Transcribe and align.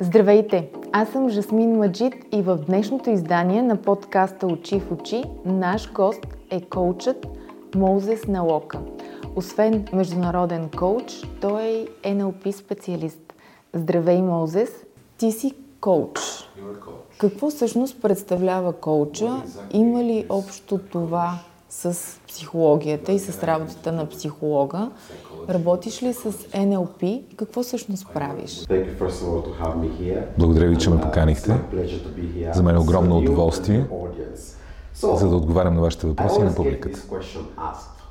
Здравейте! 0.00 0.70
Аз 0.92 1.08
съм 1.08 1.28
Жасмин 1.28 1.76
Маджид 1.76 2.14
и 2.32 2.42
в 2.42 2.56
днешното 2.56 3.10
издание 3.10 3.62
на 3.62 3.76
подкаста 3.76 4.46
Очи 4.46 4.80
в 4.80 4.92
очи 4.92 5.22
наш 5.44 5.92
гост 5.92 6.26
е 6.50 6.60
коучът 6.60 7.26
Моузес 7.74 8.26
Налока. 8.26 8.78
Освен 9.36 9.86
международен 9.92 10.70
коуч, 10.78 11.22
той 11.40 11.62
е 11.62 11.86
NLP 12.14 12.50
специалист. 12.50 13.34
Здравей, 13.74 14.22
Моузес! 14.22 14.70
Ти 15.18 15.32
си 15.32 15.54
коуч. 15.80 16.18
Какво 17.18 17.50
всъщност 17.50 18.02
представлява 18.02 18.72
коуча? 18.72 19.42
Има 19.72 20.04
ли 20.04 20.26
общо 20.28 20.78
това 20.78 21.38
с 21.74 22.18
психологията 22.28 23.12
и 23.12 23.18
с 23.18 23.42
работата 23.42 23.92
на 23.92 24.08
психолога? 24.08 24.90
Работиш 25.48 26.02
ли 26.02 26.12
с 26.12 26.32
NLP? 26.32 27.22
Какво 27.36 27.62
всъщност 27.62 28.06
правиш? 28.14 28.66
Благодаря 30.38 30.68
ви, 30.68 30.78
че 30.78 30.90
ме 30.90 31.00
поканихте. 31.00 31.60
За 32.54 32.62
мен 32.62 32.76
е 32.76 32.78
огромно 32.78 33.16
удоволствие, 33.18 33.86
за 34.94 35.28
да 35.28 35.36
отговарям 35.36 35.74
на 35.74 35.80
вашите 35.80 36.06
въпроси 36.06 36.40
и 36.40 36.44
на 36.44 36.54
публиката. 36.54 37.02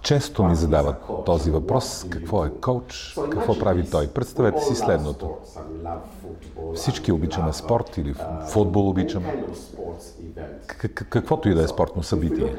Често 0.03 0.43
ми 0.43 0.55
задават 0.55 0.95
този 1.25 1.51
въпрос, 1.51 2.05
какво 2.09 2.45
е 2.45 2.49
коуч, 2.49 3.15
какво 3.31 3.59
прави 3.59 3.89
той. 3.91 4.07
Представете 4.07 4.61
си 4.61 4.75
следното. 4.75 5.29
Всички 6.75 7.11
обичаме 7.11 7.53
спорт 7.53 7.97
или 7.97 8.15
футбол 8.47 8.89
обичаме. 8.89 9.43
Каквото 11.09 11.49
и 11.49 11.53
да 11.53 11.63
е 11.63 11.67
спортно 11.67 12.03
събитие. 12.03 12.55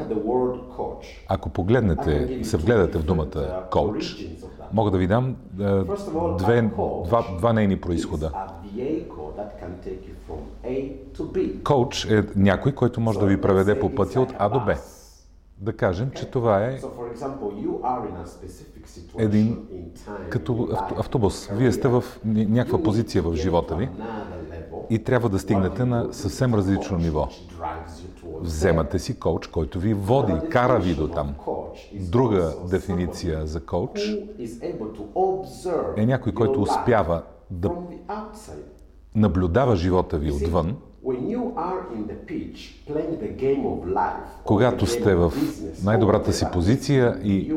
Ако 1.28 1.48
погледнете, 1.48 2.40
се 2.44 2.56
вгледате 2.56 2.98
в 2.98 3.02
думата 3.02 3.64
коуч, 3.70 4.16
мога 4.72 4.90
да 4.90 4.98
ви 4.98 5.06
дам 5.06 5.36
две, 6.38 6.70
два, 7.04 7.24
два 7.38 7.52
нейни 7.52 7.80
происхода. 7.80 8.32
Коуч 11.64 12.04
е 12.04 12.24
някой, 12.36 12.72
който 12.72 13.00
може 13.00 13.18
да 13.18 13.26
ви 13.26 13.40
преведе 13.40 13.80
по 13.80 13.94
пътя 13.94 14.20
от 14.20 14.34
А 14.38 14.48
до 14.48 14.60
Б. 14.60 14.74
Да 15.58 15.76
кажем, 15.76 16.10
че 16.10 16.30
това 16.30 16.64
е 16.64 16.80
един 19.18 19.66
като 20.28 20.68
автобус. 20.96 21.48
Вие 21.52 21.72
сте 21.72 21.88
в 21.88 22.04
някаква 22.24 22.82
позиция 22.82 23.22
в 23.22 23.34
живота 23.34 23.76
ви 23.76 23.88
и 24.90 25.04
трябва 25.04 25.28
да 25.28 25.38
стигнете 25.38 25.84
на 25.84 26.12
съвсем 26.12 26.54
различно 26.54 26.98
ниво. 26.98 27.28
Вземате 28.40 28.98
си 28.98 29.18
коуч, 29.18 29.46
който 29.46 29.78
ви 29.80 29.94
води, 29.94 30.32
кара 30.50 30.78
ви 30.78 30.94
до 30.94 31.08
там. 31.08 31.34
Друга 31.92 32.52
дефиниция 32.70 33.46
за 33.46 33.60
коуч 33.60 34.00
е 35.96 36.06
някой, 36.06 36.34
който 36.34 36.62
успява 36.62 37.22
да 37.50 37.70
наблюдава 39.14 39.76
живота 39.76 40.18
ви 40.18 40.30
отвън, 40.32 40.76
когато 44.44 44.86
сте 44.86 45.14
в 45.14 45.32
най-добрата 45.84 46.32
си 46.32 46.46
позиция 46.52 47.18
и 47.24 47.54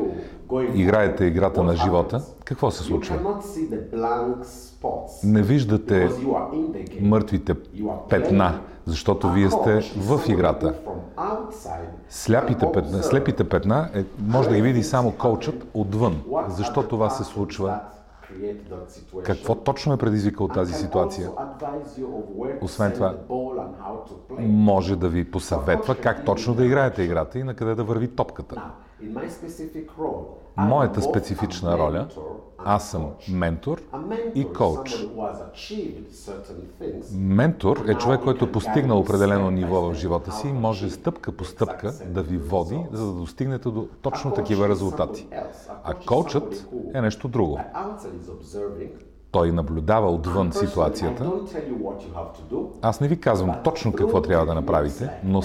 играете 0.74 1.24
играта 1.24 1.62
на 1.62 1.76
живота, 1.76 2.22
какво 2.44 2.70
се 2.70 2.82
случва? 2.82 3.16
Не 5.24 5.42
виждате 5.42 6.10
мъртвите 7.00 7.54
петна, 8.08 8.60
защото 8.86 9.30
вие 9.30 9.50
сте 9.50 9.80
в 9.96 10.20
играта. 10.28 10.74
Сляпите 12.08 12.66
петна, 12.72 13.02
слепите 13.02 13.48
петна 13.48 13.90
е, 13.94 14.04
може 14.26 14.48
да 14.48 14.54
ги 14.54 14.62
види 14.62 14.82
само 14.82 15.12
коучът 15.12 15.66
отвън. 15.74 16.22
Защо 16.48 16.82
това 16.82 17.10
се 17.10 17.24
случва? 17.24 17.80
Какво 19.24 19.54
точно 19.54 19.92
е 19.92 19.96
предизвикал 19.96 20.48
тази 20.48 20.72
ситуация? 20.72 21.30
Освен 22.60 22.92
това, 22.92 23.16
може 24.38 24.96
да 24.96 25.08
ви 25.08 25.30
посъветва 25.30 25.94
как 25.94 26.24
точно 26.24 26.54
да 26.54 26.66
играете 26.66 27.02
играта 27.02 27.38
и 27.38 27.42
на 27.42 27.54
къде 27.54 27.74
да 27.74 27.84
върви 27.84 28.08
топката. 28.08 28.70
Моята 30.58 31.02
специфична 31.02 31.78
роля, 31.78 32.08
аз 32.58 32.90
съм 32.90 33.06
ментор 33.28 33.82
и 34.34 34.44
коуч. 34.52 35.06
Ментор 37.12 37.84
е 37.88 37.94
човек, 37.94 38.20
който 38.20 38.44
е 38.44 38.52
постигнал 38.52 38.98
определено 38.98 39.50
ниво 39.50 39.80
в 39.80 39.94
живота 39.94 40.32
си 40.32 40.48
и 40.48 40.52
може 40.52 40.90
стъпка 40.90 41.32
по 41.32 41.44
стъпка 41.44 41.92
да 42.06 42.22
ви 42.22 42.36
води, 42.36 42.80
за 42.92 43.06
да 43.06 43.12
достигнете 43.12 43.68
до 43.68 43.88
точно 44.02 44.30
такива 44.30 44.68
резултати. 44.68 45.28
А 45.84 45.94
коучът 45.94 46.68
е 46.94 47.00
нещо 47.00 47.28
друго. 47.28 47.60
Той 49.30 49.52
наблюдава 49.52 50.10
отвън 50.10 50.52
ситуацията. 50.52 51.32
Аз 52.82 53.00
не 53.00 53.08
ви 53.08 53.20
казвам 53.20 53.54
точно 53.64 53.92
какво 53.92 54.22
трябва 54.22 54.46
да 54.46 54.54
направите, 54.54 55.10
но 55.24 55.42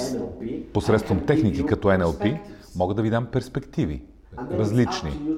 посредством 0.73 1.25
техники 1.25 1.65
като 1.65 1.87
NLP 1.87 2.39
мога 2.75 2.93
да 2.93 3.01
ви 3.01 3.09
дам 3.09 3.25
перспективи 3.25 4.03
различни. 4.51 5.37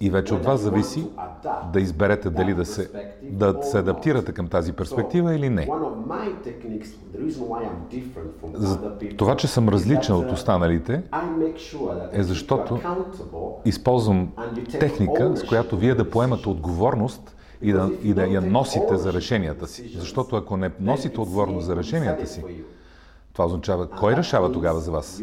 И 0.00 0.10
вече 0.10 0.34
от 0.34 0.44
вас 0.44 0.60
зависи 0.60 1.06
да 1.72 1.80
изберете 1.80 2.30
дали 2.30 2.54
да 2.54 2.64
се, 2.64 2.90
да 3.22 3.58
се 3.62 3.78
адаптирате 3.78 4.32
към 4.32 4.48
тази 4.48 4.72
перспектива 4.72 5.34
или 5.34 5.50
не. 5.50 5.68
За 8.54 8.78
това, 9.16 9.36
че 9.36 9.46
съм 9.46 9.68
различен 9.68 10.14
от 10.14 10.32
останалите, 10.32 11.02
е 12.12 12.22
защото 12.22 12.80
използвам 13.64 14.32
техника, 14.80 15.36
с 15.36 15.42
която 15.42 15.76
вие 15.76 15.94
да 15.94 16.10
поемате 16.10 16.48
отговорност 16.48 17.36
и 17.62 17.72
да, 17.72 17.90
и 18.02 18.14
да 18.14 18.26
я 18.26 18.40
носите 18.40 18.96
за 18.96 19.12
решенията 19.12 19.66
си. 19.66 19.92
Защото 19.98 20.36
ако 20.36 20.56
не 20.56 20.70
носите 20.80 21.20
отговорност 21.20 21.66
за 21.66 21.76
решенията 21.76 22.26
си, 22.26 22.44
това 23.32 23.44
означава, 23.44 23.90
кой 23.90 24.16
решава 24.16 24.52
тогава 24.52 24.80
за 24.80 24.90
вас? 24.90 25.22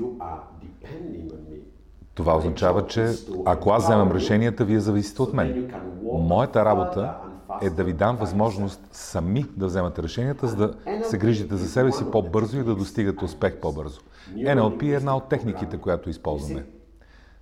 Това 2.13 2.37
означава, 2.37 2.87
че 2.87 3.07
ако 3.45 3.69
аз 3.69 3.83
вземам 3.83 4.11
решенията, 4.11 4.65
вие 4.65 4.79
зависите 4.79 5.21
от 5.21 5.33
мен. 5.33 5.73
Моята 6.03 6.65
работа 6.65 7.13
е 7.61 7.69
да 7.69 7.83
ви 7.83 7.93
дам 7.93 8.15
възможност 8.15 8.81
сами 8.91 9.45
да 9.57 9.65
вземате 9.65 10.03
решенията, 10.03 10.47
за 10.47 10.55
да 10.55 10.73
се 11.03 11.17
грижите 11.17 11.55
за 11.55 11.67
себе 11.67 11.91
си 11.91 12.03
по-бързо 12.11 12.59
и 12.59 12.63
да 12.63 12.75
достигате 12.75 13.25
успех 13.25 13.59
по-бързо. 13.59 14.01
NLP 14.35 14.83
е 14.83 14.95
една 14.95 15.17
от 15.17 15.29
техниките, 15.29 15.77
която 15.77 16.09
използваме. 16.09 16.65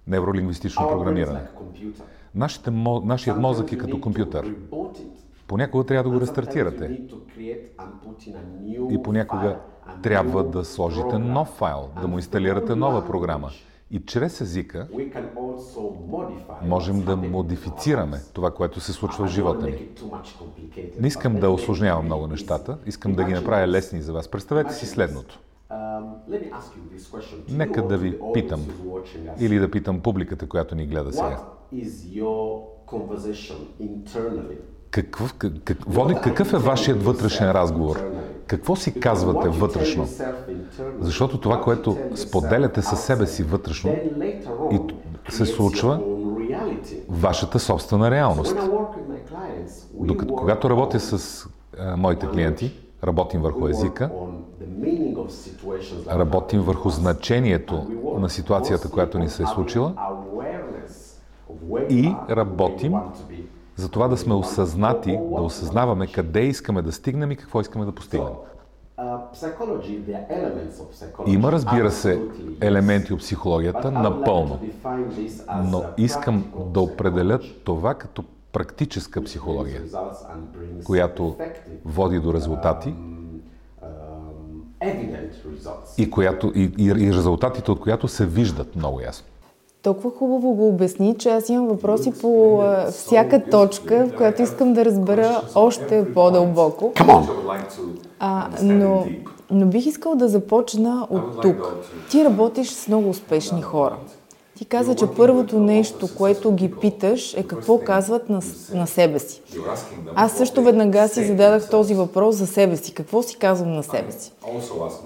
Невролингвистично 0.07 0.88
програмиране. 0.88 1.41
Нашият 3.03 3.40
мозък 3.40 3.72
е 3.72 3.78
като 3.78 4.01
компютър. 4.01 4.56
Понякога 5.47 5.84
трябва 5.84 6.03
да 6.03 6.18
го 6.18 6.22
рестартирате. 6.22 7.01
И 8.90 9.03
понякога 9.03 9.57
трябва 10.03 10.44
да 10.44 10.66
сложите 10.66 11.18
нов 11.18 11.47
файл, 11.47 11.90
да 12.01 12.07
му 12.07 12.16
инсталирате 12.16 12.75
нова 12.75 13.06
програма. 13.06 13.50
И 13.91 14.05
чрез 14.05 14.41
езика 14.41 14.88
можем 16.61 17.01
да 17.01 17.16
модифицираме 17.17 18.22
това, 18.33 18.51
което 18.51 18.79
се 18.79 18.94
случва 18.94 19.27
в 19.27 19.29
живота 19.29 19.66
ни. 19.66 19.89
Не 21.00 21.07
искам 21.07 21.39
да 21.39 21.50
осложнявам 21.50 22.05
много 22.05 22.27
нещата, 22.27 22.77
искам 22.85 23.13
да 23.13 23.23
ги 23.23 23.33
направя 23.33 23.67
лесни 23.67 24.01
за 24.01 24.13
вас. 24.13 24.27
Представете 24.27 24.73
си 24.73 24.85
следното. 24.85 25.39
Нека 27.50 27.88
да 27.88 27.97
ви 27.97 28.19
питам, 28.33 28.66
или 29.39 29.59
да 29.59 29.72
питам 29.72 30.01
публиката, 30.01 30.47
която 30.47 30.75
ни 30.75 30.88
гледа 30.88 31.13
сега. 31.13 31.39
Какъв, 34.91 35.33
как, 35.63 35.77
води, 35.88 36.16
какъв 36.23 36.53
е 36.53 36.57
вашият 36.57 37.03
вътрешен 37.03 37.51
разговор? 37.51 38.00
Какво 38.47 38.75
си 38.75 39.00
казвате 39.00 39.50
вътрешно? 39.50 40.07
Защото 41.00 41.39
това, 41.39 41.61
което 41.61 41.97
споделяте 42.16 42.81
със 42.81 43.00
себе 43.00 43.27
си 43.27 43.44
вътрешно, 43.44 43.95
и 44.72 44.79
се 45.29 45.45
случва 45.45 46.01
вашата 47.09 47.59
собствена 47.59 48.11
реалност. 48.11 48.57
Докато, 49.94 50.36
когато 50.36 50.69
работя 50.69 51.00
с 51.00 51.45
а, 51.80 51.97
моите 51.97 52.27
клиенти, 52.27 52.80
работим 53.03 53.42
върху 53.42 53.68
езика, 53.68 54.09
работим 56.07 56.62
върху 56.62 56.89
значението 56.89 57.88
на 58.19 58.30
ситуацията, 58.30 58.89
която 58.89 59.19
ни 59.19 59.30
се 59.30 59.44
е 59.44 59.45
случила 59.45 59.94
и 61.89 62.15
работим 62.30 62.94
за 63.80 63.90
това 63.90 64.08
да 64.08 64.18
сме 64.18 64.34
осъзнати, 64.34 65.12
да 65.12 65.42
осъзнаваме 65.42 66.08
къде 66.08 66.42
искаме 66.42 66.81
да 66.81 66.92
стигнем 66.92 67.31
и 67.31 67.36
какво 67.36 67.62
искаме 67.62 67.86
да 67.86 67.92
постигнем. 67.92 68.34
Има, 71.28 71.52
разбира 71.52 71.92
се, 71.92 72.22
елементи 72.62 73.14
от 73.14 73.20
психологията, 73.20 73.92
напълно. 73.92 74.60
Но 75.64 75.84
искам 75.98 76.54
да 76.74 76.80
определя 76.80 77.40
това 77.64 77.94
като 77.94 78.24
практическа 78.52 79.24
психология, 79.24 79.81
която 80.86 81.36
води 81.86 82.20
до 82.20 82.34
резултати 82.34 82.94
и, 85.98 86.10
която, 86.12 86.52
и, 86.56 86.72
и 86.78 86.96
резултатите 86.96 87.72
от 87.72 87.80
която 87.80 88.08
се 88.08 88.26
виждат 88.26 88.76
много 88.76 89.02
ясно. 89.02 89.29
Толкова 89.81 90.12
хубаво 90.12 90.54
го 90.54 90.68
обясни, 90.68 91.16
че 91.18 91.30
аз 91.30 91.50
имам 91.50 91.68
въпроси 91.68 92.12
по 92.22 92.62
всяка 92.92 93.44
точка, 93.52 94.08
в 94.14 94.18
която 94.18 94.42
искам 94.42 94.74
да 94.74 94.86
разбера 94.86 95.42
още 95.56 96.14
по-дълбоко. 96.14 96.94
А, 98.20 98.48
но, 98.62 99.06
но 99.52 99.66
бих 99.66 99.86
искал 99.86 100.16
да 100.16 100.28
започна 100.28 101.08
от 101.10 101.42
тук. 101.42 101.76
Ти 102.12 102.26
работиш 102.26 102.70
с 102.70 102.88
много 102.88 103.10
успешни 103.10 103.62
хора. 103.62 103.96
Ти 104.58 104.66
каза, 104.66 104.96
че 104.96 105.06
първото 105.18 105.60
нещо, 105.60 106.08
което 106.18 106.52
ги 106.52 106.72
питаш 106.72 107.34
е 107.34 107.44
какво 107.44 107.80
казват 107.80 108.30
на, 108.30 108.42
на 108.74 108.88
себе 108.88 109.20
си. 109.20 109.42
Аз 110.16 110.31
също 110.31 110.64
веднага 110.64 111.08
си 111.08 111.26
зададах 111.26 111.70
този 111.70 111.94
въпрос 111.94 112.36
за 112.36 112.48
себе 112.48 112.78
си. 112.78 112.94
Какво 112.94 113.24
си 113.24 113.38
казвам 113.38 113.74
на 113.74 113.84
себе 113.84 114.12
си? 114.12 114.31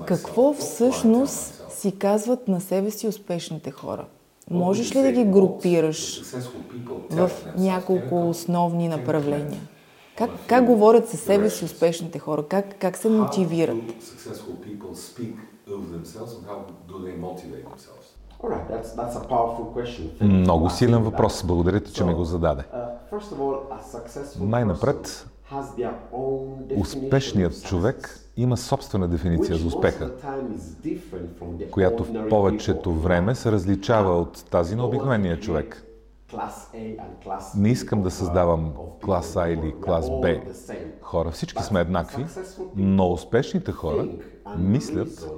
Какво 0.06 0.54
всъщност 0.54 1.64
си 1.70 1.92
казват 1.92 2.48
на 2.48 2.62
себе 2.62 2.92
си 2.92 3.08
успешните 3.08 3.72
хора? 3.72 4.06
Можеш 4.52 4.96
ли 4.96 5.02
да 5.02 5.12
ги 5.12 5.24
групираш 5.24 6.24
в 7.12 7.32
няколко 7.58 8.30
основни 8.30 8.88
направления? 8.88 9.62
Как, 10.18 10.30
как 10.48 10.66
говорят 10.66 11.10
със 11.10 11.20
себе 11.20 11.50
си 11.50 11.66
успешните 11.66 12.20
хора? 12.20 12.44
Как, 12.48 12.76
как 12.80 12.98
се 12.98 13.10
мотивират? 13.10 13.78
Много 20.22 20.70
силен 20.70 21.04
въпрос. 21.04 21.44
Благодаря 21.46 21.80
ти, 21.80 21.94
че 21.94 22.04
ми 22.04 22.14
го 22.14 22.24
зададе. 22.24 22.64
Uh, 23.12 24.40
Най-напред, 24.40 25.28
успешният 26.78 27.64
човек 27.64 28.23
има 28.38 28.58
собствена 28.58 29.08
дефиниция 29.08 29.58
за 29.58 29.68
успеха, 29.68 30.12
която 31.72 32.04
в 32.04 32.30
повечето 32.30 32.94
време 32.94 33.36
се 33.36 33.52
различава 33.52 34.22
от 34.22 34.46
тази 34.52 34.76
на 34.76 34.86
обикновения 34.86 35.40
човек. 35.40 35.84
Не 37.56 37.70
искам 37.70 38.02
да 38.02 38.12
създавам 38.12 38.74
клас 39.06 39.36
А 39.36 39.50
или 39.50 39.76
клас 39.84 40.10
Б 40.10 40.42
хора. 41.02 41.32
Всички 41.32 41.64
сме 41.64 41.82
еднакви, 41.82 42.26
но 42.76 43.12
успешните 43.12 43.72
хора 43.72 44.08
мислят 44.58 45.32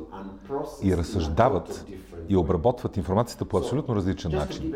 и 0.84 0.98
разсъждават 0.98 1.86
и 2.30 2.38
обработват 2.38 2.98
информацията 2.98 3.46
по 3.46 3.58
абсолютно 3.58 3.96
различен 3.96 4.32
начин. 4.32 4.74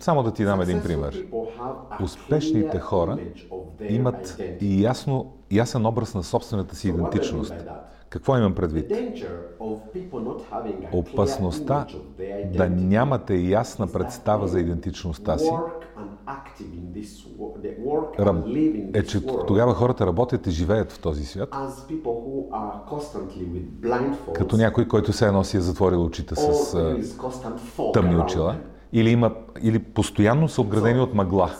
Само 0.00 0.22
да 0.22 0.32
ти 0.32 0.44
дам 0.44 0.60
един 0.60 0.82
пример. 0.82 1.26
Успешните 2.02 2.78
хора 2.78 3.18
имат 3.88 4.40
и 4.60 4.82
ясно, 4.82 5.32
ясен 5.50 5.86
образ 5.86 6.14
на 6.14 6.22
собствената 6.22 6.76
си 6.76 6.88
идентичност. 6.88 7.54
Какво 8.10 8.36
имам 8.36 8.54
предвид? 8.54 8.92
Опасността 10.92 11.86
да 12.54 12.70
нямате 12.70 13.34
ясна 13.34 13.86
представа 13.86 14.48
за 14.48 14.60
идентичността 14.60 15.38
си 15.38 15.50
е, 18.94 19.02
че 19.02 19.26
тогава 19.26 19.74
хората 19.74 20.06
работят 20.06 20.46
и 20.46 20.50
живеят 20.50 20.92
в 20.92 21.00
този 21.00 21.24
свят, 21.24 21.56
като 24.34 24.56
някой, 24.56 24.88
който 24.88 25.12
се 25.12 25.26
едно 25.26 25.44
си 25.44 25.56
е 25.56 25.60
затворил 25.60 26.04
очите 26.04 26.34
с 26.34 26.72
тъмни 27.92 28.16
очила, 28.16 28.56
или, 28.92 29.10
има, 29.10 29.34
или 29.62 29.78
постоянно 29.78 30.48
са 30.48 30.60
обградени 30.60 31.00
от 31.00 31.14
мъгла. 31.14 31.50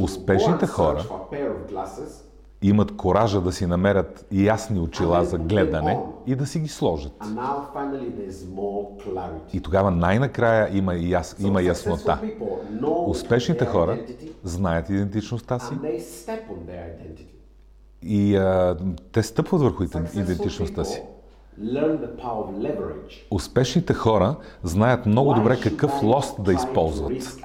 Успешните 0.00 0.66
хора 0.66 1.04
имат 2.62 2.96
коража 2.96 3.40
да 3.40 3.52
си 3.52 3.66
намерят 3.66 4.26
ясни 4.32 4.80
очила 4.80 5.24
за 5.24 5.38
гледане 5.38 5.98
и 6.26 6.34
да 6.34 6.46
си 6.46 6.60
ги 6.60 6.68
сложат. 6.68 7.12
И 9.52 9.60
тогава 9.60 9.90
най-накрая 9.90 10.76
има, 10.76 10.94
яс, 10.94 11.36
има 11.38 11.62
яснота. 11.62 12.18
Успешните 13.06 13.66
хора 13.66 13.98
знаят 14.44 14.88
идентичността 14.88 15.58
си 15.58 15.74
и 18.02 18.36
а, 18.36 18.76
те 19.12 19.22
стъпват 19.22 19.60
върху 19.60 19.84
идентичността 20.14 20.84
си. 20.84 21.02
Успешните 23.30 23.94
хора 23.94 24.36
знаят 24.62 25.06
много 25.06 25.34
добре 25.34 25.60
какъв 25.60 26.02
лост 26.02 26.44
да 26.44 26.52
използват. 26.52 27.36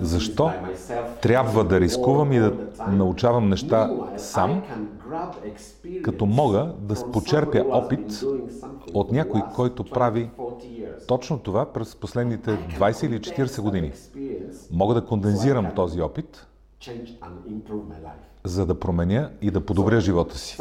Защо 0.00 0.50
трябва 1.22 1.64
да 1.64 1.80
рискувам 1.80 2.32
и 2.32 2.38
да 2.38 2.52
научавам 2.90 3.48
неща 3.48 3.90
сам, 4.16 4.62
като 6.02 6.26
мога 6.26 6.74
да 6.78 7.10
почерпя 7.12 7.64
опит 7.70 8.24
от 8.94 9.12
някой, 9.12 9.42
който 9.54 9.84
прави 9.84 10.30
точно 11.08 11.38
това 11.38 11.72
през 11.72 11.96
последните 11.96 12.50
20 12.50 13.06
или 13.06 13.20
40 13.20 13.60
години. 13.60 13.92
Мога 14.72 14.94
да 14.94 15.04
кондензирам 15.04 15.74
този 15.76 16.00
опит, 16.00 16.46
за 18.44 18.66
да 18.66 18.80
променя 18.80 19.30
и 19.42 19.50
да 19.50 19.60
подобря 19.60 20.00
живота 20.00 20.38
си. 20.38 20.58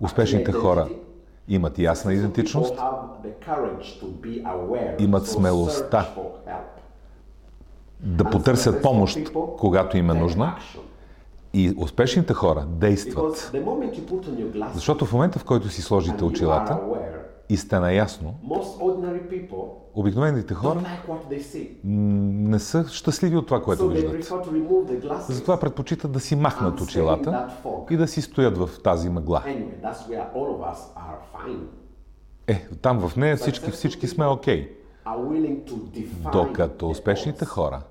Успешните 0.00 0.52
хора 0.52 0.88
имат 1.50 1.78
ясна 1.78 2.12
идентичност, 2.12 2.74
имат 4.98 5.26
смелостта 5.26 6.08
да 8.00 8.24
потърсят 8.24 8.82
помощ, 8.82 9.18
когато 9.58 9.96
им 9.96 10.10
е 10.10 10.14
нужна. 10.14 10.56
И 11.52 11.74
успешните 11.78 12.34
хора 12.34 12.64
действат. 12.68 13.52
Защото 14.74 15.06
в 15.06 15.12
момента, 15.12 15.38
в 15.38 15.44
който 15.44 15.68
си 15.68 15.82
сложите 15.82 16.24
очилата 16.24 16.78
и 17.50 17.56
сте 17.56 17.78
наясно, 17.78 18.34
обикновените 19.94 20.54
хора 20.54 20.80
не 21.84 22.58
са 22.58 22.88
щастливи 22.88 23.36
от 23.36 23.46
това, 23.46 23.62
което 23.62 23.88
виждат. 23.88 24.32
Затова 25.28 25.60
предпочитат 25.60 26.12
да 26.12 26.20
си 26.20 26.36
махнат 26.36 26.80
очилата 26.80 27.48
и 27.90 27.96
да 27.96 28.08
си 28.08 28.22
стоят 28.22 28.58
в 28.58 28.70
тази 28.84 29.08
мъгла. 29.08 29.42
Е, 32.46 32.66
там 32.82 33.08
в 33.08 33.16
нея 33.16 33.36
всички, 33.36 33.70
всички 33.70 34.08
сме 34.08 34.26
окей. 34.26 34.76
Okay. 35.06 35.62
Докато 36.32 36.90
успешните 36.90 37.44
хора 37.44 37.82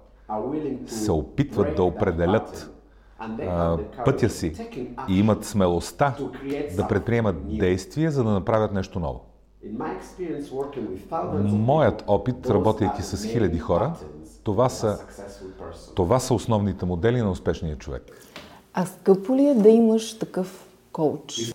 се 0.87 1.11
опитват 1.11 1.75
да 1.75 1.83
определят 1.83 2.71
а, 3.19 3.77
пътя 4.05 4.29
си 4.29 4.53
и 5.09 5.19
имат 5.19 5.45
смелостта 5.45 6.15
да 6.75 6.87
предприемат 6.87 7.57
действия, 7.57 8.11
за 8.11 8.23
да 8.23 8.29
направят 8.29 8.73
нещо 8.73 8.99
ново. 8.99 9.28
Моят 11.43 12.03
опит, 12.07 12.49
работейки 12.49 13.01
с 13.01 13.25
хиляди 13.25 13.59
хора, 13.59 13.93
това 14.43 14.69
са, 14.69 14.99
това 15.95 16.19
са 16.19 16.33
основните 16.33 16.85
модели 16.85 17.21
на 17.21 17.31
успешния 17.31 17.77
човек. 17.77 18.03
А 18.73 18.85
скъпо 18.85 19.35
ли 19.35 19.45
е 19.45 19.55
да 19.55 19.69
имаш 19.69 20.19
такъв 20.19 20.67
коуч? 20.91 21.53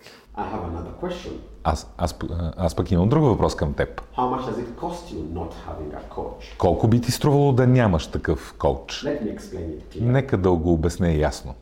Аз, 1.63 1.93
аз, 1.97 2.15
аз 2.57 2.75
пък 2.75 2.91
имам 2.91 3.09
друг 3.09 3.23
въпрос 3.23 3.55
към 3.55 3.73
теб. 3.73 4.01
Колко 6.57 6.87
би 6.87 7.01
ти 7.01 7.11
струвало 7.11 7.51
да 7.53 7.67
нямаш 7.67 8.07
такъв 8.07 8.55
коуч? 8.59 9.01
Нека 10.01 10.37
да 10.37 10.51
го 10.51 10.73
обясня 10.73 11.11
ясно. 11.11 11.53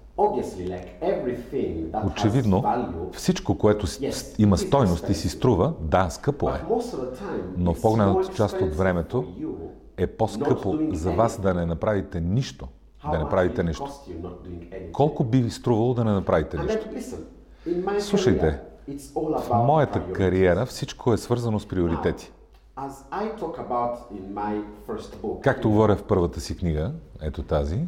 Очевидно, 2.07 2.63
всичко, 3.13 3.57
което 3.57 3.87
има 4.37 4.57
стойност 4.57 5.09
и 5.09 5.13
си 5.13 5.29
струва, 5.29 5.73
да, 5.81 6.09
скъпо 6.09 6.49
е. 6.49 6.61
Но 7.57 7.73
в 7.73 7.81
по-голямата 7.81 8.33
част 8.33 8.61
от 8.61 8.75
времето 8.75 9.25
е 9.97 10.07
по-скъпо 10.07 10.77
за 10.91 11.11
вас 11.11 11.41
да 11.41 11.53
не 11.53 11.65
направите 11.65 12.21
нищо, 12.21 12.67
да 13.11 13.19
не 13.19 13.29
правите 13.29 13.63
нещо. 13.63 13.91
Колко 14.91 15.23
би 15.23 15.41
ви 15.41 15.51
струвало 15.51 15.93
да 15.93 16.03
не 16.03 16.11
направите 16.11 16.57
нищо? 16.57 16.85
Слушайте, 17.99 18.59
в 19.15 19.49
моята 19.53 20.11
кариера 20.13 20.65
всичко 20.65 21.13
е 21.13 21.17
свързано 21.17 21.59
с 21.59 21.65
приоритети. 21.67 22.31
Както 25.41 25.69
говоря 25.69 25.95
в 25.95 26.03
първата 26.03 26.41
си 26.41 26.57
книга, 26.57 26.91
ето 27.21 27.43
тази, 27.43 27.85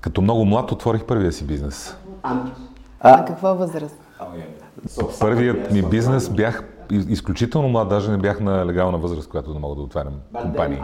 като 0.00 0.22
много 0.22 0.44
млад 0.44 0.72
отворих 0.72 1.04
първия 1.04 1.32
си 1.32 1.46
бизнес. 1.46 1.96
А 3.00 3.24
каква 3.24 3.52
възраст? 3.52 3.96
Първият 5.20 5.72
ми 5.72 5.82
бизнес 5.82 6.28
бях 6.28 6.64
изключително 6.90 7.68
млад, 7.68 7.88
даже 7.88 8.10
не 8.10 8.18
бях 8.18 8.40
на 8.40 8.66
легална 8.66 8.98
възраст, 8.98 9.28
която 9.28 9.52
да 9.52 9.58
мога 9.58 9.74
да 9.74 9.82
отварям 9.82 10.14
компании 10.42 10.78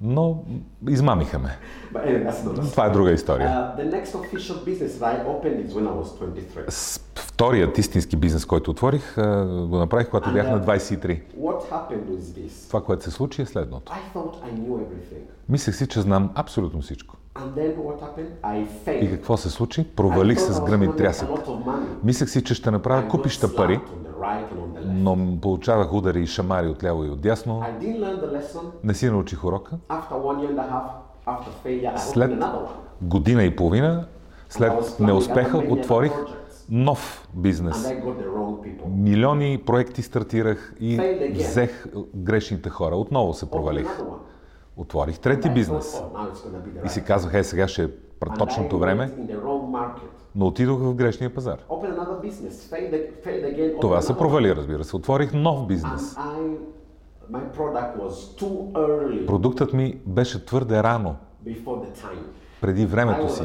но 0.00 0.44
измамиха 0.88 1.38
ме. 1.38 1.58
Това 2.70 2.86
е 2.86 2.90
друга 2.90 3.12
история. 3.12 3.48
Uh, 3.48 3.76
вторият 7.14 7.78
истински 7.78 8.16
бизнес, 8.16 8.44
който 8.44 8.70
отворих, 8.70 9.14
го 9.68 9.76
направих, 9.78 10.10
когато 10.10 10.32
бях 10.32 10.50
на 10.50 10.60
23. 10.60 11.20
Uh, 11.38 12.68
Това, 12.68 12.84
което 12.84 13.04
се 13.04 13.10
случи 13.10 13.42
е 13.42 13.46
следното. 13.46 13.92
Мислех 15.48 15.76
си, 15.76 15.86
че 15.86 16.00
знам 16.00 16.30
абсолютно 16.34 16.80
всичко. 16.80 17.16
И 18.92 19.10
какво 19.10 19.36
се 19.36 19.50
случи? 19.50 19.84
Провалих 19.96 20.40
се 20.40 20.52
с 20.52 20.60
гръм 20.60 20.82
и 20.82 20.96
трясък. 20.96 21.28
Мислех 22.04 22.28
си, 22.28 22.44
че 22.44 22.54
ще 22.54 22.70
направя 22.70 23.08
купища 23.08 23.56
пари 23.56 23.80
но 24.94 25.40
получавах 25.40 25.92
удари 25.92 26.22
и 26.22 26.26
шамари 26.26 26.68
от 26.68 26.84
ляво 26.84 27.04
и 27.04 27.10
от 27.10 27.20
дясно. 27.20 27.62
Не 28.84 28.94
си 28.94 29.10
научих 29.10 29.44
урока. 29.44 29.78
След 31.96 32.44
година 33.02 33.44
и 33.44 33.56
половина, 33.56 34.06
след 34.48 35.00
неуспеха, 35.00 35.58
отворих 35.58 36.12
нов 36.70 37.28
бизнес. 37.34 37.92
Милиони 38.88 39.62
проекти 39.66 40.02
стартирах 40.02 40.74
и 40.80 41.18
взех 41.34 41.86
грешните 42.14 42.70
хора. 42.70 42.96
Отново 42.96 43.34
се 43.34 43.50
провалих. 43.50 44.02
Отворих 44.76 45.18
трети 45.18 45.50
бизнес. 45.50 46.02
И 46.84 46.88
си 46.88 47.04
казвах, 47.04 47.34
е, 47.34 47.44
сега 47.44 47.68
ще 47.68 47.90
е 48.26 48.38
точното 48.38 48.78
време, 48.78 49.10
но 50.34 50.46
отидох 50.46 50.80
в 50.80 50.94
грешния 50.94 51.34
пазар. 51.34 51.58
Това 53.80 54.02
се 54.02 54.16
провали, 54.16 54.56
разбира 54.56 54.84
се. 54.84 54.96
Отворих 54.96 55.32
нов 55.32 55.66
бизнес. 55.66 56.16
Продуктът 59.26 59.72
ми 59.72 59.98
беше 60.06 60.46
твърде 60.46 60.82
рано, 60.82 61.16
преди 62.60 62.86
времето 62.86 63.28
си. 63.28 63.42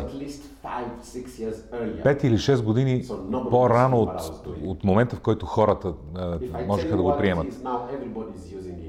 Пет 2.03 2.23
или 2.23 2.37
6 2.37 2.63
години 2.63 3.05
по-рано 3.49 4.01
от, 4.01 4.47
от 4.65 4.83
момента, 4.83 5.15
в 5.15 5.19
който 5.21 5.45
хората 5.45 5.93
а, 6.15 6.39
можеха 6.67 6.97
да 6.97 7.03
го 7.03 7.15
приемат. 7.17 7.47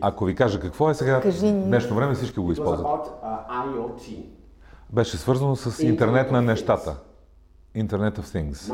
Ако 0.00 0.24
ви 0.24 0.34
кажа 0.34 0.60
какво 0.60 0.90
е 0.90 0.94
сега, 0.94 1.20
в 1.20 1.42
днешно 1.42 1.96
време 1.96 2.14
всички 2.14 2.40
го 2.40 2.52
използват. 2.52 3.10
Uh, 4.92 4.94
беше 4.94 5.16
свързано 5.16 5.56
с 5.56 5.82
интернет 5.82 6.30
на 6.30 6.42
нещата. 6.42 6.96
Internet 7.76 8.18
of 8.18 8.22
Things. 8.22 8.72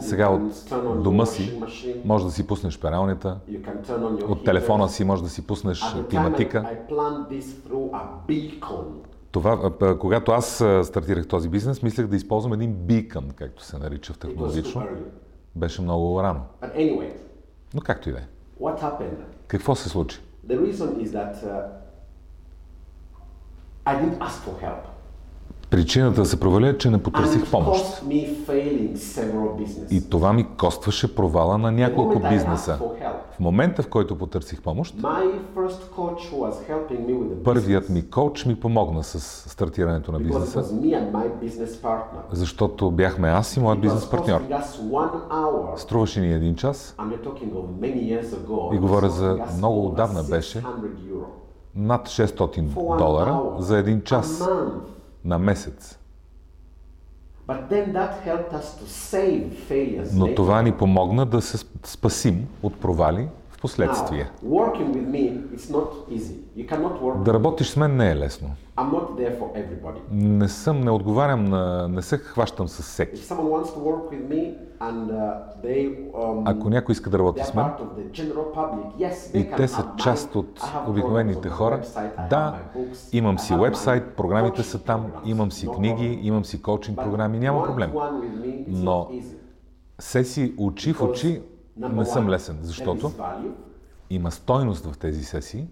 Сега 0.00 0.28
от 0.28 1.02
дома 1.02 1.26
си 1.26 1.62
може 2.04 2.24
да 2.24 2.30
си 2.30 2.46
пуснеш 2.46 2.80
пералнята, 2.80 3.38
от 4.28 4.44
телефона 4.44 4.88
си 4.88 5.04
може 5.04 5.22
да 5.22 5.28
си 5.28 5.46
пуснеш 5.46 5.82
климатика. 6.10 6.76
Това, 9.30 9.72
когато 10.00 10.32
аз 10.32 10.46
стартирах 10.82 11.28
този 11.28 11.48
бизнес, 11.48 11.82
мислех 11.82 12.06
да 12.06 12.16
използвам 12.16 12.52
един 12.52 12.72
бикън, 12.74 13.30
както 13.36 13.64
се 13.64 13.78
нарича 13.78 14.12
в 14.12 14.18
технологично. 14.18 14.82
Беше 15.56 15.82
много 15.82 16.22
рано. 16.22 16.40
Но 17.74 17.80
както 17.80 18.08
и 18.08 18.12
да 18.12 18.18
е. 18.18 18.22
Какво 19.46 19.74
се 19.74 19.88
случи? 19.88 20.20
Uh, 23.86 24.72
Причината 25.70 26.20
да 26.20 26.26
се 26.26 26.40
проваля 26.40 26.68
е, 26.68 26.78
че 26.78 26.90
не 26.90 27.02
потърсих 27.02 27.50
помощ. 27.50 28.02
И 29.90 30.10
това 30.10 30.32
ми 30.32 30.46
костваше 30.58 31.14
провала 31.14 31.58
на 31.58 31.72
няколко 31.72 32.18
бизнеса. 32.18 32.78
В 33.36 33.40
момента, 33.40 33.82
в 33.82 33.88
който 33.88 34.18
потърсих 34.18 34.62
помощ, 34.62 34.96
първият 37.44 37.88
ми 37.88 38.10
коуч 38.10 38.44
ми 38.44 38.60
помогна 38.60 39.02
с 39.02 39.20
стартирането 39.50 40.12
на 40.12 40.18
бизнеса, 40.20 40.64
защото 42.32 42.90
бяхме 42.90 43.28
аз 43.28 43.56
и 43.56 43.60
моят 43.60 43.80
бизнес 43.80 44.10
партньор. 44.10 44.40
Струваше 45.76 46.20
ни 46.20 46.32
един 46.32 46.54
час. 46.54 46.96
И 48.72 48.78
говоря 48.78 49.08
за 49.08 49.38
много 49.56 49.86
отдавна 49.86 50.22
беше, 50.22 50.62
над 51.76 52.08
600 52.08 52.96
долара 52.98 53.40
за 53.58 53.78
един 53.78 54.02
час 54.02 54.48
на 55.24 55.38
месец. 55.38 55.98
Но 60.12 60.34
това 60.34 60.62
ни 60.62 60.72
помогна 60.72 61.26
да 61.26 61.42
се 61.42 61.66
спасим 61.84 62.48
от 62.62 62.80
провали 62.80 63.28
в 63.66 63.70
последствие. 63.70 64.30
Да 67.24 67.34
работиш 67.34 67.70
с 67.70 67.76
мен 67.76 67.96
не 67.96 68.10
е 68.10 68.16
лесно. 68.16 68.50
Не 70.10 70.48
съм, 70.48 70.80
не 70.80 70.90
отговарям 70.90 71.44
на, 71.44 71.88
не 71.88 72.02
се 72.02 72.18
хващам 72.18 72.68
с 72.68 72.82
всеки. 72.82 73.22
Uh, 74.80 76.12
um, 76.12 76.42
Ако 76.44 76.70
някой 76.70 76.92
иска 76.92 77.10
да 77.10 77.18
работи 77.18 77.44
с 77.44 77.54
мен 77.54 77.64
и 79.34 79.50
те 79.56 79.68
са 79.68 79.84
част 79.98 80.36
от 80.36 80.60
обикновените 80.88 81.48
хора, 81.48 81.80
да, 82.30 82.58
имам 83.12 83.38
си 83.38 83.54
вебсайт, 83.54 84.04
програмите 84.16 84.62
са 84.62 84.78
там, 84.78 85.06
имам 85.24 85.52
си 85.52 85.68
книги, 85.68 86.18
имам 86.22 86.44
си 86.44 86.62
коучинг 86.62 86.98
програми, 86.98 87.38
няма 87.38 87.64
проблем. 87.64 87.92
Но 88.68 89.08
сесии 89.98 90.54
очи 90.58 90.92
в 90.92 91.02
очи 91.02 91.42
не 91.76 92.04
съм 92.04 92.28
лесен, 92.28 92.58
защото 92.62 93.12
има 94.10 94.30
стойност 94.30 94.86
в 94.86 94.98
тези 94.98 95.24
сесии. 95.24 95.66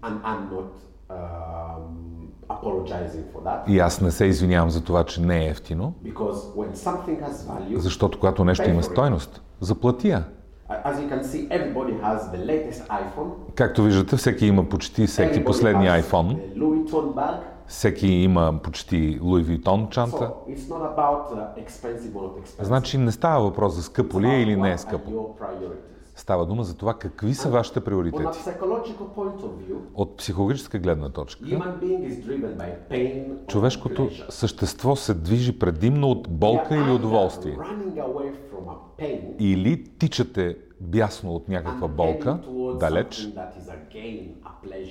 И 3.67 3.79
аз 3.79 4.01
не 4.01 4.11
се 4.11 4.25
извинявам 4.25 4.69
за 4.69 4.83
това, 4.83 5.03
че 5.03 5.21
не 5.21 5.45
е 5.45 5.49
ефтино, 5.49 5.93
защото 7.75 8.19
когато 8.19 8.45
нещо 8.45 8.69
има 8.69 8.83
стойност, 8.83 9.41
заплати 9.59 10.09
я. 10.09 10.23
Както 13.55 13.83
виждате, 13.83 14.17
всеки 14.17 14.45
има 14.45 14.69
почти 14.69 15.07
всеки 15.07 15.43
последния 15.43 16.03
iPhone. 16.03 16.37
Всеки 17.67 18.07
има 18.07 18.59
почти 18.63 19.19
Louis 19.21 19.43
Vuitton 19.43 19.89
чанта. 19.89 20.33
Значи 22.59 22.97
не 22.97 23.11
става 23.11 23.43
въпрос 23.43 23.73
за 23.73 23.83
скъпо 23.83 24.21
ли 24.21 24.27
е 24.27 24.41
или 24.41 24.55
не 24.55 24.71
е 24.71 24.77
скъпо. 24.77 25.35
Става 26.15 26.45
дума 26.45 26.63
за 26.63 26.77
това 26.77 26.93
какви 26.93 27.33
са 27.33 27.49
вашите 27.49 27.79
приоритети. 27.79 28.39
От 29.93 30.17
психологическа 30.17 30.79
гледна 30.79 31.09
точка, 31.09 31.45
човешкото 33.47 34.09
същество 34.29 34.95
се 34.95 35.13
движи 35.13 35.59
предимно 35.59 36.11
от 36.11 36.29
болка 36.29 36.75
или 36.75 36.91
удоволствие. 36.91 37.57
Или 39.39 39.83
тичате 39.83 40.57
бясно 40.81 41.35
от 41.35 41.49
някаква 41.49 41.87
болка, 41.87 42.39
далеч, 42.79 43.27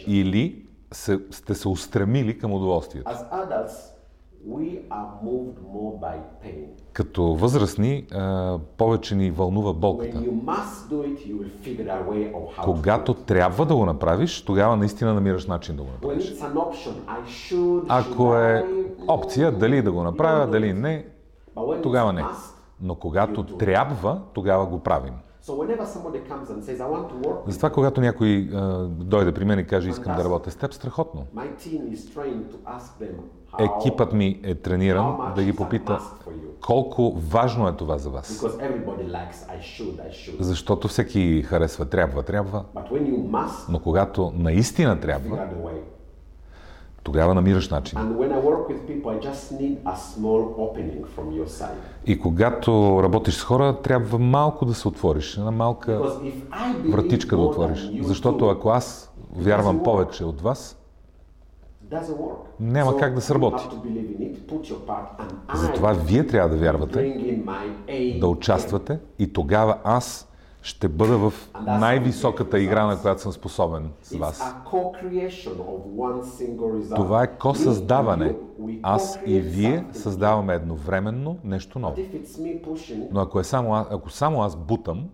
или 0.06 0.66
сте 1.30 1.54
се 1.54 1.68
устремили 1.68 2.38
към 2.38 2.52
удоволствието. 2.52 3.10
Като 6.92 7.34
възрастни, 7.34 8.06
повече 8.76 9.14
ни 9.14 9.30
вълнува 9.30 9.72
болката. 9.72 10.22
Когато 12.64 13.14
трябва 13.14 13.66
да 13.66 13.76
го 13.76 13.86
направиш, 13.86 14.44
тогава 14.44 14.76
наистина 14.76 15.14
намираш 15.14 15.46
начин 15.46 15.76
да 15.76 15.82
го 15.82 15.88
направиш. 15.90 16.34
Ако 17.88 18.34
е 18.36 18.66
опция 19.08 19.52
дали 19.52 19.82
да 19.82 19.92
го 19.92 20.02
направя, 20.02 20.46
дали 20.46 20.72
не, 20.72 21.06
тогава 21.82 22.12
не. 22.12 22.24
Но 22.80 22.94
когато 22.94 23.44
трябва, 23.44 24.20
тогава 24.32 24.66
го 24.66 24.78
правим. 24.78 25.14
Затова, 27.46 27.70
когато 27.70 28.00
някой 28.00 28.48
дойде 28.88 29.32
при 29.32 29.44
мен 29.44 29.58
и 29.58 29.66
каже, 29.66 29.90
искам 29.90 30.16
да 30.16 30.24
работя 30.24 30.50
с 30.50 30.56
теб, 30.56 30.72
страхотно 30.74 31.26
екипът 33.58 34.12
ми 34.12 34.40
е 34.42 34.54
трениран 34.54 35.16
да 35.36 35.44
ги 35.44 35.56
попита 35.56 36.00
колко 36.66 37.12
важно 37.30 37.68
е 37.68 37.72
това 37.72 37.98
за 37.98 38.10
вас. 38.10 38.44
Защото 40.40 40.88
всеки 40.88 41.42
харесва 41.42 41.84
трябва, 41.84 42.22
трябва. 42.22 42.64
Но 43.68 43.78
когато 43.78 44.32
наистина 44.36 45.00
трябва, 45.00 45.48
тогава 47.02 47.34
намираш 47.34 47.68
начин. 47.68 47.98
И 52.06 52.18
когато 52.18 53.00
работиш 53.02 53.34
с 53.34 53.42
хора, 53.42 53.76
трябва 53.82 54.18
малко 54.18 54.64
да 54.64 54.74
се 54.74 54.88
отвориш, 54.88 55.36
една 55.36 55.50
малка 55.50 56.02
вратичка 56.88 57.36
да 57.36 57.42
отвориш. 57.42 57.90
Защото 58.00 58.48
ако 58.48 58.68
аз 58.68 59.12
вярвам 59.36 59.82
повече 59.82 60.24
от 60.24 60.40
вас, 60.40 60.83
няма 62.60 62.96
как 62.96 63.14
да 63.14 63.20
се 63.20 63.34
работи. 63.34 63.64
Затова 65.54 65.92
вие 65.92 66.26
трябва 66.26 66.48
да 66.48 66.56
вярвате, 66.56 67.16
да 68.20 68.28
участвате 68.28 68.98
и 69.18 69.32
тогава 69.32 69.78
аз 69.84 70.28
ще 70.62 70.88
бъда 70.88 71.18
в 71.18 71.32
най-високата 71.66 72.58
игра, 72.58 72.86
на 72.86 73.00
която 73.00 73.22
съм 73.22 73.32
способен 73.32 73.90
с 74.02 74.16
вас. 74.16 74.54
Това 76.94 77.22
е 77.22 77.38
ко-създаване. 77.38 78.34
Аз 78.82 79.18
и 79.26 79.40
вие 79.40 79.84
създаваме 79.92 80.54
едновременно 80.54 81.38
нещо 81.44 81.78
ново. 81.78 81.96
Но 83.10 83.20
ако, 83.20 83.40
е 83.40 83.44
само, 83.44 83.74
ако 83.74 84.10
само 84.10 84.42
аз 84.42 84.56
бутам, 84.56 85.08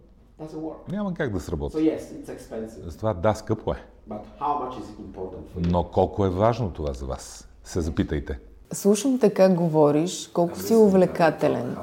няма 0.88 1.14
как 1.14 1.32
да 1.32 1.40
сработи. 1.40 1.98
Затова 2.84 3.14
да, 3.14 3.34
скъпо 3.34 3.72
е. 3.72 3.76
Но 5.56 5.84
колко 5.84 6.24
е 6.24 6.30
важно 6.30 6.70
това 6.70 6.92
за 6.92 7.06
вас? 7.06 7.48
Се 7.64 7.80
запитайте. 7.80 8.38
Слушам 8.72 9.18
те 9.18 9.30
как 9.30 9.54
говориш, 9.54 10.30
колко 10.34 10.58
си 10.58 10.74
увлекателен. 10.74 11.76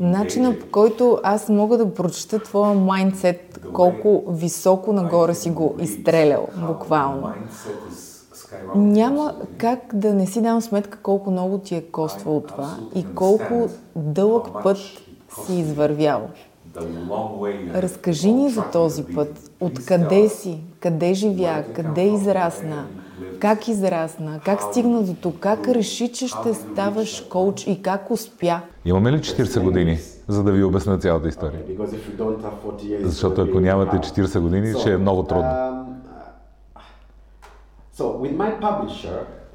начина 0.00 0.58
по 0.58 0.66
който 0.70 1.20
аз 1.22 1.48
мога 1.48 1.78
да 1.78 1.94
прочета 1.94 2.38
твоя 2.38 2.74
майндсет, 2.74 3.60
колко 3.72 4.24
високо 4.28 4.92
нагоре 4.92 5.34
си 5.34 5.50
го 5.50 5.76
изстрелял, 5.80 6.48
буквално. 6.66 7.32
Няма 8.74 9.34
как 9.58 9.94
да 9.94 10.14
не 10.14 10.26
си 10.26 10.42
дам 10.42 10.60
сметка 10.60 10.98
колко 11.02 11.30
много 11.30 11.58
ти 11.58 11.74
е 11.74 11.82
коствало 11.82 12.40
това 12.40 12.76
и 12.94 13.14
колко 13.14 13.68
дълъг 13.96 14.46
път 14.62 14.76
си 15.44 15.54
извървял. 15.54 16.28
Разкажи 17.74 18.32
ни 18.32 18.50
за 18.50 18.62
този 18.72 19.04
път. 19.04 19.50
Откъде 19.60 20.28
си? 20.28 20.58
Къде 20.80 21.14
живя? 21.14 21.64
Къде 21.74 22.02
израсна? 22.02 22.86
Как 23.38 23.68
израсна? 23.68 24.40
Как 24.44 24.62
стигна 24.62 25.02
до 25.02 25.14
тук? 25.14 25.38
Как 25.40 25.68
реши, 25.68 26.12
че 26.12 26.28
ще 26.28 26.54
ставаш 26.54 27.20
коуч 27.20 27.66
и 27.66 27.82
как 27.82 28.10
успя? 28.10 28.60
Имаме 28.84 29.12
ли 29.12 29.18
40 29.18 29.62
години, 29.62 29.98
за 30.28 30.42
да 30.42 30.52
ви 30.52 30.64
обясня 30.64 30.98
цялата 30.98 31.28
история? 31.28 31.60
Защото 33.02 33.42
ако 33.42 33.60
нямате 33.60 33.96
40 33.96 34.40
години, 34.40 34.80
ще 34.80 34.92
е 34.92 34.96
много 34.96 35.22
трудно. 35.22 35.86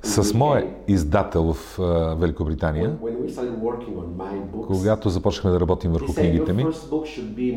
С 0.06 0.34
моя 0.34 0.76
издател 0.88 1.54
в 1.54 1.80
Великобритания, 2.20 2.98
когато 4.68 5.10
започнахме 5.10 5.52
да 5.52 5.60
работим 5.60 5.92
върху 5.92 6.14
книгите 6.14 6.54
ми, 6.54 6.66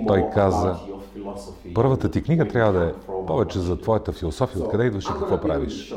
той 0.07 0.31
каза, 0.35 0.77
първата 1.75 2.11
ти 2.11 2.23
книга 2.23 2.49
трябва 2.49 2.73
да 2.73 2.85
е 2.85 2.93
повече 3.27 3.59
за 3.59 3.77
твоята 3.81 4.13
философия, 4.13 4.63
откъде 4.63 4.85
идваш 4.85 5.05
и 5.05 5.09
какво 5.19 5.41
правиш. 5.41 5.95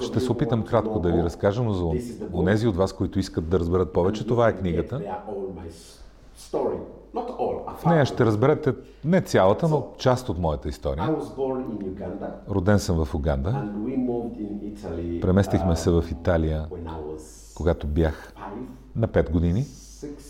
Ще 0.00 0.20
се 0.20 0.32
опитам 0.32 0.62
кратко 0.62 0.98
да 1.00 1.12
ви 1.12 1.22
разкажа, 1.22 1.62
но 1.62 1.72
за 1.72 1.84
онези 2.32 2.68
от 2.68 2.76
вас, 2.76 2.92
които 2.92 3.18
искат 3.18 3.48
да 3.48 3.58
разберат 3.58 3.92
повече, 3.92 4.26
това 4.26 4.48
е 4.48 4.56
книгата. 4.56 5.00
В 7.14 7.86
нея 7.86 8.06
ще 8.06 8.24
разберете 8.24 8.74
не 9.04 9.20
цялата, 9.20 9.68
но 9.68 9.86
част 9.98 10.28
от 10.28 10.38
моята 10.38 10.68
история. 10.68 11.16
Роден 12.50 12.78
съм 12.78 13.04
в 13.04 13.14
Уганда. 13.14 13.70
Преместихме 15.20 15.76
се 15.76 15.90
в 15.90 16.04
Италия, 16.10 16.66
когато 17.56 17.86
бях 17.86 18.34
на 18.96 19.08
5 19.08 19.30
години 19.30 19.64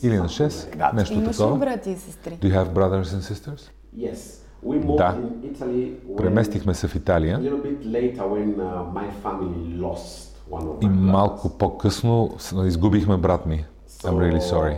или 0.03 0.17
на 0.17 0.25
6, 0.25 0.95
нещо 0.95 1.15
Имаш 1.15 1.37
такова. 1.37 1.57
ли 1.57 1.61
брати 1.61 1.91
и 1.91 1.97
сестри? 1.97 2.39
Do 2.43 2.53
you 2.53 2.65
have 2.65 2.73
brothers 2.73 3.03
and 3.03 3.35
sisters? 3.35 3.71
Да. 4.97 5.19
Преместихме 6.17 6.75
се 6.75 6.89
в 6.89 6.95
Италия 6.95 7.41
и 10.81 10.89
малко 10.89 11.59
по-късно 11.59 12.31
изгубихме 12.65 13.17
брат 13.17 13.47
ми. 13.47 13.65
I'm 13.89 14.15
really 14.15 14.41
sorry. 14.41 14.77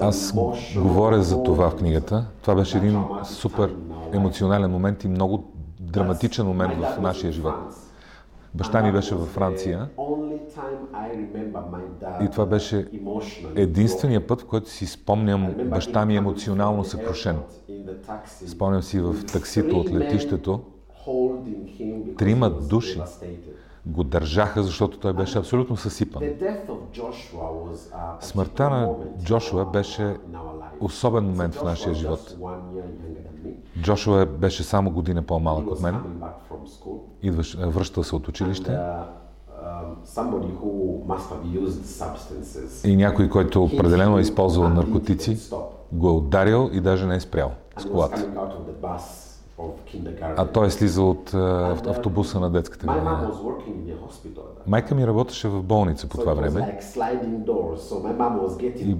Аз 0.00 0.34
говоря 0.76 1.22
за 1.22 1.42
това 1.42 1.70
в 1.70 1.76
книгата. 1.76 2.26
Това 2.42 2.54
беше 2.54 2.78
един 2.78 3.04
супер 3.24 3.76
емоционален 4.12 4.70
момент 4.70 5.04
и 5.04 5.08
много 5.08 5.44
драматичен 5.80 6.46
момент 6.46 6.74
в 6.74 7.00
нашия 7.00 7.32
живот. 7.32 7.54
Баща 8.54 8.82
ми 8.82 8.92
беше 8.92 9.14
във 9.14 9.28
Франция. 9.28 9.88
и 12.22 12.30
това 12.30 12.46
беше 12.46 12.88
единствения 13.56 14.26
път, 14.26 14.40
в 14.40 14.46
който 14.46 14.70
си 14.70 14.86
спомням 14.86 15.54
баща 15.64 16.06
ми 16.06 16.16
емоционално 16.16 16.84
съкрушен. 16.84 17.38
Спомням 18.46 18.82
си 18.82 19.00
в 19.00 19.26
таксито 19.32 19.78
от 19.78 19.92
летището, 19.92 20.60
трима 22.18 22.50
души 22.50 23.00
го 23.86 24.04
държаха, 24.04 24.62
защото 24.62 24.98
той 24.98 25.12
беше 25.12 25.38
абсолютно 25.38 25.76
съсипан. 25.76 26.22
Смъртта 28.20 28.70
на 28.70 28.94
Джошуа 29.22 29.64
беше 29.64 30.16
особен 30.80 31.24
момент 31.24 31.54
в 31.54 31.62
нашия 31.62 31.94
живот. 31.94 32.36
Джошуа 33.80 34.26
беше 34.26 34.62
само 34.62 34.90
година 34.90 35.22
по-малък 35.22 35.70
от 35.70 35.80
мен. 35.80 35.96
Идваш, 37.22 37.56
връщал 37.60 38.04
се 38.04 38.16
от 38.16 38.28
училище. 38.28 38.78
И 42.84 42.96
някой, 42.96 43.28
който 43.28 43.64
определено 43.64 44.18
е 44.18 44.20
използвал 44.20 44.68
наркотици, 44.68 45.38
го 45.92 46.08
е 46.08 46.12
ударил 46.12 46.70
и 46.72 46.80
даже 46.80 47.06
не 47.06 47.16
е 47.16 47.20
спрял 47.20 47.50
с 47.78 47.84
колата. 47.84 48.26
А 50.36 50.46
той 50.46 50.66
е 50.66 50.70
слизал 50.70 51.10
от 51.10 51.34
автобуса 51.86 52.40
на 52.40 52.50
детската 52.50 52.86
градина. 52.86 53.32
Майка 54.66 54.94
ми 54.94 55.06
работеше 55.06 55.48
в 55.48 55.62
болница 55.62 56.08
по 56.08 56.18
това 56.18 56.34
време. 56.34 56.78
И 58.76 58.96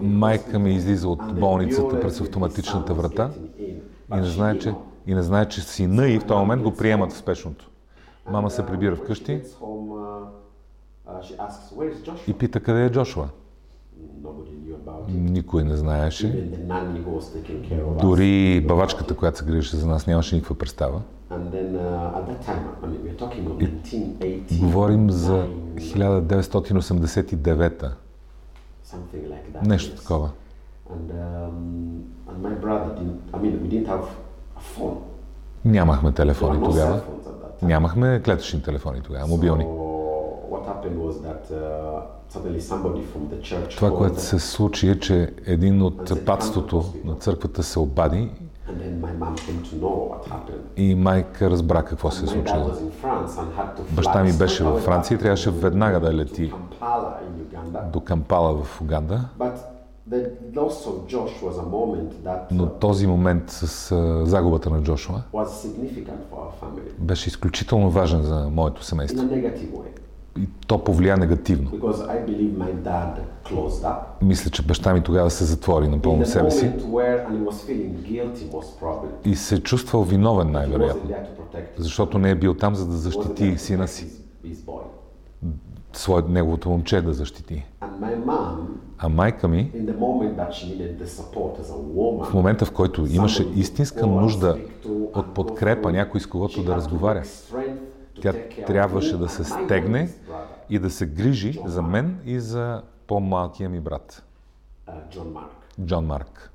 майка 0.00 0.58
ми 0.58 0.70
излиза 0.70 1.08
от 1.08 1.40
болницата 1.40 2.00
през 2.00 2.20
автоматичната 2.20 2.94
врата 2.94 3.30
и 4.14 4.16
не 4.16 4.24
знае, 4.24 4.58
че, 4.58 4.74
и 5.06 5.14
не 5.14 5.22
знае, 5.22 5.48
че 5.48 5.60
сина 5.60 6.08
и 6.08 6.18
в 6.18 6.26
този 6.26 6.38
момент 6.38 6.62
го 6.62 6.72
приемат 6.72 7.12
в 7.12 7.16
спешното. 7.16 7.70
Мама 8.30 8.50
се 8.50 8.66
прибира 8.66 8.96
вкъщи 8.96 9.42
и 12.26 12.32
пита 12.32 12.60
къде 12.60 12.84
е 12.84 12.90
Джошуа. 12.90 13.28
Никой 15.08 15.64
не 15.64 15.76
знаеше. 15.76 16.48
Дори 18.00 18.64
бавачката, 18.68 19.16
която 19.16 19.38
се 19.38 19.44
грижеше 19.44 19.76
за 19.76 19.86
нас, 19.86 20.06
нямаше 20.06 20.34
никаква 20.34 20.58
представа. 20.58 21.00
И 24.50 24.58
говорим 24.60 25.10
за 25.10 25.46
1989-та. 25.76 27.92
Нещо 29.62 29.96
такова. 29.96 30.30
Нямахме 35.64 36.12
телефони 36.12 36.64
тогава. 36.64 37.00
Нямахме 37.62 38.22
клетъчни 38.24 38.62
телефони 38.62 39.00
тогава, 39.00 39.26
мобилни. 39.26 39.66
Това, 43.76 43.96
което 43.96 44.20
се 44.20 44.38
случи 44.38 44.88
е, 44.88 44.98
че 44.98 45.32
един 45.46 45.82
от 45.82 46.24
патството 46.26 46.84
на 47.04 47.14
църквата 47.14 47.62
се 47.62 47.78
обади 47.78 48.30
и 50.76 50.94
майка 50.94 51.50
разбра 51.50 51.82
какво 51.82 52.10
се 52.10 52.24
е 52.24 52.28
случило. 52.28 52.70
Баща 53.90 54.24
ми 54.24 54.32
беше 54.32 54.64
във 54.64 54.80
Франция 54.82 55.14
и 55.14 55.18
трябваше 55.18 55.50
веднага 55.50 56.00
да 56.00 56.14
лети 56.14 56.52
до 57.92 58.00
Кампала 58.00 58.62
в 58.62 58.80
Уганда. 58.80 59.28
Но 62.50 62.66
този 62.66 63.06
момент 63.06 63.50
с 63.50 63.94
загубата 64.26 64.70
на 64.70 64.82
Джошуа 64.82 65.22
беше 66.98 67.28
изключително 67.28 67.90
важен 67.90 68.22
за 68.22 68.48
моето 68.50 68.84
семейство 68.84 69.28
и 70.38 70.48
то 70.66 70.84
повлия 70.84 71.16
негативно. 71.16 71.70
Мисля, 74.22 74.50
че 74.50 74.62
баща 74.62 74.94
ми 74.94 75.00
тогава 75.00 75.30
се 75.30 75.44
затвори 75.44 75.88
напълно 75.88 76.26
себе 76.26 76.50
си. 76.50 76.70
и 79.24 79.34
се 79.34 79.62
чувствал 79.62 80.02
виновен 80.02 80.50
най-вероятно, 80.50 81.10
защото 81.76 82.18
не 82.18 82.30
е 82.30 82.34
бил 82.34 82.54
там, 82.54 82.74
за 82.74 82.86
да 82.86 82.96
защити 82.96 83.58
сина 83.58 83.88
си. 83.88 84.06
Своят, 85.92 86.28
неговото 86.28 86.70
момче 86.70 87.00
да 87.00 87.12
защити. 87.12 87.66
А 88.98 89.08
майка 89.08 89.48
ми, 89.48 89.70
в 92.24 92.34
момента 92.34 92.64
в 92.64 92.72
който 92.72 93.06
имаше 93.10 93.46
истинска 93.56 94.06
нужда 94.06 94.58
от 95.14 95.34
подкрепа, 95.34 95.92
някой 95.92 96.20
с 96.20 96.26
когото 96.26 96.62
да 96.62 96.76
разговаря, 96.76 97.22
тя 98.20 98.32
трябваше 98.66 99.16
да 99.16 99.28
се 99.28 99.44
стегне 99.44 100.10
и 100.70 100.78
да 100.78 100.90
се 100.90 101.06
грижи 101.06 101.60
за 101.66 101.82
мен 101.82 102.18
и 102.24 102.40
за 102.40 102.82
по-малкия 103.06 103.68
ми 103.68 103.80
брат. 103.80 104.22
Джон 105.80 106.06
Марк. 106.06 106.52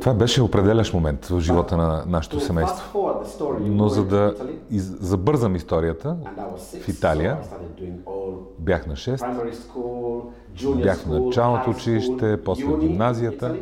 Това 0.00 0.14
беше 0.14 0.42
определящ 0.42 0.94
момент 0.94 1.26
в 1.26 1.40
живота 1.40 1.76
на 1.76 2.04
нашето 2.06 2.40
семейство. 2.40 3.10
Но 3.60 3.88
за 3.88 4.04
да 4.04 4.34
из... 4.70 4.84
забързам 4.84 5.56
историята, 5.56 6.16
в 6.80 6.88
Италия 6.88 7.38
бях 8.58 8.86
на 8.86 8.94
6, 8.94 10.82
бях 10.82 10.98
в 10.98 11.06
началното 11.06 11.70
училище, 11.70 12.42
после 12.44 12.64
в 12.64 12.78
гимназията 12.78 13.56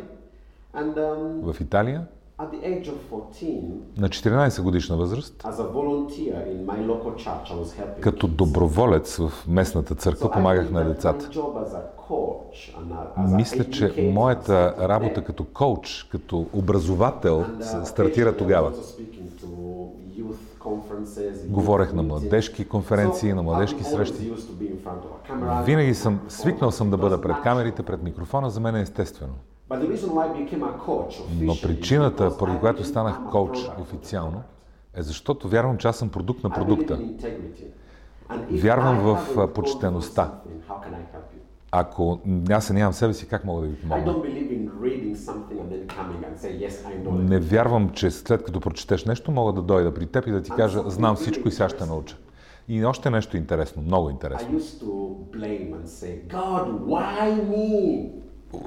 в 1.43 1.55
Италия. 1.61 2.07
На 3.97 4.09
14 4.09 4.61
годишна 4.61 4.97
възраст, 4.97 5.45
като 7.99 8.27
доброволец 8.27 9.17
в 9.17 9.31
местната 9.47 9.95
църква, 9.95 10.31
помагах 10.31 10.71
на 10.71 10.83
децата. 10.83 11.29
Мисля, 13.17 13.69
че 13.69 14.09
моята 14.13 14.75
работа 14.79 15.23
като 15.23 15.43
коуч, 15.43 16.07
като 16.11 16.45
образовател, 16.53 17.45
стартира 17.83 18.37
тогава. 18.37 18.71
Говорех 21.45 21.93
на 21.93 22.03
младежки 22.03 22.67
конференции, 22.67 23.33
на 23.33 23.43
младежки 23.43 23.83
срещи. 23.83 24.33
Винаги 25.65 25.93
съм, 25.93 26.19
свикнал 26.29 26.71
съм 26.71 26.89
да 26.89 26.97
бъда 26.97 27.21
пред 27.21 27.41
камерите, 27.43 27.83
пред 27.83 28.03
микрофона, 28.03 28.49
за 28.49 28.59
мен 28.59 28.75
е 28.75 28.81
естествено. 28.81 29.33
Но 31.39 31.53
причината, 31.63 32.37
поради 32.37 32.59
която 32.59 32.83
станах 32.83 33.19
коуч 33.31 33.57
официално, 33.81 34.41
е 34.95 35.01
защото 35.01 35.47
вярвам, 35.47 35.77
че 35.77 35.87
аз 35.87 35.97
съм 35.97 36.09
продукт 36.09 36.43
на 36.43 36.49
продукта. 36.49 36.99
Вярвам 38.51 38.99
в 38.99 39.47
почтеността. 39.53 40.31
Ако 41.71 42.19
аз 42.49 42.65
се 42.65 42.73
нямам 42.73 42.93
себе 42.93 43.13
си, 43.13 43.27
как 43.27 43.45
мога 43.45 43.61
да 43.61 43.67
ви 43.67 43.75
помогна? 43.75 44.15
Не 47.11 47.39
вярвам, 47.39 47.89
че 47.89 48.11
след 48.11 48.43
като 48.43 48.59
прочетеш 48.59 49.05
нещо, 49.05 49.31
мога 49.31 49.53
да 49.53 49.61
дойда 49.61 49.93
при 49.93 50.05
теб 50.05 50.27
и 50.27 50.31
да 50.31 50.41
ти 50.41 50.51
кажа, 50.51 50.83
знам 50.85 51.15
всичко 51.15 51.47
и 51.47 51.51
сега 51.51 51.69
ще 51.69 51.85
науча. 51.85 52.15
И 52.67 52.85
още 52.85 53.09
нещо 53.09 53.37
интересно, 53.37 53.81
много 53.81 54.09
интересно. 54.09 54.59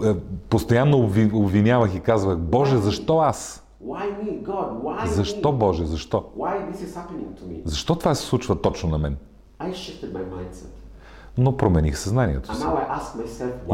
Е, 0.05 0.15
постоянно 0.49 0.99
обвинявах 1.33 1.95
и 1.95 2.01
казвах, 2.01 2.39
Боже, 2.39 2.77
защо 2.77 3.19
аз? 3.19 3.63
Защо, 5.07 5.53
Боже, 5.53 5.85
защо? 5.87 6.25
Защо 7.65 7.95
това 7.95 8.15
се 8.15 8.27
случва 8.27 8.61
точно 8.61 8.89
на 8.89 8.99
мен? 8.99 9.17
Но 11.39 11.57
промених 11.57 11.99
съзнанието 11.99 12.55
си. 12.57 12.63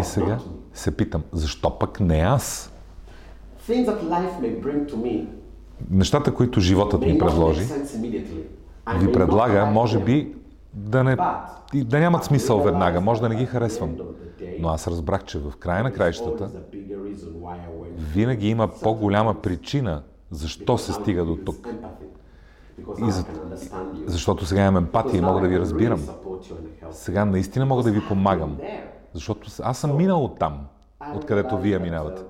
И 0.01 0.05
сега 0.05 0.39
се 0.75 0.97
питам, 0.97 1.23
защо 1.33 1.79
пък 1.79 2.01
не 2.01 2.19
аз? 2.19 2.73
Нещата, 5.91 6.35
които 6.35 6.61
животът 6.61 7.01
ми 7.01 7.19
предложи, 7.19 7.61
ви 8.99 9.13
предлага, 9.13 9.67
може 9.67 9.99
би, 10.01 10.35
да, 10.75 11.05
не, 11.05 11.17
да 11.75 12.01
нямат 12.01 12.25
смисъл 12.25 12.63
веднага, 12.63 13.01
може 13.01 13.21
да 13.21 13.29
не 13.29 13.37
ги 13.37 13.47
харесвам. 13.47 13.97
Но 14.59 14.69
аз 14.69 14.87
разбрах, 14.87 15.25
че 15.25 15.39
в 15.39 15.53
края 15.59 15.83
на 15.83 15.93
краищата 15.93 16.51
винаги 17.97 18.49
има 18.49 18.69
по-голяма 18.83 19.43
причина 19.43 20.03
защо 20.31 20.79
се 20.79 20.93
стига 20.93 21.25
до 21.25 21.37
тук. 21.37 21.69
И 23.07 23.11
за, 23.11 23.25
защото 24.07 24.47
сега 24.47 24.63
имам 24.63 24.77
емпатия 24.77 25.19
и 25.19 25.21
мога 25.21 25.41
да 25.41 25.49
ви 25.49 25.59
разбирам. 25.59 26.09
Сега 26.91 27.25
наистина 27.25 27.67
мога 27.67 27.83
да 27.83 27.91
ви 27.91 28.09
помагам. 28.09 28.59
Защото 29.13 29.51
аз 29.63 29.79
съм 29.79 29.97
минал 29.97 30.25
от 30.25 30.39
там, 30.39 30.67
откъдето 31.15 31.59
вие 31.59 31.79
минавате. 31.79 32.23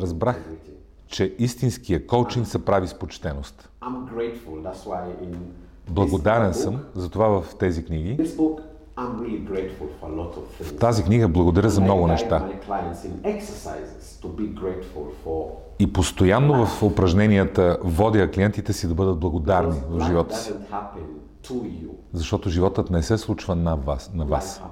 Разбрах, 0.00 0.50
че 1.06 1.34
истинския 1.38 2.06
коучинг 2.06 2.46
се 2.46 2.64
прави 2.64 2.88
с 2.88 2.98
почтеност. 2.98 3.70
Благодарен 5.90 6.54
съм 6.54 6.80
за 6.94 7.10
това 7.10 7.42
в 7.42 7.54
тези 7.58 7.84
книги. 7.84 8.34
В 10.60 10.76
тази 10.80 11.04
книга 11.04 11.28
благодаря 11.28 11.70
за 11.70 11.80
много 11.80 12.06
неща. 12.06 12.48
И 15.78 15.92
постоянно 15.92 16.66
в 16.66 16.82
упражненията 16.82 17.78
водя 17.82 18.30
клиентите 18.30 18.72
си 18.72 18.88
да 18.88 18.94
бъдат 18.94 19.18
благодарни 19.18 19.80
в 19.90 20.06
живота 20.06 20.36
си. 20.36 20.52
Защото 22.12 22.50
животът 22.50 22.90
не 22.90 23.02
се 23.02 23.18
случва 23.18 23.56
на 23.56 23.76
вас. 23.76 24.10
На 24.14 24.24
вас. 24.24 24.62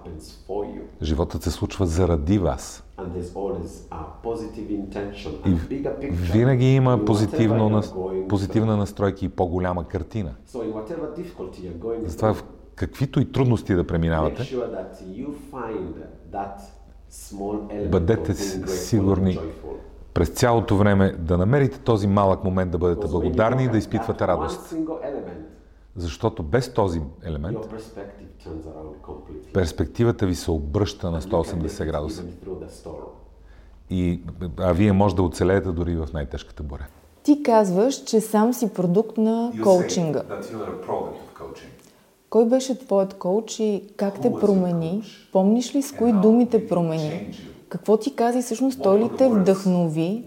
Животът 1.03 1.43
се 1.43 1.51
случва 1.51 1.87
заради 1.87 2.39
вас. 2.39 2.85
И 5.47 6.11
винаги 6.11 6.67
има 6.67 7.05
позитивно, 7.05 7.83
позитивна 8.29 8.77
настройка 8.77 9.25
и 9.25 9.29
по-голяма 9.29 9.89
картина. 9.89 10.35
Затова 12.07 12.35
в 12.35 12.45
каквито 12.75 13.21
и 13.21 13.33
трудности 13.33 13.75
да 13.75 13.87
преминавате, 13.87 14.57
бъдете 17.91 18.35
сигурни 18.67 19.39
през 20.15 20.29
цялото 20.29 20.77
време 20.77 21.15
да 21.19 21.39
намерите 21.39 21.79
този 21.79 22.07
малък 22.07 22.45
момент 22.45 22.71
да 22.71 22.79
бъдете 22.79 23.07
благодарни 23.07 23.65
и 23.65 23.69
да 23.69 23.79
изпитвате 23.79 24.27
радост. 24.27 24.75
Защото 25.97 26.43
без 26.43 26.75
този 26.75 27.01
елемент 27.25 27.59
перспективата 29.55 30.27
ви 30.27 30.35
се 30.35 30.51
обръща 30.51 31.11
на 31.11 31.23
180 31.23 31.87
градуса. 31.87 32.25
И, 33.91 34.21
а 34.59 34.73
вие 34.73 34.93
може 34.93 35.17
да 35.17 35.23
оцелеете 35.23 35.69
дори 35.69 35.97
в 35.97 36.09
най-тежката 36.15 36.63
буря. 36.63 36.87
Ти 37.23 37.43
казваш, 37.43 38.05
че 38.05 38.21
сам 38.21 38.53
си 38.55 38.75
продукт 38.75 39.19
на 39.19 39.53
коучинга. 39.63 40.23
Кой 42.31 42.47
беше 42.47 42.79
твоят 42.79 43.15
коуч 43.15 43.61
и 43.61 43.85
как 43.97 44.21
те 44.21 44.33
промени? 44.33 45.03
Помниш 45.33 45.75
ли 45.75 45.83
с 45.83 45.93
кои 45.93 46.13
думи 46.13 46.49
те 46.49 46.69
промени? 46.69 47.35
Какво 47.71 47.97
ти 47.97 48.17
каза 48.17 48.39
и 48.39 48.43
всъщност 48.43 48.83
той 48.83 48.99
ли 48.99 49.11
те 49.19 49.29
вдъхнови 49.29 50.25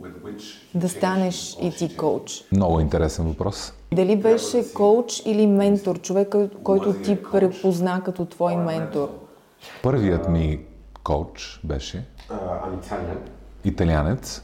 да 0.75 0.89
станеш 0.89 1.57
и 1.61 1.71
ти 1.71 1.97
коуч? 1.97 2.43
Много 2.51 2.79
интересен 2.79 3.25
въпрос. 3.25 3.73
Дали 3.93 4.15
беше 4.15 4.73
коуч 4.73 5.21
или 5.25 5.47
ментор, 5.47 6.01
човек, 6.01 6.35
който 6.63 6.93
ти 6.93 7.23
препозна 7.31 8.01
като 8.05 8.25
твой 8.25 8.55
ментор? 8.55 9.09
Първият 9.83 10.29
ми 10.29 10.59
коуч 11.03 11.61
беше 11.63 12.05
италянец. 13.63 14.43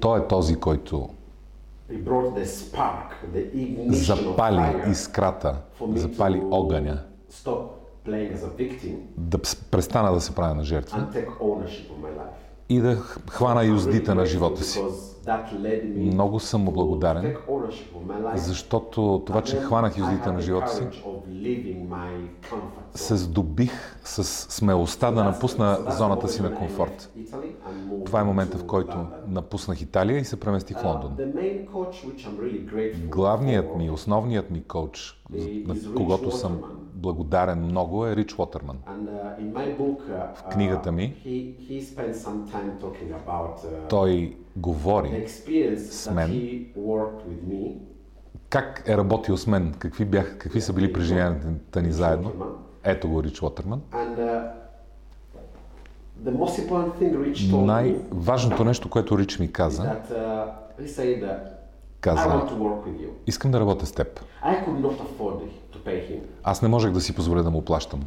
Той 0.00 0.20
е 0.20 0.26
този, 0.26 0.56
който 0.56 1.08
запали 3.88 4.90
искрата, 4.90 5.56
запали 5.94 6.42
огъня, 6.50 7.02
да 9.16 9.38
престана 9.70 10.12
да 10.12 10.20
се 10.20 10.34
правя 10.34 10.54
на 10.54 10.64
жертва 10.64 11.06
и 12.68 12.80
да 12.80 12.96
хвана 13.30 13.64
юздите 13.64 14.14
на 14.14 14.26
живота 14.26 14.64
си. 14.64 14.82
Много 15.96 16.40
съм 16.40 16.60
му 16.60 16.72
благодарен, 16.72 17.36
защото 18.34 19.22
това, 19.26 19.42
че 19.42 19.56
хванах 19.56 19.98
юздите 19.98 20.32
на 20.32 20.40
живота 20.40 20.68
си, 20.68 20.82
се 22.96 23.16
здобих 23.16 24.00
с 24.04 24.24
смелостта 24.24 25.10
да 25.10 25.24
напусна 25.24 25.78
зоната 25.88 26.28
си 26.28 26.42
на 26.42 26.54
комфорт. 26.54 27.12
Това 28.04 28.20
е 28.20 28.24
момента, 28.24 28.58
в 28.58 28.64
който 28.66 29.06
напуснах 29.28 29.82
Италия 29.82 30.18
и 30.18 30.24
се 30.24 30.40
преместих 30.40 30.78
в 30.78 30.84
Лондон. 30.84 31.16
Главният 33.04 33.76
ми, 33.76 33.90
основният 33.90 34.50
ми 34.50 34.62
коуч, 34.64 35.22
на 35.66 35.94
когото 35.94 36.30
съм 36.30 36.62
благодарен 36.94 37.58
много, 37.58 38.06
е 38.06 38.16
Рич 38.16 38.38
Уотерман. 38.38 38.78
В 40.34 40.42
книгата 40.52 40.92
ми 40.92 41.14
той 43.88 44.36
говори 44.56 45.28
с 45.76 46.10
мен 46.10 46.30
как 48.48 48.82
е 48.86 48.96
работил 48.96 49.36
с 49.36 49.46
мен, 49.46 49.74
какви, 49.78 50.04
бях, 50.04 50.38
какви 50.38 50.60
са 50.60 50.72
били 50.72 50.92
преживянията 50.92 51.82
ни 51.82 51.92
заедно. 51.92 52.32
Ето 52.86 53.08
го 53.08 53.22
Рич 53.22 53.42
Уотерман. 53.42 53.82
Най-важното 57.52 58.64
нещо, 58.64 58.90
което 58.90 59.18
Рич 59.18 59.38
ми 59.38 59.52
каза, 59.52 59.96
каза, 62.00 62.48
искам 63.26 63.50
да 63.50 63.60
работя 63.60 63.86
с 63.86 63.92
теб. 63.92 64.20
Аз 66.42 66.62
не 66.62 66.68
можех 66.68 66.92
да 66.92 67.00
си 67.00 67.14
позволя 67.14 67.42
да 67.42 67.50
му 67.50 67.62
плащам 67.62 68.00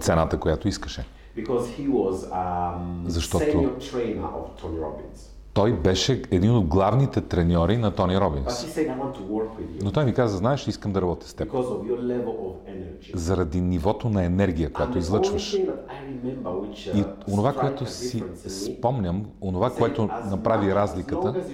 цената, 0.00 0.40
която 0.40 0.68
искаше. 0.68 1.06
Защото 3.04 3.70
той 5.56 5.72
беше 5.72 6.22
един 6.30 6.56
от 6.56 6.66
главните 6.66 7.20
треньори 7.20 7.76
на 7.76 7.90
Тони 7.90 8.20
Робинс. 8.20 8.78
Но 9.82 9.92
той 9.92 10.04
ми 10.04 10.14
каза, 10.14 10.36
знаеш, 10.36 10.68
искам 10.68 10.92
да 10.92 11.02
работя 11.02 11.28
с 11.28 11.34
теб. 11.34 11.48
Заради 13.14 13.60
нивото 13.60 14.08
на 14.08 14.24
енергия, 14.24 14.72
която 14.72 14.98
излъчваш. 14.98 15.54
И 16.94 17.04
онова, 17.32 17.52
което 17.52 17.86
си 17.86 18.24
спомням, 18.48 19.26
онова, 19.40 19.70
което 19.70 20.08
направи 20.30 20.74
разликата, 20.74 21.44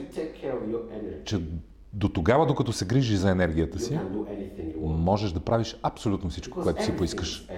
че 1.25 1.41
до 1.93 2.09
тогава, 2.09 2.47
докато 2.47 2.73
се 2.73 2.85
грижиш 2.85 3.19
за 3.19 3.31
енергията 3.31 3.79
си, 3.79 3.99
можеш 4.83 5.33
да 5.33 5.41
правиш 5.41 5.77
абсолютно 5.83 6.31
всичко, 6.31 6.61
което 6.61 6.85
си 6.85 6.97
поискаш. 6.97 7.49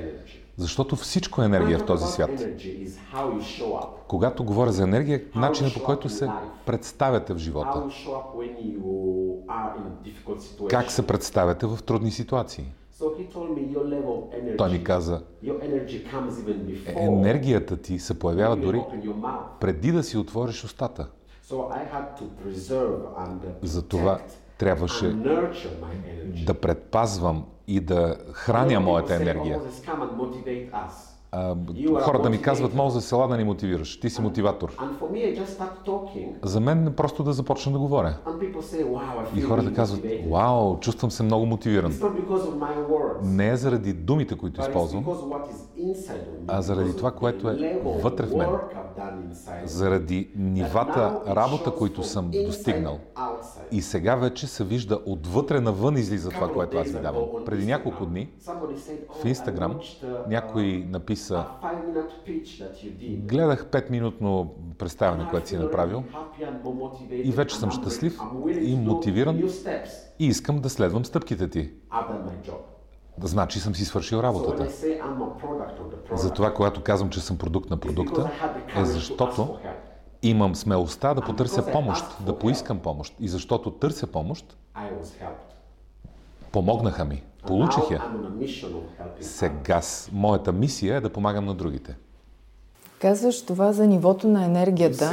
Защото 0.57 0.97
всичко 0.97 1.43
е 1.43 1.45
енергия 1.45 1.79
в 1.79 1.87
този 1.87 2.07
свят. 2.07 2.31
Когато 4.09 4.45
говоря 4.45 4.73
за 4.73 4.83
енергия, 4.83 5.23
начинът 5.35 5.75
по 5.75 5.83
който 5.83 6.09
се 6.09 6.29
представяте 6.67 7.35
в 7.35 7.39
живота. 7.39 7.83
Как 10.71 10.91
се 10.91 11.07
представяте 11.07 11.67
в 11.67 11.79
трудни 11.87 12.11
ситуации. 12.11 12.65
Той 14.59 14.71
ми 14.71 14.85
каза, 14.85 15.23
енергията 16.97 17.77
ти 17.77 17.99
се 17.99 18.19
появява 18.19 18.57
дори 18.57 18.83
преди 19.61 19.93
да 19.93 20.03
си 20.03 20.17
отвориш 20.17 20.65
устата. 20.65 21.07
Затова 23.63 24.19
трябваше 24.59 25.13
да 26.47 26.55
предпазвам 26.55 27.47
и 27.67 27.81
да 27.81 28.17
храня 28.33 28.81
моята 28.81 29.15
енергия. 29.15 29.61
Хората 32.01 32.31
ми 32.31 32.43
казват, 32.43 32.75
може 32.75 32.95
да 32.95 33.01
се 33.01 33.17
да 33.17 33.37
ни 33.37 33.45
мотивираш. 33.45 34.01
Ти 34.01 34.11
си 34.11 34.23
мотиватор. 34.23 34.77
За 36.43 36.61
мен 36.61 36.87
е 36.87 36.93
просто 36.93 37.23
да 37.23 37.33
започна 37.33 37.73
да 37.73 37.79
говоря. 37.79 38.15
И 39.37 39.41
хората 39.41 39.75
казват, 39.75 40.01
вау, 40.31 40.81
чувствам 40.81 41.11
се 41.11 41.23
много 41.23 41.47
мотивиран. 41.47 41.93
Не 43.23 43.51
е 43.51 43.57
заради 43.57 43.93
думите, 43.93 44.37
които 44.37 44.61
използвам, 44.61 45.05
а 46.49 46.63
заради 46.63 46.97
това, 46.97 47.11
което 47.11 47.49
е 47.49 47.83
вътре 47.85 48.27
в 48.27 48.37
мен. 48.37 48.49
Заради 49.65 50.31
нивата 50.37 51.21
работа, 51.29 51.71
които 51.71 52.03
съм 52.03 52.31
достигнал. 52.47 52.99
И 53.73 53.83
сега 53.83 54.15
вече 54.15 54.47
се 54.47 54.65
вижда 54.65 54.99
отвътре 55.07 55.61
навън 55.61 55.97
излиза 55.97 56.31
това, 56.31 56.53
което 56.53 56.79
аз 56.79 56.87
ви 56.89 57.01
давам. 57.01 57.25
Преди 57.47 57.67
няколко 57.67 58.07
дни 58.07 58.29
в 59.23 59.25
Инстаграм 59.25 59.81
някой 60.29 60.87
написа 60.89 61.24
Гледах 63.27 63.67
5-минутно 63.67 64.55
представяне, 64.79 65.27
което 65.31 65.49
си 65.49 65.57
направил. 65.57 66.03
и 67.11 67.33
вече 67.33 67.57
съм 67.57 67.71
щастлив 67.71 68.19
и 68.61 68.77
мотивиран 68.77 69.43
и 70.19 70.27
искам 70.27 70.59
да 70.61 70.71
следвам 70.71 71.05
стъпките 71.05 71.49
ти. 71.51 71.71
Значи 73.23 73.61
съм 73.61 73.75
си 73.75 73.85
свършил 73.85 74.17
работата. 74.17 74.69
Затова, 76.17 76.55
когато 76.55 76.83
казвам, 76.83 77.11
че 77.11 77.21
съм 77.21 77.39
продукт 77.39 77.71
на 77.71 77.77
продукта, 77.77 78.31
е 78.77 78.85
защото 78.85 79.59
имам 80.23 80.55
смелостта 80.55 81.15
да 81.15 81.21
потърся 81.21 81.73
помощ, 81.73 82.05
да 82.27 82.39
поискам 82.39 82.79
помощ. 82.79 83.15
И 83.21 83.29
защото 83.29 83.71
търся 83.71 84.07
помощ, 84.07 84.57
помогнаха 86.53 87.05
ми. 87.05 87.23
Получих 87.47 87.91
я. 87.91 88.03
Сега 89.21 89.81
моята 90.13 90.53
мисия 90.53 90.97
е 90.97 91.01
да 91.01 91.11
помагам 91.11 91.45
на 91.45 91.55
другите. 91.55 91.97
Казваш 93.01 93.43
това 93.43 93.73
за 93.73 93.87
нивото 93.87 94.29
на 94.29 94.45
енергията. 94.45 95.13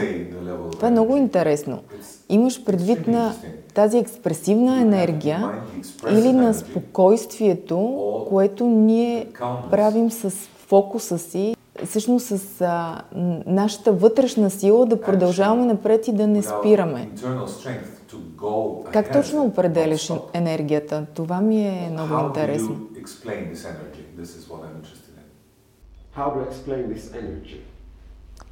Това 0.71 0.87
е 0.87 0.91
много 0.91 1.17
интересно. 1.17 1.81
Имаш 2.29 2.63
предвид 2.63 3.07
на 3.07 3.33
тази 3.73 3.97
експресивна 3.97 4.81
енергия 4.81 5.51
или 6.11 6.33
на 6.33 6.53
спокойствието, 6.53 7.77
което 8.29 8.65
ние 8.65 9.27
правим 9.71 10.11
с 10.11 10.29
фокуса 10.67 11.19
си, 11.19 11.55
всъщност 11.85 12.25
с 12.25 12.61
а, 12.61 13.01
нашата 13.45 13.91
вътрешна 13.91 14.49
сила 14.49 14.85
да 14.85 15.01
продължаваме 15.01 15.65
напред 15.65 16.07
и 16.07 16.13
да 16.13 16.27
не 16.27 16.43
спираме. 16.43 17.09
Как 18.91 19.11
точно 19.11 19.43
определяш 19.43 20.11
енергията? 20.33 21.05
Това 21.13 21.41
ми 21.41 21.67
е 21.67 21.89
много 21.91 22.27
интересно. 22.27 22.79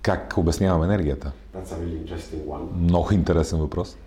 Как 0.02 0.34
обяснявам 0.38 0.84
енергията? 0.84 1.32
Много 2.80 3.14
интересен 3.14 3.60
въпрос. 3.60 3.98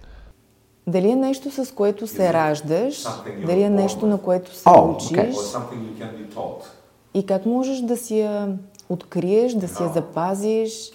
Дали 0.87 1.11
е 1.11 1.17
нещо, 1.17 1.65
с 1.65 1.75
което 1.75 2.07
се 2.07 2.33
раждаш, 2.33 3.05
дали 3.47 3.63
е 3.63 3.71
нещо, 3.71 4.07
на 4.07 4.19
което 4.19 4.55
се 4.55 4.65
oh, 4.65 4.95
учиш? 4.95 5.19
и 7.15 7.27
как 7.27 7.47
можеш 7.47 7.81
да 7.81 7.97
си 7.97 8.21
я 8.21 8.57
откриеш, 8.93 9.53
да 9.53 9.69
си 9.69 9.83
я 9.83 9.89
запазиш, 9.89 10.91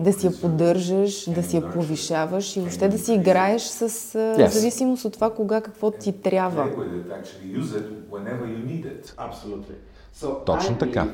да 0.00 0.12
си 0.12 0.26
я 0.26 0.40
поддържаш, 0.40 1.30
да 1.30 1.42
си 1.42 1.56
я 1.56 1.70
повишаваш 1.72 2.56
и 2.56 2.60
въобще 2.60 2.88
да 2.88 2.98
си 2.98 3.12
играеш 3.14 3.62
с 3.62 3.88
yes. 3.88 4.46
зависимост 4.46 5.04
от 5.04 5.12
това 5.12 5.34
кога 5.34 5.60
какво 5.60 5.90
ти 5.90 6.12
трябва. 6.12 6.68
Точно 10.46 10.78
така. 10.78 11.08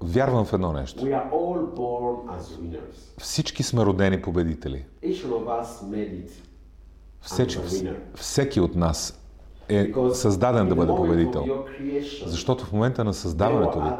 Вярвам 0.00 0.44
в 0.44 0.52
едно 0.52 0.72
нещо. 0.72 1.04
Всички 3.18 3.62
сме 3.62 3.84
родени 3.84 4.22
победители. 4.22 4.84
Всеки, 7.20 7.58
всеки 8.14 8.60
от 8.60 8.74
нас 8.74 9.20
е 9.68 9.92
създаден 10.12 10.68
да 10.68 10.74
бъде 10.74 10.94
победител. 10.94 11.64
Защото 12.26 12.64
в 12.64 12.72
момента 12.72 13.04
на 13.04 13.14
създаването 13.14 13.80
ви 13.80 13.90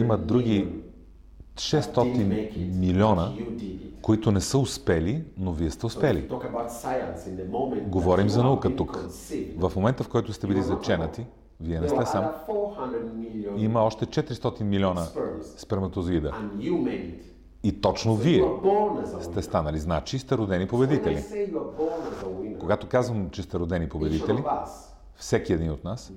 има 0.00 0.18
други 0.18 0.68
600 1.54 2.78
милиона, 2.78 3.32
които 4.02 4.32
не 4.32 4.40
са 4.40 4.58
успели, 4.58 5.24
но 5.38 5.52
вие 5.52 5.70
сте 5.70 5.86
успели. 5.86 6.28
Говорим 7.86 8.28
за 8.28 8.42
наука 8.42 8.76
тук. 8.76 9.06
В 9.58 9.72
момента, 9.76 10.04
в 10.04 10.08
който 10.08 10.32
сте 10.32 10.46
били 10.46 10.62
заченати, 10.62 11.26
вие 11.60 11.80
не 11.80 11.88
сте 11.88 12.06
сам. 12.06 12.24
Има 13.56 13.82
още 13.82 14.06
400 14.06 14.62
милиона 14.62 15.06
сперматозоида. 15.56 16.32
И 17.64 17.80
точно 17.80 18.16
вие 18.16 18.44
сте 19.20 19.42
станали, 19.42 19.78
значи 19.78 20.18
сте 20.18 20.36
родени 20.36 20.68
победители. 20.68 21.24
Когато 22.60 22.86
казвам, 22.86 23.30
че 23.30 23.42
сте 23.42 23.58
родени 23.58 23.88
победители, 23.88 24.44
всеки 25.16 25.52
един 25.52 25.70
от 25.70 25.84
нас 25.84 26.12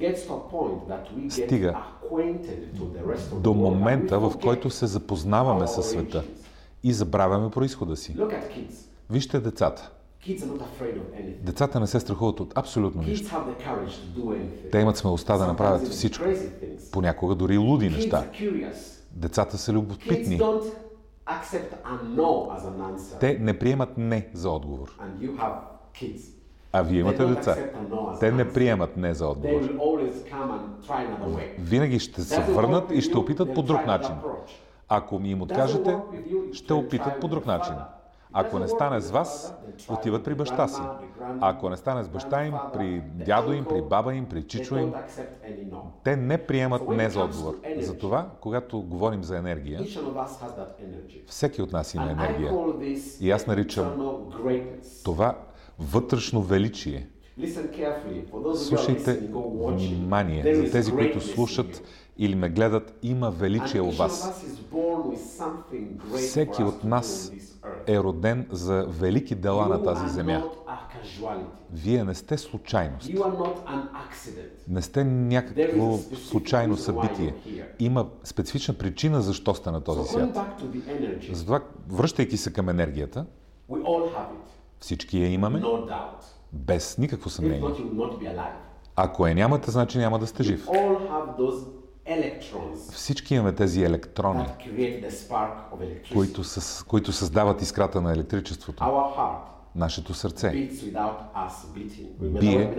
стига 1.29 1.77
до 3.33 3.53
момента, 3.53 4.19
в 4.19 4.33
който 4.41 4.69
се 4.69 4.87
запознаваме 4.87 5.67
със 5.67 5.89
света 5.89 6.23
и 6.83 6.93
забравяме 6.93 7.49
происхода 7.49 7.95
си. 7.95 8.15
Вижте 9.09 9.39
децата. 9.39 9.91
Децата 11.41 11.79
не 11.79 11.87
се 11.87 11.99
страхуват 11.99 12.39
от 12.39 12.57
абсолютно 12.57 13.01
нищо. 13.01 13.35
Те 14.71 14.79
имат 14.79 14.97
смелостта 14.97 15.37
да 15.37 15.47
направят 15.47 15.87
всичко. 15.87 16.25
Понякога 16.91 17.35
дори 17.35 17.57
луди 17.57 17.89
неща. 17.89 18.25
Децата 19.11 19.57
са 19.57 19.73
любопитни. 19.73 20.41
Те 23.19 23.37
не 23.39 23.59
приемат 23.59 23.97
не 23.97 24.29
за 24.33 24.49
отговор. 24.49 24.97
А 26.71 26.81
вие 26.81 26.99
имате 26.99 27.25
деца. 27.25 27.55
Те 28.19 28.31
не 28.31 28.53
приемат 28.53 28.97
не 28.97 29.13
за 29.13 29.27
отговор. 29.27 29.61
Винаги 31.59 31.99
ще 31.99 32.21
се 32.21 32.41
върнат 32.41 32.91
и 32.91 33.01
ще 33.01 33.17
опитат 33.17 33.53
по 33.53 33.61
друг 33.61 33.85
начин. 33.85 34.15
Ако 34.89 35.19
ми 35.19 35.29
им 35.29 35.41
откажете, 35.41 35.97
ще 36.53 36.73
опитат 36.73 37.19
по 37.19 37.27
друг 37.27 37.45
начин. 37.45 37.73
Ако 38.33 38.59
не 38.59 38.67
стане 38.67 39.01
с 39.01 39.11
вас, 39.11 39.53
отиват 39.89 40.23
при 40.23 40.35
баща 40.35 40.67
си. 40.67 40.81
А 41.41 41.49
ако 41.49 41.69
не 41.69 41.77
стане 41.77 42.03
с 42.03 42.09
баща 42.09 42.45
им, 42.45 42.53
при 42.73 43.01
дядо 43.25 43.53
им, 43.53 43.65
при 43.65 43.81
баба 43.81 44.13
им, 44.13 44.25
при 44.25 44.43
чичо 44.43 44.77
им, 44.77 44.93
те 46.03 46.15
не 46.15 46.37
приемат 46.37 46.89
не 46.89 47.09
за 47.09 47.19
отговор. 47.19 47.55
Затова, 47.79 48.29
когато 48.41 48.81
говорим 48.81 49.23
за 49.23 49.37
енергия, 49.37 49.81
всеки 51.27 51.61
от 51.61 51.71
нас 51.71 51.93
има 51.93 52.11
енергия. 52.11 52.53
И 53.19 53.31
аз 53.31 53.47
наричам 53.47 54.19
това 55.03 55.37
вътрешно 55.79 56.41
величие. 56.41 57.07
Слушайте 58.55 59.19
внимание. 59.67 60.55
За 60.55 60.71
тези, 60.71 60.91
които 60.91 61.21
слушат 61.21 61.83
или 62.17 62.35
ме 62.35 62.49
гледат, 62.49 62.99
има 63.03 63.31
величие 63.31 63.81
у 63.81 63.91
вас. 63.91 64.43
Всеки 66.15 66.63
от 66.63 66.83
нас 66.83 67.31
е 67.87 67.99
роден 67.99 68.47
за 68.51 68.85
велики 68.89 69.35
дела 69.35 69.67
на 69.67 69.83
тази 69.83 70.09
земя. 70.09 70.43
Вие 71.73 72.03
не 72.03 72.13
сте 72.13 72.37
случайност. 72.37 73.11
Не 74.67 74.81
сте 74.81 75.03
някакво 75.03 75.97
случайно 75.97 76.77
събитие. 76.77 77.35
Има 77.79 78.07
специфична 78.23 78.73
причина 78.73 79.21
защо 79.21 79.55
сте 79.55 79.71
на 79.71 79.81
този 79.81 80.09
свят. 80.09 80.37
Затова, 81.31 81.61
връщайки 81.89 82.37
се 82.37 82.53
към 82.53 82.69
енергията, 82.69 83.25
всички 84.79 85.19
я 85.19 85.27
имаме, 85.27 85.63
без 86.53 86.97
никакво 86.97 87.29
съмнение. 87.29 87.69
Ако 88.95 89.27
я 89.27 89.35
нямате, 89.35 89.71
значи 89.71 89.97
няма 89.97 90.19
да 90.19 90.27
сте 90.27 90.43
жив. 90.43 90.67
Всички 92.91 93.35
имаме 93.35 93.51
тези 93.51 93.83
електрони, 93.83 94.45
които, 96.13 96.43
с, 96.43 96.83
които 96.83 97.11
създават 97.11 97.61
искрата 97.61 98.01
на 98.01 98.13
електричеството. 98.13 98.83
Нашето 99.75 100.13
сърце 100.13 100.69
бие, 102.19 102.75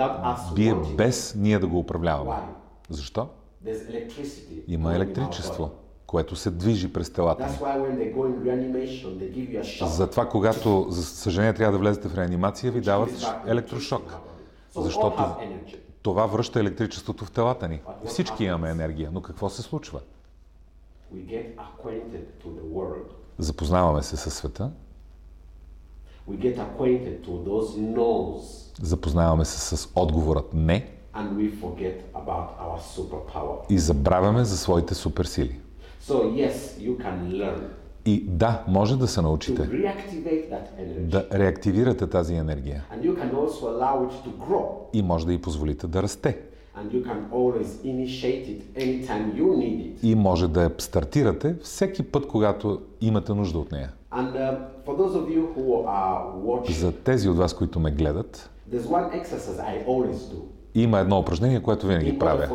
бие 0.55 0.75
без 0.75 1.35
ние 1.35 1.59
да 1.59 1.67
го 1.67 1.79
управляваме. 1.79 2.35
Защо? 2.89 3.29
Има 4.69 4.95
електричество, 4.95 5.71
което 6.07 6.37
се 6.37 6.51
движи 6.51 6.93
през 6.93 7.13
телата. 7.13 7.49
Затова, 9.83 10.29
когато, 10.29 10.87
за 10.89 11.03
съжаление, 11.03 11.55
трябва 11.55 11.73
да 11.73 11.79
влезете 11.79 12.09
в 12.09 12.15
реанимация, 12.15 12.73
ви 12.73 12.81
дават 12.81 13.27
електрошок. 13.47 14.17
Защото 14.71 15.37
това 16.03 16.27
връща 16.27 16.61
електричеството 16.61 17.25
в 17.25 17.31
телата 17.31 17.69
ни. 17.69 17.81
Всички 18.07 18.45
имаме 18.45 18.71
енергия, 18.71 19.11
но 19.13 19.23
какво 19.23 19.49
се 19.49 19.63
случва? 19.63 20.01
Запознаваме 23.39 24.03
се 24.03 24.17
със 24.17 24.35
света. 24.35 24.71
Запознаваме 28.83 29.45
се 29.45 29.77
с 29.77 29.89
отговорът 29.95 30.55
не 30.55 30.93
и 33.69 33.79
забравяме 33.79 34.45
за 34.45 34.59
своите 34.59 34.95
суперсили. 34.95 35.61
So 36.09 36.23
yes, 36.45 36.57
you 36.81 36.97
can 36.97 37.17
learn 37.41 37.78
И 38.09 38.25
да, 38.29 38.65
може 38.69 38.99
да 38.99 39.07
се 39.07 39.23
научите. 39.23 39.63
Да 40.99 41.27
реактивирате 41.33 42.07
тази 42.07 42.35
енергия. 42.35 42.85
И 44.93 45.03
може 45.03 45.27
да 45.27 45.33
й 45.33 45.41
позволите 45.41 45.87
да 45.87 46.03
расте. 46.03 46.39
И 50.03 50.15
може 50.15 50.49
да 50.49 50.63
я 50.63 50.71
стартирате 50.79 51.57
всеки 51.63 52.03
път, 52.03 52.29
когато 52.29 52.81
имате 53.01 53.35
нужда 53.35 53.59
от 53.59 53.73
нея. 53.73 53.93
Uh, 54.13 54.59
За 56.69 56.93
тези 56.93 57.29
от 57.29 57.37
вас, 57.37 57.55
които 57.55 57.81
ме 57.81 57.91
гледат, 57.91 58.51
има 60.83 60.99
едно 61.01 61.19
упражнение, 61.19 61.63
което 61.63 61.87
винаги 61.87 62.19
правя, 62.19 62.49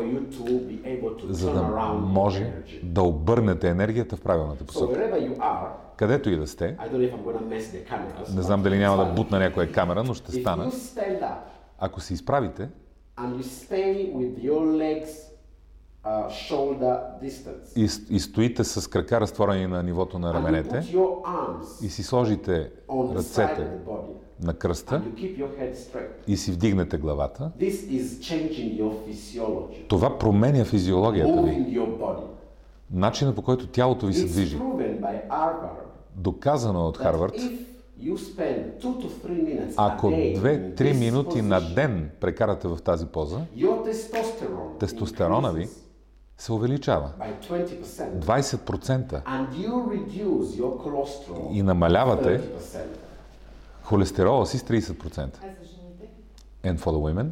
за 1.29 1.53
да 1.53 1.63
може 1.93 2.53
да 2.83 3.01
обърнете 3.01 3.69
енергията 3.69 4.15
в 4.15 4.21
правилната 4.21 4.63
посока. 4.63 4.93
Където 5.95 6.29
и 6.29 6.35
да 6.35 6.47
сте, 6.47 6.77
не 8.35 8.41
знам 8.41 8.63
дали 8.63 8.77
няма 8.77 9.05
да 9.05 9.05
бутна 9.13 9.39
някоя 9.39 9.71
камера, 9.71 10.03
но 10.03 10.13
ще 10.13 10.31
стана. 10.31 10.71
Ако 11.79 12.01
се 12.01 12.13
изправите 12.13 12.69
и, 17.75 17.89
и 18.09 18.19
стоите 18.19 18.63
с 18.63 18.89
крака 18.89 19.21
разтворени 19.21 19.67
на 19.67 19.83
нивото 19.83 20.19
на 20.19 20.33
раменете 20.33 20.83
и 21.83 21.89
си 21.89 22.03
сложите 22.03 22.71
ръцете 23.15 23.67
на 24.41 24.53
кръста 24.53 25.01
и 26.27 26.37
си 26.37 26.51
вдигнете 26.51 26.97
главата, 26.97 27.51
това 29.87 30.17
променя 30.17 30.65
физиологията 30.65 31.41
ви, 31.41 31.79
начина 32.91 33.35
по 33.35 33.41
който 33.41 33.67
тялото 33.67 34.05
ви 34.05 34.13
се 34.13 34.25
движи. 34.25 34.59
Доказано 36.15 36.79
е 36.79 36.83
от 36.83 36.97
Харвард, 36.97 37.35
ако 39.77 40.07
a 40.07 40.11
day 40.11 40.35
in 40.35 40.75
2-3 40.75 40.75
this 40.75 40.99
минути 40.99 41.41
на 41.41 41.73
ден 41.75 42.09
прекарате 42.19 42.67
в 42.67 42.77
тази 42.83 43.05
поза, 43.05 43.39
тестостерона 44.79 45.53
ви 45.53 45.69
се 46.37 46.53
увеличава 46.53 47.11
by 47.19 47.49
20%. 47.49 48.19
20% 48.19 49.23
And 49.23 49.47
you 49.53 49.71
reduce 49.89 50.57
your 50.59 50.77
cholesterol 50.77 51.51
и 51.51 51.61
намалявате 51.63 52.41
30%. 52.41 52.79
холестерола 53.83 54.45
си 54.45 54.57
с 54.57 54.63
30%. 54.63 55.29
And 56.65 56.77
for 56.79 56.91
the 56.91 56.99
women. 56.99 57.29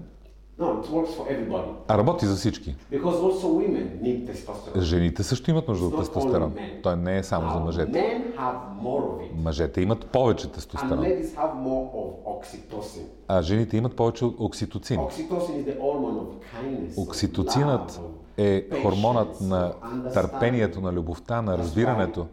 No, 0.60 0.66
it 0.82 0.90
works 0.90 1.14
for 1.18 1.26
everybody. 1.30 1.72
А 1.88 1.98
работи 1.98 2.26
за 2.26 2.36
всички. 2.36 2.76
Because 2.92 3.04
also 3.22 3.44
women 3.46 4.02
need 4.02 4.32
testosterone. 4.32 4.80
Жените 4.80 5.24
също 5.24 5.52
имат 5.52 5.68
нужда 5.68 5.86
от 5.86 5.98
тестостерон. 6.00 6.56
Той 6.84 6.96
не 6.96 7.18
е 7.18 7.24
само 7.24 7.50
за 7.50 7.56
Now, 7.56 7.64
мъжете. 7.64 7.92
men 7.92 8.38
have 8.40 8.56
more 8.84 9.02
of 9.02 9.22
it. 9.22 9.44
Мъжете 9.44 9.82
имат 9.82 10.06
повече 10.06 10.48
And 10.48 10.54
тестостерон, 10.54 11.00
ladies 11.00 11.36
have 11.36 11.54
more 11.56 11.92
of 11.94 12.12
oxytocin. 12.26 13.04
а 13.28 13.42
жените 13.42 13.78
имат 13.78 13.96
повече 13.96 14.26
окситоцин. 14.26 15.00
Oxytocin 15.00 15.30
is 15.30 15.66
the 15.66 15.80
hormone 15.80 16.20
of 16.20 16.28
kindness. 16.56 16.96
of 16.96 17.08
Окситоцинът 17.10 18.00
е 18.42 18.82
хормонът 18.82 19.42
на 19.42 19.74
търпението, 20.14 20.82
на 20.82 20.94
любовта, 20.94 21.42
на 21.42 21.58
разбирането. 21.58 22.28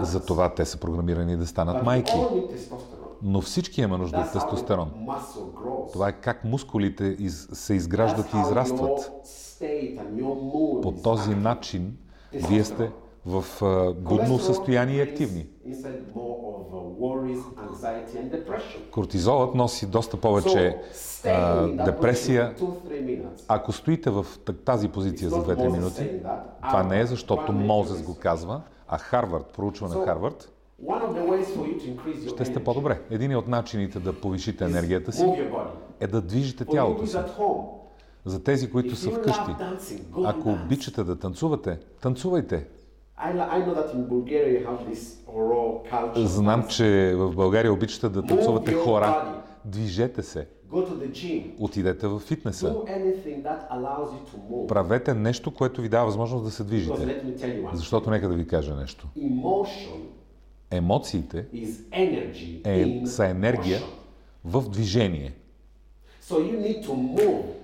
Затова 0.00 0.54
те 0.54 0.64
са 0.64 0.78
програмирани 0.78 1.36
да 1.36 1.46
станат 1.46 1.84
майки. 1.84 2.12
Но 3.22 3.40
всички 3.40 3.80
имаме 3.80 3.98
нужда 3.98 4.20
от 4.20 4.32
тестостерон. 4.32 4.90
Това 5.92 6.08
е 6.08 6.12
как 6.12 6.44
мускулите 6.44 7.16
се 7.30 7.74
изграждат 7.74 8.26
и 8.34 8.36
израстват. 8.36 9.12
По 10.82 10.94
този 11.02 11.34
начин 11.34 11.96
вие 12.32 12.64
сте 12.64 12.90
в 13.26 13.44
будно 13.96 14.38
състояние 14.38 14.96
и 14.96 15.00
активни. 15.00 15.46
Кортизолът 18.90 19.54
носи 19.54 19.86
доста 19.86 20.16
повече 20.16 20.78
а, 21.26 21.66
депресия. 21.66 22.54
position 22.54 22.58
for 22.58 22.88
2-3 22.88 23.04
minutes. 23.04 23.44
Ако 23.48 23.72
стоите 23.72 24.10
в 24.10 24.26
тази 24.64 24.88
позиция 24.88 25.30
за 25.30 25.36
2-3 25.36 25.72
минути, 25.72 26.10
това 26.68 26.82
не 26.82 27.00
е 27.00 27.06
защото 27.06 27.52
Мозес 27.52 28.02
го 28.02 28.14
казва, 28.14 28.62
а 28.88 28.98
Харвард, 28.98 29.46
проучване 29.56 29.94
на 29.94 30.04
Харвард, 30.04 30.50
ще 32.28 32.44
сте 32.44 32.64
по-добре. 32.64 33.00
Един 33.10 33.36
от 33.36 33.48
начините 33.48 33.98
да 33.98 34.12
повишите 34.12 34.64
енергията 34.64 35.12
си 35.12 35.24
е 36.00 36.06
да 36.06 36.20
движите 36.20 36.64
тялото 36.64 37.06
си. 37.06 37.16
За 38.24 38.42
тези, 38.42 38.70
които 38.70 38.96
са 38.96 39.10
вкъщи, 39.10 39.50
ако 40.24 40.48
обичате 40.48 41.04
да 41.04 41.18
танцувате, 41.18 41.78
танцувайте. 42.02 42.66
I, 43.16 43.30
I 43.30 43.60
know 43.64 43.74
that 43.74 43.94
in 43.94 44.08
Bulgaria 44.08 44.60
you 44.60 44.66
have 44.66 44.84
this 44.90 45.02
raw 45.28 45.82
culture. 45.90 46.26
Знам, 46.26 46.68
че 46.68 47.14
в 47.16 47.34
България 47.34 47.72
обичате 47.72 48.08
да 48.08 48.22
танцувате 48.22 48.72
хора. 48.72 49.42
Движете 49.64 50.22
се, 50.22 50.46
отидете 51.58 52.06
в 52.06 52.20
фитнеса. 52.20 52.76
Правете 54.68 55.14
нещо, 55.14 55.54
което 55.54 55.82
ви 55.82 55.88
дава 55.88 56.06
възможност 56.06 56.44
да 56.44 56.50
се 56.50 56.64
движите. 56.64 57.22
Защото 57.72 58.10
нека 58.10 58.28
да 58.28 58.34
ви 58.34 58.46
кажа 58.46 58.74
нещо. 58.74 59.08
Емоциите 60.70 61.46
е, 62.64 63.02
са 63.06 63.26
енергия 63.26 63.80
в 64.44 64.68
движение. 64.70 65.32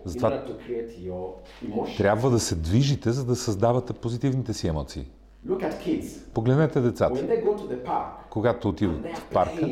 Затова. 0.04 0.44
Трябва 1.96 2.30
да 2.30 2.38
се 2.38 2.54
движите, 2.54 3.10
за 3.10 3.24
да 3.24 3.36
създавате 3.36 3.92
позитивните 3.92 4.54
си 4.54 4.68
емоции. 4.68 5.06
Погледнете 6.34 6.80
децата. 6.80 7.40
Когато 8.30 8.68
отидат 8.68 9.16
в 9.16 9.28
парка 9.32 9.66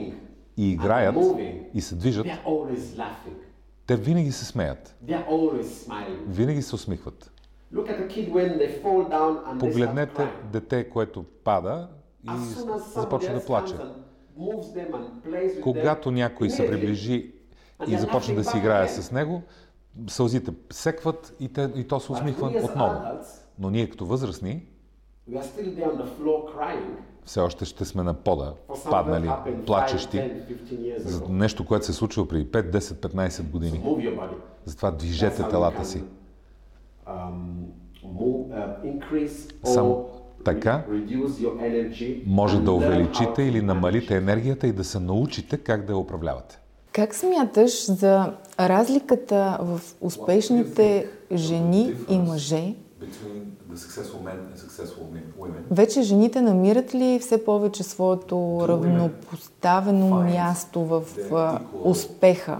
и 0.56 0.72
играят 0.72 1.16
и 1.74 1.80
се 1.80 1.94
движат, 1.94 2.26
те 3.86 3.96
винаги 3.96 4.32
се 4.32 4.44
смеят. 4.44 4.96
Винаги 6.26 6.62
се 6.62 6.74
усмихват. 6.74 7.32
Погледнете 9.58 10.28
дете, 10.52 10.90
което 10.90 11.24
пада 11.44 11.88
и 12.24 12.30
започва 12.94 13.34
да 13.34 13.44
плаче. 13.44 13.74
Когато 15.62 16.10
някой 16.10 16.50
се 16.50 16.66
приближи 16.66 17.34
и 17.88 17.98
започне 17.98 18.34
да 18.34 18.44
си 18.44 18.58
играе 18.58 18.88
с 18.88 19.12
него, 19.12 19.42
сълзите 20.08 20.52
секват 20.70 21.34
и, 21.40 21.52
те, 21.52 21.70
и 21.76 21.84
то 21.84 22.00
се 22.00 22.12
усмихва 22.12 22.52
отново. 22.64 23.00
Но 23.58 23.70
ние 23.70 23.90
като 23.90 24.06
възрастни 24.06 24.66
все 27.24 27.40
още 27.40 27.64
ще 27.64 27.84
сме 27.84 28.02
на 28.02 28.14
пода, 28.14 28.54
паднали, 28.90 29.26
happened 29.26 29.56
5, 29.56 29.64
плачещи, 29.64 30.16
10, 30.16 30.20
15 30.20 30.72
years 30.72 30.98
за 30.98 31.28
нещо, 31.28 31.64
което 31.64 31.86
се 31.86 31.92
е 31.92 31.94
случило 31.94 32.26
преди 32.26 32.46
5, 32.46 32.70
10, 32.70 32.78
15 32.78 33.42
години. 33.42 33.82
Затова 34.64 34.90
движете 34.90 35.42
телата 35.48 35.84
си. 35.84 36.04
um, 37.08 37.32
uh, 38.04 39.64
Само 39.64 40.06
така 40.44 40.84
Може 42.26 42.60
да 42.60 42.72
увеличите 42.72 43.42
или 43.42 43.62
намалите 43.62 44.16
енергията 44.16 44.66
и 44.66 44.72
да 44.72 44.84
се 44.84 45.00
научите 45.00 45.56
как 45.56 45.86
да 45.86 45.92
я 45.92 45.98
управлявате. 45.98 46.58
Как 46.92 47.14
смяташ 47.14 47.92
за 47.92 48.32
разликата 48.60 49.58
в 49.60 49.80
успешните 50.00 51.08
жени 51.32 51.94
и 52.08 52.18
мъже? 52.18 52.74
Вече 55.70 56.02
жените 56.02 56.40
намират 56.40 56.94
ли 56.94 57.18
все 57.18 57.44
повече 57.44 57.82
своето 57.82 58.64
равнопоставено 58.68 60.08
място 60.08 60.80
в 60.80 61.02
успеха, 61.84 62.58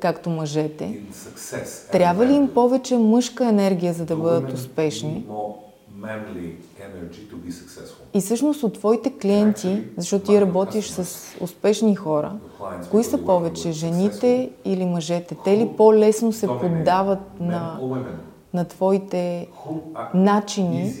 както 0.00 0.30
мъжете? 0.30 1.00
Трябва 1.92 2.26
ли 2.26 2.32
им 2.32 2.54
повече 2.54 2.98
мъжка 2.98 3.48
енергия, 3.48 3.92
за 3.92 4.04
да 4.04 4.16
бъдат 4.16 4.52
успешни? 4.52 5.26
И 8.14 8.20
всъщност 8.20 8.62
от 8.62 8.74
твоите 8.74 9.12
клиенти, 9.12 9.82
защото 9.96 10.24
ти 10.24 10.40
работиш 10.40 10.90
с 10.90 11.34
успешни 11.40 11.96
хора, 11.96 12.32
кои 12.90 13.04
са 13.04 13.18
повече, 13.18 13.72
жените 13.72 14.50
или 14.64 14.84
мъжете? 14.84 15.36
Те 15.44 15.58
ли 15.58 15.70
по-лесно 15.76 16.32
се 16.32 16.46
поддават 16.46 17.40
на, 17.40 17.78
на 18.54 18.64
твоите 18.64 19.48
начини 20.14 20.94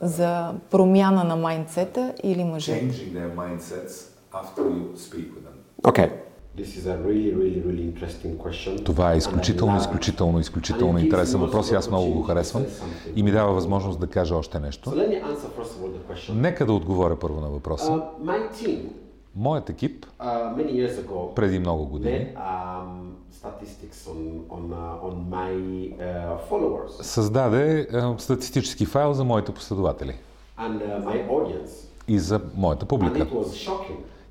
за 0.00 0.54
промяна 0.70 1.24
на 1.24 1.36
майндсета 1.36 2.14
или 2.22 2.44
мъжете? 2.44 2.94
Okay. 5.82 6.10
Really, 6.58 7.34
really, 7.34 7.62
really 7.64 8.84
Това 8.84 9.14
е 9.14 9.16
изключително, 9.16 9.76
изключително, 9.76 10.40
изключително 10.40 10.98
интересен 10.98 11.40
въпрос 11.40 11.70
и 11.70 11.74
аз 11.74 11.90
много 11.90 12.10
го 12.10 12.22
харесвам 12.22 12.64
и 13.16 13.22
ми 13.22 13.30
дава 13.30 13.52
възможност 13.52 14.00
да 14.00 14.06
кажа 14.06 14.36
още 14.36 14.60
нещо. 14.60 14.90
So 14.90 16.34
Нека 16.34 16.66
да 16.66 16.72
отговоря 16.72 17.16
първо 17.16 17.40
на 17.40 17.48
въпроса. 17.48 18.02
Uh, 18.22 18.80
Моят 19.36 19.70
екип 19.70 20.06
uh, 20.20 20.56
ago, 21.04 21.34
преди 21.34 21.58
много 21.58 21.86
години 21.86 22.28
um, 22.36 23.10
on, 24.06 24.44
on, 24.48 24.72
uh, 24.72 25.02
on 25.02 25.24
създаде 27.02 27.88
статистически 28.18 28.86
файл 28.86 29.12
за 29.12 29.24
моите 29.24 29.52
последователи 29.52 30.14
and, 30.58 31.02
и 32.08 32.18
за 32.18 32.40
моята 32.56 32.86
публика. 32.86 33.26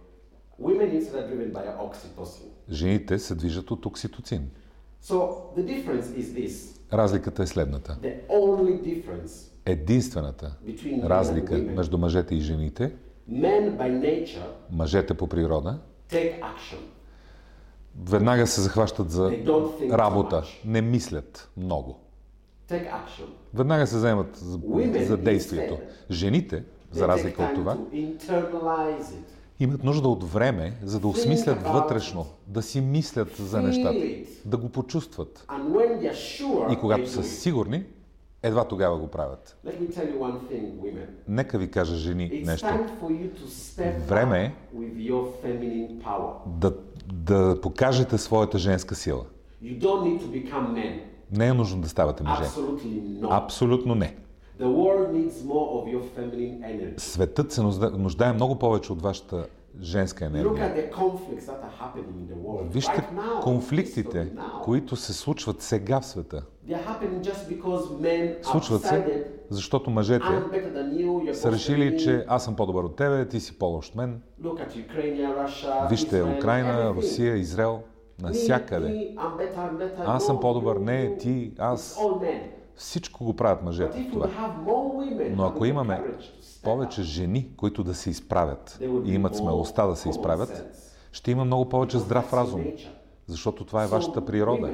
Жените 2.70 3.18
се 3.18 3.34
движат 3.34 3.70
от 3.70 3.86
окситоцин. 3.86 4.50
Разликата 6.93 7.43
е 7.43 7.47
следната. 7.47 7.99
Единствената 9.66 10.57
разлика 11.05 11.55
между 11.59 11.99
мъжете 11.99 12.34
и 12.34 12.41
жените, 12.41 12.93
мъжете 14.70 15.14
по 15.14 15.26
природа, 15.26 15.78
веднага 18.05 18.47
се 18.47 18.61
захващат 18.61 19.11
за 19.11 19.32
работа, 19.91 20.43
не 20.64 20.80
мислят 20.82 21.51
много. 21.57 21.99
Веднага 23.55 23.86
се 23.86 23.97
вземат 23.97 24.36
за, 24.36 24.59
за 25.07 25.16
действието. 25.16 25.78
Жените, 26.11 26.64
за 26.91 27.09
разлика 27.09 27.43
от 27.43 27.55
това, 27.55 27.76
имат 29.61 29.84
нужда 29.84 30.09
от 30.09 30.24
време, 30.24 30.72
за 30.82 31.00
да 31.00 31.09
осмислят 31.09 31.62
вътрешно, 31.62 32.26
да 32.46 32.62
си 32.62 32.80
мислят 32.80 33.36
за 33.36 33.62
нещата, 33.62 33.98
да 34.44 34.56
го 34.56 34.68
почувстват. 34.68 35.46
И 36.70 36.76
когато 36.76 37.09
са 37.09 37.22
сигурни, 37.22 37.84
едва 38.42 38.64
тогава 38.64 38.98
го 38.98 39.09
правят. 39.09 39.56
Нека 41.28 41.59
ви 41.59 41.70
кажа, 41.70 41.96
жени, 41.96 42.42
нещо. 42.46 42.66
Време 44.09 44.44
е 44.44 44.52
да 46.46 46.74
да 47.12 47.61
покажете 47.61 48.18
своята 48.18 48.59
женска 48.59 48.94
сила. 48.94 49.24
Не 51.30 51.46
е 51.46 51.52
нужно 51.52 51.80
да 51.80 51.88
ставате 51.88 52.22
мъже. 52.22 52.42
Абсолютно 53.30 53.94
не. 53.94 54.16
Светът 56.96 57.52
се 57.52 57.62
нуждае 57.62 58.32
много 58.32 58.59
повече 58.59 58.92
от 58.92 59.02
вашата 59.02 59.46
женска 59.80 60.24
енергия. 60.24 60.92
Вижте 62.62 63.09
конфликтите, 63.42 64.32
които 64.64 64.96
се 64.96 65.12
случват 65.12 65.62
сега 65.62 66.00
в 66.00 66.06
света. 66.06 66.42
Случват 68.42 68.82
се, 68.82 69.24
защото 69.50 69.90
мъжете 69.90 70.24
са 71.32 71.52
решили, 71.52 71.98
че 71.98 72.24
аз 72.28 72.44
съм 72.44 72.56
по-добър 72.56 72.84
от 72.84 72.96
тебе, 72.96 73.28
ти 73.28 73.40
си 73.40 73.59
по-лош 73.59 73.88
от 73.88 73.94
мен. 73.94 74.22
Вижте 75.90 76.22
Украина, 76.22 76.94
Русия, 76.94 77.36
Израел, 77.36 77.80
насякъде. 78.22 79.14
Аз 80.06 80.26
съм 80.26 80.40
по-добър, 80.40 80.76
не, 80.76 81.16
ти, 81.16 81.52
аз. 81.59 82.00
Всичко 82.78 83.24
го 83.24 83.36
правят 83.36 83.62
мъжете 83.62 84.00
в 84.02 84.12
това. 84.12 84.30
Но 85.30 85.44
ако 85.44 85.64
имаме 85.64 86.04
повече 86.62 87.02
жени, 87.02 87.48
които 87.56 87.84
да 87.84 87.94
се 87.94 88.10
изправят 88.10 88.78
и 89.04 89.14
имат 89.14 89.36
смелостта 89.36 89.86
да 89.86 89.96
се 89.96 90.08
изправят, 90.08 90.64
ще 91.12 91.30
има 91.30 91.44
много 91.44 91.68
повече 91.68 91.98
здрав 91.98 92.32
разум, 92.32 92.64
защото 93.26 93.64
това 93.64 93.84
е 93.84 93.86
вашата 93.86 94.24
природа. 94.24 94.70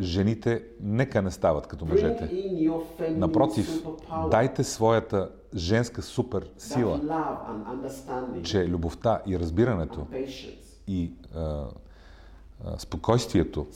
Жените 0.00 0.64
нека 0.80 1.22
не 1.22 1.30
стават 1.30 1.66
като 1.66 1.86
мъжете. 1.86 2.30
Напротив, 3.10 3.84
дайте 4.30 4.64
своята 4.64 5.30
женска 5.54 6.02
супер 6.02 6.50
сила, 6.58 7.00
че 8.42 8.68
любовта 8.68 9.22
и 9.26 9.38
разбирането 9.38 10.06
и 10.86 11.12
а, 11.34 11.64
а, 12.64 12.78
спокойствието 12.78 13.66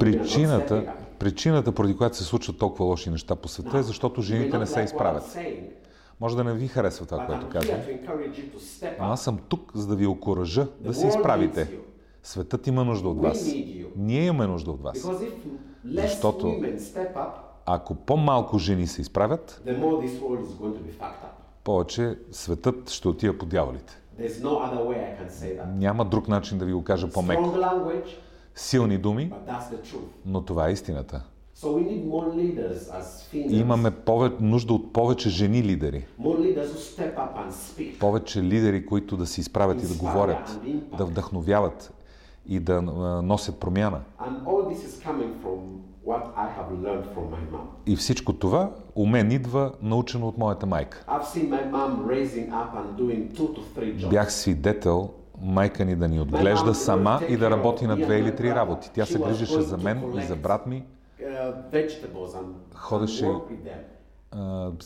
Причината, 0.00 0.94
причината, 1.18 1.72
поради 1.72 1.96
която 1.96 2.16
се 2.16 2.24
случват 2.24 2.58
толкова 2.58 2.84
лоши 2.84 3.10
неща 3.10 3.36
по 3.36 3.48
света 3.48 3.78
е 3.78 3.82
защото 3.82 4.22
жените 4.22 4.58
не 4.58 4.66
се 4.66 4.80
изправят. 4.80 5.38
Може 6.20 6.36
да 6.36 6.44
не 6.44 6.54
ви 6.54 6.68
харесва 6.68 7.06
това, 7.06 7.26
което 7.26 7.48
казвам. 7.48 7.80
Но 8.98 9.04
аз 9.04 9.22
съм 9.22 9.38
тук, 9.48 9.72
за 9.74 9.86
да 9.86 9.96
ви 9.96 10.06
окоръжа 10.06 10.66
да 10.80 10.94
се 10.94 11.08
изправите. 11.08 11.78
Светът 12.22 12.66
има 12.66 12.84
нужда 12.84 13.08
от 13.08 13.22
вас. 13.22 13.52
Ние 13.96 14.26
имаме 14.26 14.46
нужда 14.46 14.70
от 14.70 14.82
вас. 14.82 15.08
Защото 15.84 16.56
ако 17.66 17.94
по-малко 17.94 18.58
жени 18.58 18.86
се 18.86 19.00
изправят, 19.00 19.62
повече 21.64 22.18
светът 22.30 22.90
ще 22.90 23.08
отива 23.08 23.38
по 23.38 23.46
дяволите. 23.46 24.01
Няма 25.66 26.04
друг 26.04 26.28
начин 26.28 26.58
да 26.58 26.64
ви 26.64 26.72
го 26.72 26.84
кажа 26.84 27.10
по-меко. 27.10 27.42
Силни 28.54 28.98
думи, 28.98 29.32
но 30.26 30.42
това 30.42 30.68
е 30.68 30.72
истината. 30.72 31.22
И 33.34 33.58
имаме 33.60 33.90
повече, 33.90 34.36
нужда 34.40 34.74
от 34.74 34.92
повече 34.92 35.30
жени 35.30 35.62
лидери. 35.62 36.06
Повече 38.00 38.42
лидери, 38.42 38.86
които 38.86 39.16
да 39.16 39.26
се 39.26 39.40
изправят 39.40 39.82
и 39.82 39.86
да 39.86 39.94
говорят, 39.94 40.60
да 40.98 41.04
вдъхновяват 41.04 41.92
и 42.48 42.60
да 42.60 42.82
носят 43.22 43.60
промяна. 43.60 44.00
И 47.86 47.96
всичко 47.96 48.32
това 48.32 48.70
у 48.94 49.06
мен 49.06 49.30
идва 49.30 49.72
научено 49.82 50.28
от 50.28 50.38
моята 50.38 50.66
майка. 50.66 51.04
Бях 54.10 54.32
свидетел 54.32 55.10
майка 55.40 55.84
ни 55.84 55.96
да 55.96 56.08
ни 56.08 56.20
отглежда 56.20 56.74
сама 56.74 57.20
и 57.28 57.36
да 57.36 57.50
работи 57.50 57.86
на 57.86 57.96
две 57.96 58.18
или 58.18 58.36
три 58.36 58.54
работи. 58.54 58.90
Тя 58.94 59.06
се 59.06 59.18
грижеше 59.18 59.60
за 59.60 59.76
мен 59.76 60.12
и 60.18 60.22
за 60.22 60.36
брат 60.36 60.66
ми. 60.66 60.84
Uh, 64.34 64.82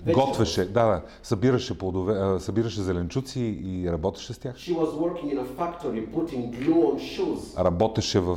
Ходеше 0.00 0.20
Готвеше, 0.20 0.64
да, 0.64 0.86
да, 0.86 1.02
събираше, 1.22 1.78
плодове, 1.78 2.40
събираше 2.40 2.82
зеленчуци 2.82 3.40
и 3.64 3.92
работеше 3.92 4.32
с 4.32 4.38
тях. 4.38 4.56
Работеше 7.58 8.20
в 8.20 8.36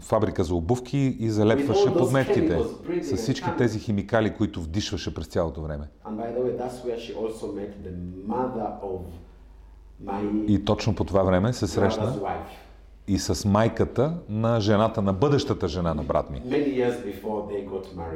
фабрика 0.00 0.44
за 0.44 0.54
обувки 0.54 1.16
и 1.20 1.30
залепваше 1.30 1.94
подметките 1.94 2.58
с 3.02 3.16
всички 3.16 3.48
тези 3.58 3.78
химикали, 3.78 4.34
които 4.34 4.60
вдишваше 4.60 5.14
през 5.14 5.26
цялото 5.26 5.62
време. 5.62 5.88
И 10.48 10.64
точно 10.64 10.94
по 10.94 11.04
това 11.04 11.22
време 11.22 11.52
се 11.52 11.66
срещна 11.66 12.14
и 13.12 13.18
с 13.18 13.48
майката 13.48 14.14
на 14.28 14.60
жената, 14.60 15.02
на 15.02 15.12
бъдещата 15.12 15.68
жена 15.68 15.94
на 15.94 16.02
брат 16.02 16.30
ми. 16.30 16.42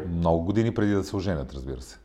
Много 0.09 0.45
години 0.45 0.75
преди 0.75 0.93
да 0.93 1.05
се 1.05 1.17
оженят, 1.17 1.53
разбира 1.53 1.81
се. 1.81 1.99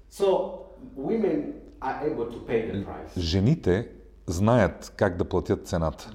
Жените 3.18 3.88
знаят 4.28 4.94
как 4.96 5.18
да 5.18 5.26
платят 5.26 5.68
цената. 5.68 6.12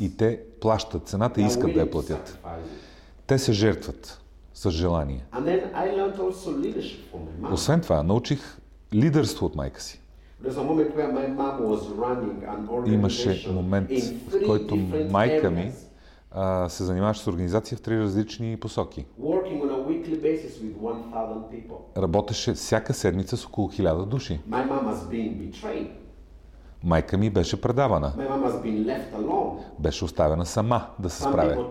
И 0.00 0.16
те 0.16 0.40
плащат 0.60 1.08
цената 1.08 1.40
и 1.40 1.44
искат 1.44 1.74
да 1.74 1.80
я 1.80 1.90
платят. 1.90 2.38
Те 3.26 3.38
се 3.38 3.52
жертват 3.52 4.20
с 4.54 4.70
желание. 4.70 5.24
Освен 7.52 7.80
това, 7.80 8.02
научих 8.02 8.58
лидерство 8.94 9.46
от 9.46 9.56
майка 9.56 9.82
си. 9.82 10.00
Имаше 12.92 13.28
момент, 13.52 13.90
в 14.28 14.46
който 14.46 14.76
майка 15.10 15.50
ми 15.50 15.72
а, 16.30 16.68
се 16.68 16.84
занимаваше 16.84 17.20
с 17.20 17.26
организация 17.26 17.78
в 17.78 17.82
три 17.82 17.98
различни 18.00 18.56
посоки. 18.56 19.06
Работеше 21.96 22.52
всяка 22.54 22.94
седмица 22.94 23.36
с 23.36 23.46
около 23.46 23.68
хиляда 23.68 24.06
души. 24.06 24.40
Майка 26.86 27.18
ми 27.18 27.30
беше 27.30 27.60
предавана. 27.60 28.12
Беше 29.78 30.04
оставена 30.04 30.46
сама 30.46 30.86
да 30.98 31.10
се 31.10 31.22
справя. 31.22 31.68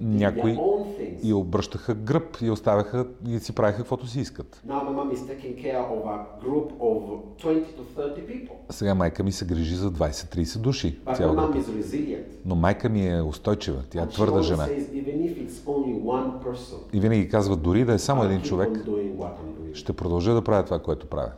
Някои 0.00 0.58
и 1.22 1.32
обръщаха 1.32 1.94
гръб 1.94 2.36
и 2.42 2.50
оставяха 2.50 3.06
и 3.28 3.38
си 3.38 3.54
правиха 3.54 3.78
каквото 3.78 4.06
си 4.06 4.20
искат. 4.20 4.62
Сега 8.70 8.94
майка 8.94 9.22
ми 9.22 9.32
се 9.32 9.44
грижи 9.44 9.74
за 9.74 9.90
20-30 9.90 10.58
души. 10.58 10.98
Но 12.44 12.54
майка 12.54 12.88
ми 12.88 13.08
е 13.08 13.22
устойчива. 13.22 13.82
Тя 13.90 14.02
е 14.02 14.08
твърда 14.08 14.42
жена. 14.42 14.68
И 16.92 17.00
винаги 17.00 17.28
казва, 17.28 17.56
дори 17.56 17.84
да 17.84 17.92
е 17.92 17.98
само 17.98 18.24
един 18.24 18.42
човек, 18.42 18.84
ще 19.74 19.92
продължа 19.92 20.34
да 20.34 20.42
правя 20.42 20.64
това, 20.64 20.78
което 20.78 21.06
правя. 21.06 21.30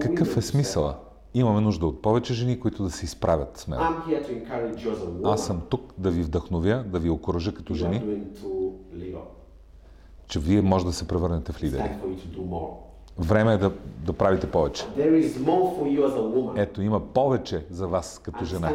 Какъв 0.00 0.36
е 0.36 0.42
смисъла? 0.42 0.96
Имаме 1.34 1.60
нужда 1.60 1.86
от 1.86 2.02
повече 2.02 2.34
жени, 2.34 2.60
които 2.60 2.82
да 2.82 2.90
се 2.90 3.04
изправят 3.04 3.58
с 3.58 3.68
мен. 3.68 3.78
Аз 5.24 5.46
съм 5.46 5.62
тук 5.68 5.94
да 5.98 6.10
ви 6.10 6.22
вдъхновя, 6.22 6.84
да 6.86 6.98
ви 6.98 7.10
окоръжа 7.10 7.54
като 7.54 7.74
жени, 7.74 8.02
че 10.26 10.38
вие 10.40 10.62
може 10.62 10.84
да 10.84 10.92
се 10.92 11.08
превърнете 11.08 11.52
в 11.52 11.62
лидери. 11.62 11.90
Време 13.18 13.54
е 13.54 13.58
да, 13.58 13.72
да 14.04 14.12
правите 14.12 14.50
повече. 14.50 14.84
Ето, 16.56 16.82
има 16.82 17.00
повече 17.00 17.66
за 17.70 17.88
вас 17.88 18.18
като 18.18 18.44
жена. 18.44 18.72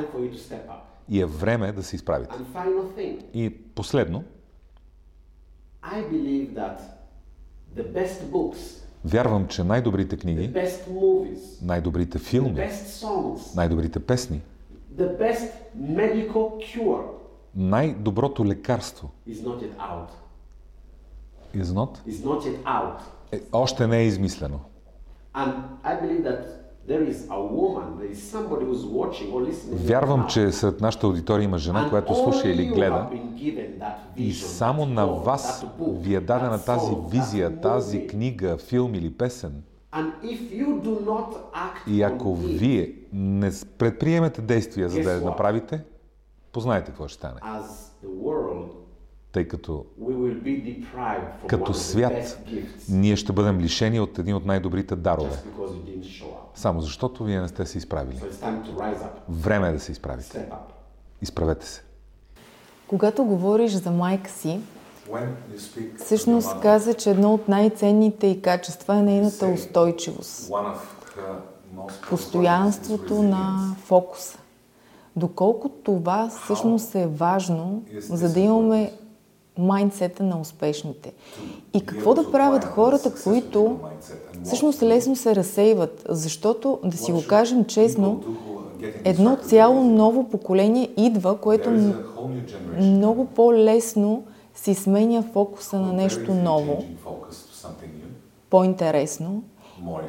И 1.10 1.22
е 1.22 1.26
време 1.26 1.72
да 1.72 1.84
се 1.84 1.96
изправите. 1.96 2.36
И 3.34 3.50
последно, 3.76 4.24
Вярвам, 9.06 9.48
че 9.48 9.64
най-добрите 9.64 10.18
книги, 10.18 10.54
най-добрите 11.62 12.20
филми, 12.20 12.70
най-добрите 13.56 14.00
песни, 14.00 14.42
най-доброто 17.56 18.46
лекарство 18.46 19.10
is 21.54 21.72
not? 21.74 22.00
Is 22.06 22.24
not 22.24 22.42
yet 22.44 22.64
out. 22.64 23.00
Е, 23.32 23.42
още 23.52 23.88
не 23.88 23.98
е 23.98 24.06
измислено. 24.06 24.60
And 25.36 25.54
I 25.84 26.02
believe 26.02 26.24
that 26.24 26.46
Вярвам, 29.72 30.28
че 30.28 30.52
сред 30.52 30.82
нашата 30.82 31.08
аудитория 31.08 31.44
има 31.44 31.58
жена, 31.58 31.90
която 31.90 32.16
слуша 32.16 32.50
или 32.50 32.66
гледа 32.66 33.10
и 34.18 34.34
само 34.34 34.86
на 34.86 35.06
вас 35.06 35.66
ви 35.82 36.16
е 36.16 36.20
дадена 36.20 36.64
тази 36.64 36.92
визия, 37.12 37.62
тази 37.62 38.08
книга, 38.08 38.58
филм 38.58 38.96
или 38.96 39.14
песен. 39.14 39.64
И 41.88 42.02
ако 42.02 42.36
вие 42.36 42.94
не 43.14 43.52
предприемете 43.78 44.42
действия, 44.42 44.90
за 44.90 45.02
да 45.02 45.12
я 45.12 45.22
направите, 45.22 45.84
познайте 46.52 46.86
какво 46.86 47.08
ще 47.08 47.18
стане. 47.18 47.40
Тъй 49.38 49.48
като 49.48 49.86
като 51.48 51.74
свят 51.74 52.40
ние 52.90 53.16
ще 53.16 53.34
бъдем 53.34 53.60
лишени 53.60 54.00
от 54.00 54.20
един 54.20 54.36
от 54.36 54.46
най-добрите 54.46 54.96
дарове. 54.96 55.38
Само 56.56 56.82
защото 56.82 57.24
вие 57.24 57.42
не 57.42 57.48
сте 57.48 57.66
се 57.66 57.78
изправили. 57.78 58.22
Време 59.30 59.70
е 59.70 59.72
да 59.72 59.80
се 59.80 59.92
изправите. 59.92 60.50
Изправете 61.22 61.66
се. 61.66 61.84
Когато 62.88 63.24
говориш 63.24 63.72
за 63.72 63.92
майка 63.92 64.30
си, 64.30 64.60
всъщност 65.98 66.60
каза, 66.60 66.94
че 66.94 67.10
едно 67.10 67.34
от 67.34 67.48
най-ценните 67.48 68.28
и 68.28 68.42
качества 68.42 68.96
е 68.96 69.02
нейната 69.02 69.48
устойчивост. 69.48 70.52
Постоянството 72.10 73.22
на 73.22 73.76
фокуса. 73.84 74.40
Доколко 75.16 75.70
това 75.70 76.30
всъщност 76.44 76.96
е 76.96 77.08
важно, 77.08 77.84
за 78.00 78.34
да 78.34 78.40
имаме 78.40 78.92
майндсета 79.58 80.24
на 80.24 80.42
успешните. 80.42 81.14
И 81.74 81.86
какво 81.86 82.14
да 82.14 82.32
правят 82.32 82.64
хората, 82.64 83.14
които 83.24 83.80
всъщност 84.44 84.84
лесно 84.84 85.16
се 85.16 85.36
разсейват, 85.36 86.06
защото, 86.10 86.80
да 86.84 86.98
си 86.98 87.12
го 87.12 87.24
кажем 87.28 87.66
честно, 87.66 88.24
едно 89.04 89.38
цяло 89.44 89.84
ново 89.84 90.30
поколение 90.30 90.90
идва, 90.98 91.38
което 91.38 91.94
много 92.80 93.26
по-лесно 93.26 94.24
си 94.56 94.74
сменя 94.74 95.24
фокуса 95.34 95.80
на 95.80 95.94
нещо 95.94 96.34
ново, 96.34 96.84
по-интересно. 98.50 99.44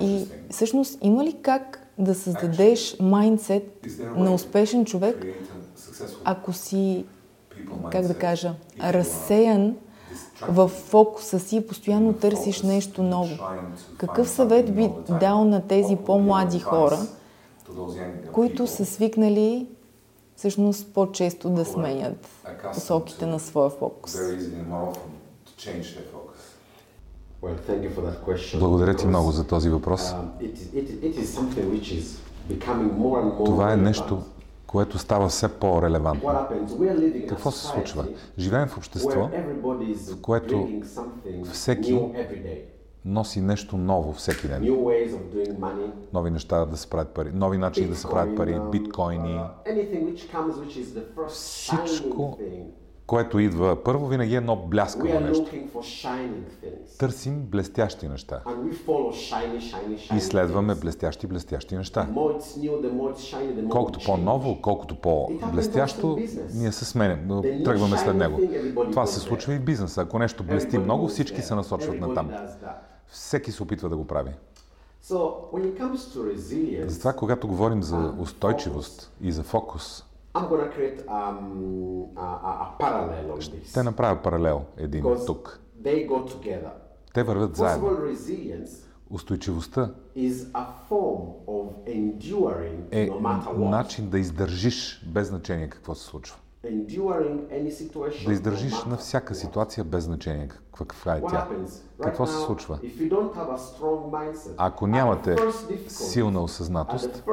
И 0.00 0.26
всъщност 0.50 0.98
има 1.02 1.24
ли 1.24 1.36
как 1.42 1.88
да 1.98 2.14
създадеш 2.14 2.96
майндсет 3.00 3.86
на 4.16 4.34
успешен 4.34 4.84
човек, 4.84 5.26
ако 6.24 6.52
си 6.52 7.04
как 7.90 8.06
да 8.06 8.14
кажа, 8.14 8.54
разсеян 8.82 9.76
в 10.48 10.68
фокуса 10.68 11.38
си 11.38 11.56
и 11.56 11.66
постоянно 11.66 12.12
търсиш 12.12 12.62
нещо 12.62 13.02
ново. 13.02 13.36
Какъв 13.96 14.28
съвет 14.28 14.74
би 14.74 14.90
дал 15.20 15.44
на 15.44 15.66
тези 15.68 15.96
по-млади 15.96 16.58
хора, 16.58 16.98
които 18.32 18.66
са 18.66 18.84
свикнали 18.86 19.66
всъщност 20.36 20.94
по-често 20.94 21.50
да 21.50 21.64
сменят 21.64 22.28
посоките 22.74 23.26
на 23.26 23.38
своя 23.38 23.70
фокус? 23.70 24.16
Благодаря 28.58 28.96
ти 28.96 29.06
много 29.06 29.30
за 29.30 29.46
този 29.46 29.70
въпрос. 29.70 30.14
Това 33.44 33.72
е 33.72 33.76
нещо, 33.76 34.22
което 34.68 34.98
става 34.98 35.28
все 35.28 35.48
по-релевантно. 35.48 36.30
Какво 37.28 37.50
се 37.50 37.66
случва? 37.66 38.06
Живеем 38.38 38.68
в 38.68 38.76
общество, 38.76 39.30
в 40.10 40.20
което 40.22 40.68
всеки 41.52 42.00
носи 43.04 43.40
нещо 43.40 43.76
ново 43.76 44.12
всеки 44.12 44.48
ден. 44.48 44.62
Нови 46.12 46.30
неща 46.30 46.64
да 46.64 46.76
се 46.76 46.90
правят 46.90 47.08
пари, 47.08 47.30
нови 47.34 47.58
начини 47.58 47.88
да 47.88 47.96
се 47.96 48.08
правят 48.08 48.36
пари, 48.36 48.60
биткоини. 48.72 49.40
Всичко, 51.28 52.38
което 53.08 53.38
идва 53.38 53.84
първо, 53.84 54.06
винаги 54.06 54.34
е 54.34 54.36
едно 54.36 54.56
бляскаво 54.56 55.20
нещо. 55.20 55.50
Търсим 56.98 57.40
блестящи 57.40 58.08
неща. 58.08 58.42
И 60.16 60.20
следваме 60.20 60.74
блестящи, 60.74 61.26
блестящи 61.26 61.76
неща. 61.76 62.08
Колкото 63.70 64.00
по-ново, 64.06 64.62
колкото 64.62 64.94
по-блестящо, 65.00 66.18
ние 66.54 66.72
се 66.72 66.84
сменим, 66.84 67.42
тръгваме 67.64 67.98
след 67.98 68.16
него. 68.16 68.40
Това 68.90 69.06
се 69.06 69.20
случва 69.20 69.54
и 69.54 69.58
в 69.58 69.64
бизнеса. 69.64 70.00
Ако 70.00 70.18
нещо 70.18 70.44
блести 70.44 70.78
много, 70.78 71.08
всички 71.08 71.42
се 71.42 71.54
насочват 71.54 72.00
на 72.00 72.14
там. 72.14 72.30
Всеки 73.06 73.52
се 73.52 73.62
опитва 73.62 73.88
да 73.88 73.96
го 73.96 74.06
прави. 74.06 74.30
Затова, 76.86 77.12
когато 77.12 77.48
говорим 77.48 77.82
за 77.82 78.14
устойчивост 78.18 79.12
и 79.20 79.32
за 79.32 79.42
фокус, 79.42 80.04
create, 80.46 81.04
um, 81.06 82.06
a, 82.16 82.76
a 82.80 83.40
Ще 83.64 83.82
направя 83.82 84.22
паралел 84.22 84.64
един 84.76 85.04
тук. 85.26 85.60
Те 87.14 87.22
вървят 87.22 87.56
заедно. 87.56 87.96
Устойчивостта 89.10 89.90
е 92.92 93.10
начин 93.58 94.10
да 94.10 94.18
издържиш 94.18 95.04
без 95.06 95.28
значение 95.28 95.68
какво 95.68 95.94
се 95.94 96.04
случва. 96.04 96.36
Да 98.26 98.32
издържиш 98.32 98.84
на 98.84 98.96
всяка 98.96 99.34
ситуация 99.34 99.84
без 99.84 100.04
значение 100.04 100.48
каква 100.78 101.16
е 101.16 101.20
тя. 101.20 101.48
Какво 102.02 102.26
се 102.26 102.36
случва? 102.36 102.78
Ако 104.56 104.86
нямате 104.86 105.36
силна 105.88 106.42
осъзнатост, 106.42 107.24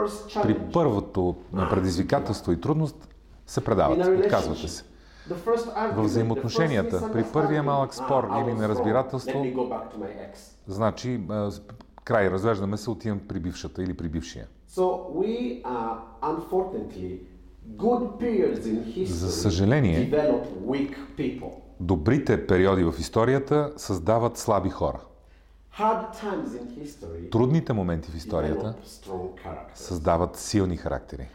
при 0.44 0.60
първото 0.74 1.36
предизвикателство 1.70 2.52
и 2.52 2.62
трудност 2.62 3.10
се 3.48 3.64
предавате, 3.64 4.10
отказвате 4.10 4.68
се. 4.68 4.84
В 5.94 6.04
взаимоотношенията, 6.04 7.12
при 7.12 7.24
първия 7.34 7.64
малък 7.64 7.94
спор 7.94 8.30
или 8.42 8.54
неразбирателство, 8.54 9.46
значи 10.68 11.22
край, 12.04 12.32
развеждаме 12.32 12.78
се, 12.78 12.90
отивам 12.90 13.20
при 13.28 13.40
бившата 13.40 13.84
или 13.84 13.94
при 13.94 14.10
бившия. 14.10 14.48
За 19.06 19.32
съжаление, 19.32 20.12
добрите 21.80 22.48
периоди 22.48 22.84
в 22.84 22.94
историята 23.00 23.74
създават 23.78 24.38
слаби 24.38 24.70
хора. 24.70 25.00
Трудните 27.32 27.74
моменти 27.74 28.12
в 28.12 28.16
историята 28.16 28.76
създават 29.76 30.36
силни 30.36 30.78
характери. 30.78 31.30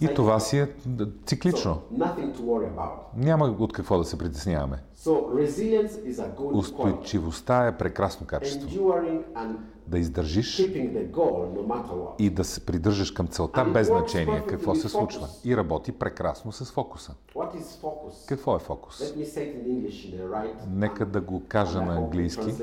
И 0.00 0.14
това 0.14 0.40
си 0.40 0.58
е 0.58 0.68
циклично. 1.26 1.80
Няма 3.16 3.44
от 3.44 3.72
какво 3.72 3.98
да 3.98 4.04
се 4.04 4.18
притесняваме. 4.18 4.82
Устойчивостта 6.52 7.66
е 7.66 7.78
прекрасно 7.78 8.26
качество. 8.26 8.68
Да 9.88 9.98
издържиш 9.98 10.58
и 12.18 12.30
да 12.30 12.44
се 12.44 12.66
придържаш 12.66 13.10
към 13.10 13.26
целта 13.26 13.64
без 13.64 13.86
значение 13.86 14.44
какво 14.48 14.74
се 14.74 14.88
случва. 14.88 15.28
И 15.44 15.56
работи 15.56 15.92
прекрасно 15.92 16.52
с 16.52 16.72
фокуса. 16.72 17.14
Какво 18.26 18.56
е 18.56 18.58
фокус? 18.58 19.14
Нека 20.68 21.06
да 21.06 21.20
го 21.20 21.42
кажа 21.48 21.82
на 21.82 21.96
английски 21.96 22.54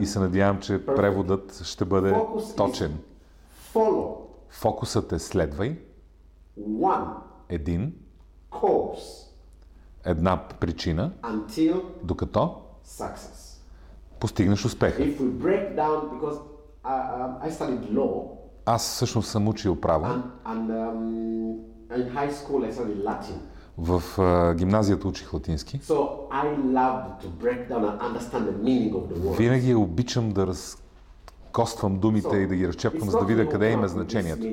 и 0.00 0.06
се 0.06 0.18
надявам, 0.18 0.60
че 0.60 0.86
преводът 0.86 1.62
ще 1.64 1.84
бъде 1.84 2.14
точен. 2.56 2.98
Фокусът 4.50 5.12
е 5.12 5.18
следвай, 5.18 5.78
един, 7.48 7.94
една 10.04 10.48
причина, 10.60 11.12
докато 12.02 12.56
постигнеш 14.20 14.64
успеха. 14.64 15.02
Аз 18.66 18.82
всъщност 18.82 19.30
съм 19.30 19.48
учил 19.48 19.80
право. 19.80 20.04
Um, 20.46 21.56
В 23.78 24.02
гимназията 24.54 25.08
учих 25.08 25.34
латински. 25.34 25.80
Винаги 29.36 29.74
обичам 29.74 30.32
да 30.32 30.46
раз 30.46 30.82
коствам 31.52 31.98
думите 31.98 32.36
и 32.36 32.46
да 32.46 32.54
ги 32.54 32.68
разчепкам, 32.68 33.10
за 33.10 33.18
да 33.18 33.24
видя 33.24 33.48
къде 33.48 33.70
има 33.72 33.88
значението. 33.88 34.46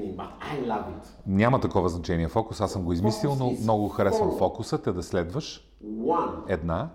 Няма 1.28 1.59
такова 1.59 1.89
значение 1.89 2.28
фокус, 2.28 2.61
аз 2.61 2.72
съм 2.72 2.84
го 2.84 2.93
измислил, 2.93 3.36
но 3.39 3.51
много 3.61 3.89
харесвам. 3.89 4.38
Фокусът 4.38 4.88
е 4.88 4.91
да 4.91 5.03
следваш 5.03 5.70
една, 6.47 6.89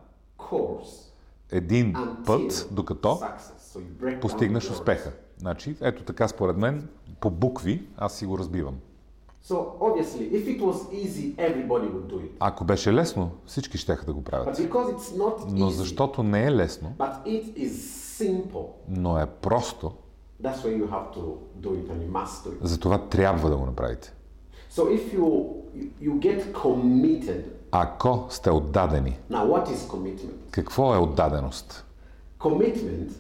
един 1.53 1.94
път, 2.26 2.68
докато 2.70 3.20
постигнеш 4.20 4.70
успеха. 4.70 5.12
Значи, 5.38 5.76
ето 5.80 6.03
така 6.03 6.28
според 6.28 6.57
мен, 6.57 6.88
по 7.20 7.30
букви, 7.30 7.86
аз 7.96 8.14
си 8.14 8.26
го 8.26 8.38
разбивам. 8.38 8.74
Ако 12.40 12.64
беше 12.64 12.92
лесно, 12.92 13.30
всички 13.46 13.78
ще 13.78 13.94
да 14.07 14.12
го 14.12 14.24
правят. 14.24 14.61
Но 15.48 15.70
защото 15.70 16.22
не 16.22 16.46
е 16.46 16.53
лесно, 16.53 16.92
но 18.88 19.18
е 19.18 19.26
просто, 19.26 19.92
затова 22.62 22.98
трябва 23.09 23.51
да 23.51 23.57
го 23.57 23.66
направите. 23.66 24.14
So 24.76 24.82
if 24.96 25.05
you, 25.16 25.26
you 26.01 26.12
get 26.20 26.53
committed, 26.53 27.42
Ако 27.72 28.26
сте 28.30 28.50
отдадени, 28.50 29.18
now 29.30 29.46
what 29.46 29.68
is 29.68 29.90
commitment? 29.90 30.50
какво 30.50 30.94
е 30.94 30.98
отдаденост? 30.98 31.86
Commitment 32.38 33.12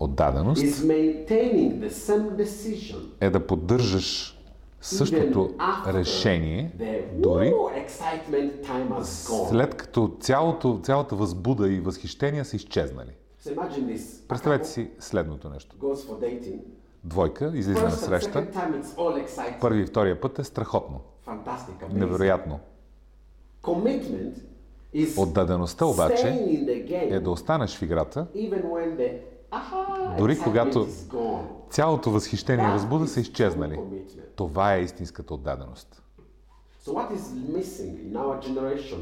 Отдаденост 0.00 0.62
is 0.62 0.72
maintaining 0.72 1.80
the 1.80 1.90
same 1.90 2.44
decision 2.44 2.98
е 3.20 3.30
да 3.30 3.46
поддържаш 3.46 4.38
същото 4.80 5.50
решение, 5.86 6.72
дори 7.12 7.54
след 9.50 9.74
като 9.74 10.16
цялото, 10.20 10.80
цялата 10.82 11.16
възбуда 11.16 11.68
и 11.68 11.80
възхищение 11.80 12.44
са 12.44 12.56
изчезнали. 12.56 13.10
Представете 14.28 14.68
си 14.68 14.90
следното 14.98 15.48
нещо. 15.48 15.76
Двойка, 17.04 17.52
излиза 17.54 17.82
на 17.82 17.90
среща. 17.90 18.46
Първи 19.60 19.82
и 19.82 19.86
втория 19.86 20.20
път 20.20 20.38
е 20.38 20.44
страхотно. 20.44 21.00
Невероятно. 21.92 22.60
Отдадеността 25.16 25.86
обаче 25.86 26.28
е 26.90 27.20
да 27.20 27.30
останеш 27.30 27.76
в 27.76 27.82
играта, 27.82 28.26
дори 30.18 30.38
когато 30.38 30.86
цялото 31.70 32.10
възхищение 32.10 32.68
и 32.68 32.72
възбуда 32.72 33.06
са 33.06 33.20
изчезнали. 33.20 33.80
Това 34.36 34.74
е 34.74 34.80
истинската 34.80 35.34
отдаденост. 35.34 36.02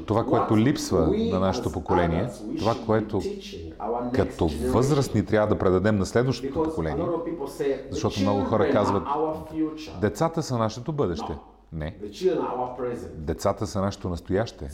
Това, 0.06 0.24
което 0.24 0.58
липсва 0.58 1.16
на 1.16 1.40
нашето 1.40 1.72
поколение, 1.72 2.28
това, 2.58 2.74
което 2.86 3.20
като 4.14 4.48
възрастни 4.48 5.24
трябва 5.24 5.48
да 5.48 5.58
предадем 5.58 5.96
на 5.96 6.06
следващото 6.06 6.62
поколение, 6.62 7.06
защото 7.90 8.20
много 8.20 8.44
хора 8.44 8.70
казват, 8.70 9.02
децата 10.00 10.42
са 10.42 10.58
нашето 10.58 10.92
бъдеще. 10.92 11.36
Не. 11.74 11.96
Децата 13.14 13.66
са 13.66 13.80
нашето 13.80 14.08
настояще. 14.08 14.70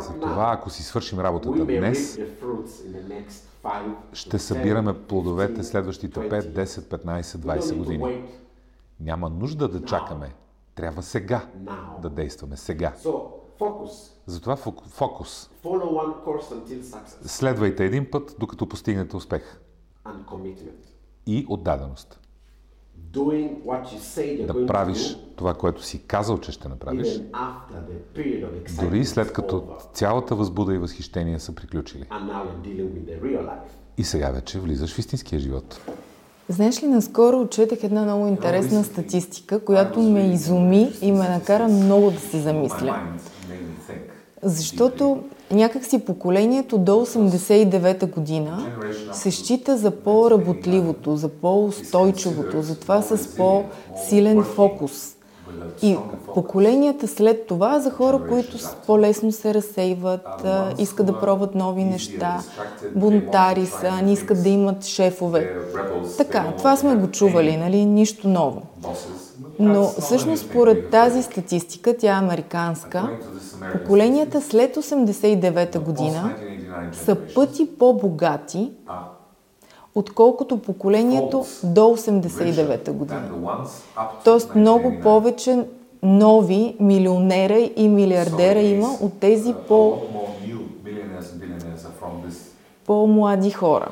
Затова, 0.00 0.52
ако 0.52 0.70
си 0.70 0.82
свършим 0.82 1.20
работата 1.20 1.64
днес, 1.64 2.18
ще 4.12 4.38
събираме 4.38 5.02
плодовете 5.06 5.64
следващите 5.64 6.20
5, 6.20 6.40
10, 6.42 6.64
15, 6.64 7.22
20 7.22 7.76
години. 7.76 8.24
Няма 9.00 9.30
нужда 9.30 9.68
да 9.68 9.84
чакаме. 9.84 10.34
Трябва 10.74 11.02
сега 11.02 11.46
да 12.02 12.10
действаме. 12.10 12.56
Сега. 12.56 12.92
Затова 14.26 14.56
фокус. 14.88 15.50
Следвайте 17.22 17.84
един 17.84 18.10
път, 18.10 18.36
докато 18.38 18.68
постигнете 18.68 19.16
успех. 19.16 19.60
И 21.26 21.46
отдаденост. 21.48 22.21
Да 24.46 24.66
правиш 24.66 25.16
това, 25.36 25.54
което 25.54 25.84
си 25.84 26.02
казал, 26.06 26.38
че 26.38 26.52
ще 26.52 26.68
направиш, 26.68 27.20
дори 28.82 29.04
след 29.04 29.32
като 29.32 29.64
цялата 29.94 30.34
възбуда 30.34 30.74
и 30.74 30.78
възхищение 30.78 31.38
са 31.38 31.54
приключили. 31.54 32.06
И 33.98 34.04
сега 34.04 34.30
вече 34.30 34.60
влизаш 34.60 34.94
в 34.94 34.98
истинския 34.98 35.40
живот. 35.40 35.80
Знаеш 36.48 36.82
ли, 36.82 36.86
наскоро 36.86 37.48
четах 37.48 37.84
една 37.84 38.02
много 38.02 38.26
интересна 38.26 38.84
статистика, 38.84 39.64
която 39.64 40.00
ме 40.00 40.32
изуми 40.32 40.92
и 41.02 41.12
ме 41.12 41.28
накара 41.28 41.68
много 41.68 42.10
да 42.10 42.20
се 42.20 42.40
замисля. 42.40 43.00
Защото 44.42 45.24
някакси 45.52 45.98
поколението 45.98 46.78
до 46.78 46.92
89-та 46.92 48.06
година 48.06 48.66
се 49.12 49.30
счита 49.30 49.76
за 49.76 49.90
по-работливото, 49.90 51.16
за 51.16 51.28
по-устойчивото, 51.28 52.62
за 52.62 52.80
това 52.80 53.02
с 53.02 53.36
по-силен 53.36 54.42
фокус. 54.42 55.16
И 55.82 55.96
поколенията 56.34 57.08
след 57.08 57.46
това 57.46 57.80
за 57.80 57.90
хора, 57.90 58.20
които 58.28 58.56
по-лесно 58.86 59.32
се 59.32 59.54
разсейват, 59.54 60.26
искат 60.78 61.06
да 61.06 61.20
пробват 61.20 61.54
нови 61.54 61.84
неща, 61.84 62.42
бунтари 62.94 63.66
са, 63.66 64.02
не 64.02 64.12
искат 64.12 64.42
да 64.42 64.48
имат 64.48 64.84
шефове. 64.84 65.56
Така, 66.16 66.52
това 66.58 66.76
сме 66.76 66.96
го 66.96 67.10
чували, 67.10 67.56
нали? 67.56 67.84
Нищо 67.84 68.28
ново. 68.28 68.62
Но 69.58 69.84
всъщност 69.84 70.42
според 70.50 70.90
тази 70.90 71.22
статистика, 71.22 71.96
тя 71.96 72.16
е 72.16 72.18
американска, 72.18 73.18
поколенията 73.72 74.40
след 74.40 74.76
89-та 74.76 75.80
година 75.80 76.34
са 76.92 77.16
пъти 77.34 77.68
по-богати, 77.78 78.70
отколкото 79.94 80.58
поколението 80.58 81.44
до 81.64 81.80
89-та 81.80 82.92
година. 82.92 83.22
Тоест 84.24 84.54
много 84.54 84.92
повече 85.02 85.64
нови 86.02 86.76
милионера 86.80 87.58
и 87.76 87.88
милиардера 87.88 88.60
има 88.60 88.96
от 89.00 89.20
тези 89.20 89.54
по 89.68 89.98
по-млади 92.86 93.50
хора. 93.50 93.88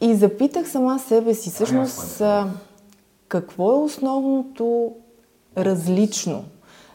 И 0.00 0.14
запитах 0.14 0.68
сама 0.68 0.98
себе 0.98 1.34
си, 1.34 1.50
всъщност, 1.50 2.22
какво 3.30 3.72
е 3.72 3.84
основното 3.84 4.92
различно? 5.58 6.44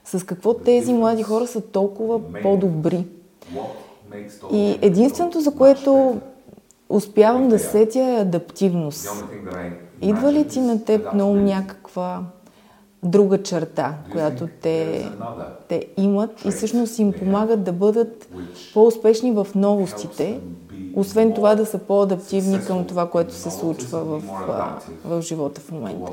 С 0.06 0.26
какво 0.26 0.54
тези 0.54 0.94
млади 0.94 1.24
хора 1.24 1.48
са 1.48 1.62
толкова 1.62 2.34
по-добри? 2.42 3.06
И 4.52 4.80
единственото, 4.82 5.42
за 5.42 5.52
което 5.56 6.22
успявам 6.90 7.48
да 7.48 7.60
сетя 7.60 8.00
е 8.00 8.22
адаптивност. 8.22 9.10
Идва 10.02 10.34
ли 10.34 10.48
ти 10.48 10.60
на 10.60 10.84
теб 10.84 11.14
на 11.14 11.26
ум 11.26 11.46
някаква 11.46 12.24
друга 13.04 13.44
черта, 13.44 13.96
която 14.12 14.48
те, 14.62 15.06
те 15.70 15.88
имат 15.98 16.46
и 16.46 16.52
всъщност 16.52 17.00
им 17.00 17.14
помагат 17.14 17.64
да 17.64 17.72
бъдат 17.72 18.30
по-успешни 18.74 19.32
в 19.32 19.48
новостите, 19.56 20.40
освен 20.96 21.34
това 21.34 21.56
да 21.56 21.66
са 21.66 21.78
по-адаптивни 21.78 22.60
към 22.68 22.88
това, 22.88 23.10
което 23.10 23.34
се 23.34 23.52
случва 23.52 24.04
в, 24.04 24.24
в 25.06 25.22
живота 25.22 25.62
в 25.62 25.72
момента. 25.72 26.12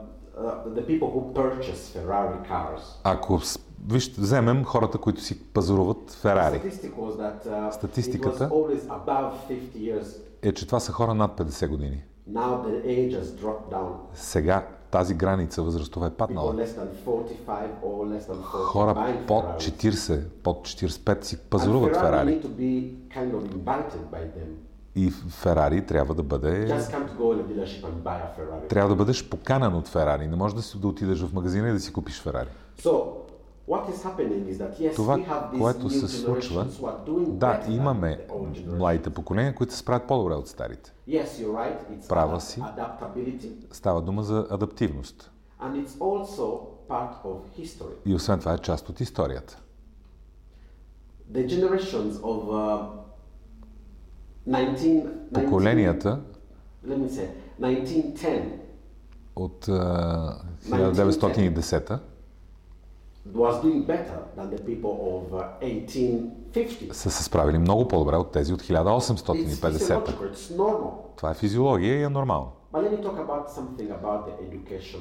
Ако 3.05 3.41
вижте, 3.89 4.21
вземем 4.21 4.65
хората, 4.65 4.99
които 4.99 5.21
си 5.21 5.45
пазаруват 5.45 6.11
Ферари, 6.11 6.61
uh, 7.47 7.71
Статистиката 7.71 8.51
always 10.45 10.49
above 10.49 10.49
50 10.49 10.49
years. 10.49 10.49
е, 10.49 10.53
че 10.53 10.67
това 10.67 10.81
са 10.81 10.93
хора 10.93 11.15
над 11.15 11.41
50 11.41 11.69
години. 11.69 12.05
Сега 14.15 14.67
тази 14.91 15.15
граница 15.15 15.63
възрastова 15.63 16.07
е 16.07 16.11
паднала. 16.11 16.55
less 16.55 16.67
than 16.67 16.89
45 17.07 17.83
or 17.85 18.19
less 18.19 18.33
than 18.33 18.37
40 18.37 18.43
Хора 18.43 19.15
под 19.27 19.45
Ferraris. 19.45 19.59
40, 19.59 20.25
под 20.43 20.69
45 20.69 21.25
си 21.25 21.39
пазаруват 21.39 21.97
Ферари. 21.97 22.41
И 24.97 25.11
Ферари 25.11 25.87
трябва 25.87 26.15
да 26.15 26.23
бъде 26.23 26.83
трябва 28.69 28.89
да 28.89 28.97
бъдеш 28.97 29.29
поканен 29.29 29.75
от 29.75 29.89
Ферари. 29.89 30.29
Не 30.29 30.37
можеш 30.37 30.55
да, 30.55 30.63
си, 30.63 30.81
да 30.81 30.89
отидеш 30.89 31.21
в 31.21 31.33
магазина 31.33 31.69
и 31.69 31.73
да 31.73 31.81
си 31.81 31.93
купиш 31.93 32.23
Ферари. 32.23 32.49
So, 32.83 33.24
това, 34.95 35.19
което 35.59 35.91
се 35.91 36.09
случва, 36.09 36.67
да, 37.27 37.63
имаме 37.69 38.27
младите 38.67 39.11
поколения, 39.11 39.55
които 39.55 39.73
се 39.73 39.79
справят 39.79 40.07
по-добре 40.09 40.35
от 40.35 40.49
старите. 40.49 40.93
Права 42.09 42.41
си. 42.41 42.63
Става 43.71 44.03
дума 44.03 44.23
за 44.23 44.47
адаптивност. 44.51 45.31
И 48.07 48.15
освен 48.15 48.39
това 48.39 48.55
е 48.55 48.59
част 48.59 48.89
от 48.89 49.01
историята. 49.01 49.59
Поколенията 55.35 56.21
от 59.37 59.67
uh, 59.67 60.37
1910-та 60.65 62.01
са 66.93 67.11
се 67.11 67.25
справили 67.25 67.59
много 67.59 67.89
по-добре 67.89 68.17
от 68.17 68.33
тези 68.33 68.53
от 68.53 68.63
It's 68.63 68.85
1850. 68.85 69.61
physiological, 69.61 70.33
it's 70.33 70.57
normal. 70.57 70.91
Това 71.17 71.31
е 71.31 71.35
физиология 71.35 71.99
и 71.99 72.03
е 72.03 72.09
нормално. 72.09 72.53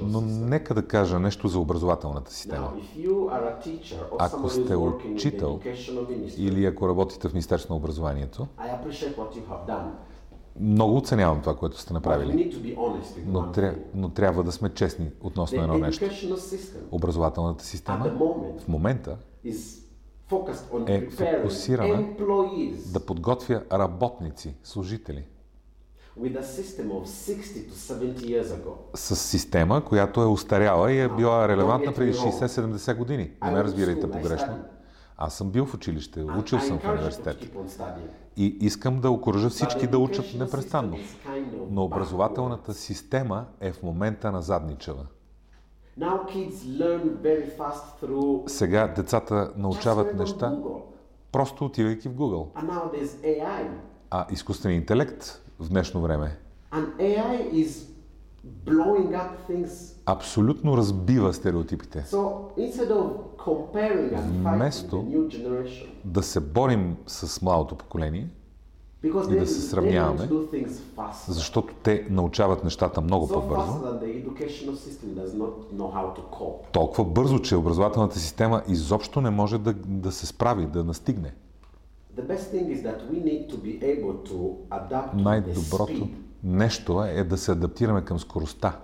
Но 0.01 0.21
нека 0.21 0.73
да 0.73 0.87
кажа 0.87 1.19
нещо 1.19 1.47
за 1.47 1.59
образователната 1.59 2.33
система. 2.33 2.73
Ако 4.19 4.49
сте 4.49 4.75
учител 4.75 5.59
Или 6.37 6.65
ако 6.65 6.87
работите 6.87 7.29
в 7.29 7.33
Министерството 7.33 7.73
на 7.73 7.77
образованието, 7.77 8.47
Много 10.59 10.97
оценявам 10.97 11.41
това, 11.41 11.55
което 11.55 11.79
сте 11.79 11.93
направили. 11.93 12.51
honest 12.77 13.25
Но, 13.27 13.51
тря... 13.51 13.75
но 13.93 14.09
трябва 14.09 14.43
да 14.43 14.51
сме 14.51 14.69
честни 14.69 15.09
относно 15.21 15.57
The 15.57 15.63
едно 15.63 15.77
нещо. 15.77 16.05
Образователната 16.91 17.65
система 17.65 18.11
в 18.59 18.67
момента 18.67 19.17
е 20.87 21.09
фокусирана 21.09 22.05
да 22.93 22.99
подготвя 23.05 23.63
работници, 23.71 24.55
служители, 24.63 25.23
with 26.19 26.37
a 26.37 26.43
system 26.43 26.91
of 26.91 27.07
60 27.07 27.69
to 27.69 27.73
70 27.73 28.21
years 28.21 28.45
ago. 28.45 28.73
с 28.95 29.15
система, 29.15 29.85
която 29.85 30.21
е 30.21 30.25
устаряла 30.25 30.91
и 30.91 30.99
е 30.99 31.09
била 31.09 31.47
релевантна 31.47 31.93
преди 31.93 32.13
60-70 32.13 32.97
години. 32.97 33.31
Не 33.43 33.51
ме 33.51 33.63
разбирайте 33.63 34.11
погрешно. 34.11 34.59
Аз 35.17 35.37
съм 35.37 35.49
бил 35.49 35.65
в 35.65 35.73
училище, 35.73 36.23
учил 36.23 36.59
съм 36.59 36.79
в 36.79 36.85
университет. 36.85 37.37
studying. 37.45 38.09
И 38.37 38.57
искам 38.61 39.01
да 39.01 39.11
окоръжа 39.11 39.49
всички 39.49 39.87
the 39.87 39.89
да 39.89 39.97
учат 39.97 40.25
непрестанно. 40.39 40.97
Но 41.69 41.83
образователната 41.83 42.73
система 42.73 43.45
е 43.59 43.71
в 43.71 43.83
момента 43.83 44.31
на 44.31 44.41
задничава. 44.41 45.05
Сега 48.47 48.87
децата 48.87 49.51
научават 49.57 50.15
неща, 50.15 50.57
просто 51.31 51.65
отивайки 51.65 52.09
в 52.09 52.15
Google. 52.15 52.47
А 54.09 54.25
изкуственият 54.31 54.81
интелект 54.81 55.41
в 55.59 55.69
днешно 55.69 56.01
време 56.01 56.37
And 56.71 56.95
AI 56.97 57.51
is 57.51 57.87
blowing 58.65 59.11
up 59.11 59.31
things. 59.49 59.92
Абсолютно 60.05 60.77
разбива 60.77 61.33
стереотипите. 61.33 62.05
Вместо 64.55 65.05
Да 66.05 66.23
се 66.23 66.39
борим 66.39 66.97
с 67.07 67.41
младото 67.41 67.75
поколение, 67.75 68.27
И 69.35 69.39
да 69.39 69.47
се 69.47 69.61
сравняваме, 69.61 70.29
защото 71.27 71.73
те 71.83 72.07
научават 72.09 72.63
нещата 72.63 73.01
много 73.01 73.27
по-бързо. 73.27 73.71
Толкова 76.71 77.05
бързо, 77.05 77.39
че 77.39 77.55
образователната 77.55 78.19
система 78.19 78.63
изобщо 78.67 79.21
не 79.21 79.29
може 79.29 79.57
да, 79.57 79.73
да 79.73 80.11
се 80.11 80.25
справи, 80.25 80.65
да 80.65 80.83
настигне. 80.83 81.33
Най-доброто 85.13 86.09
нещо 86.43 87.03
е 87.03 87.23
да 87.23 87.37
се 87.37 87.51
адаптираме 87.51 88.01
към 88.01 88.19
скоростта. 88.19 88.79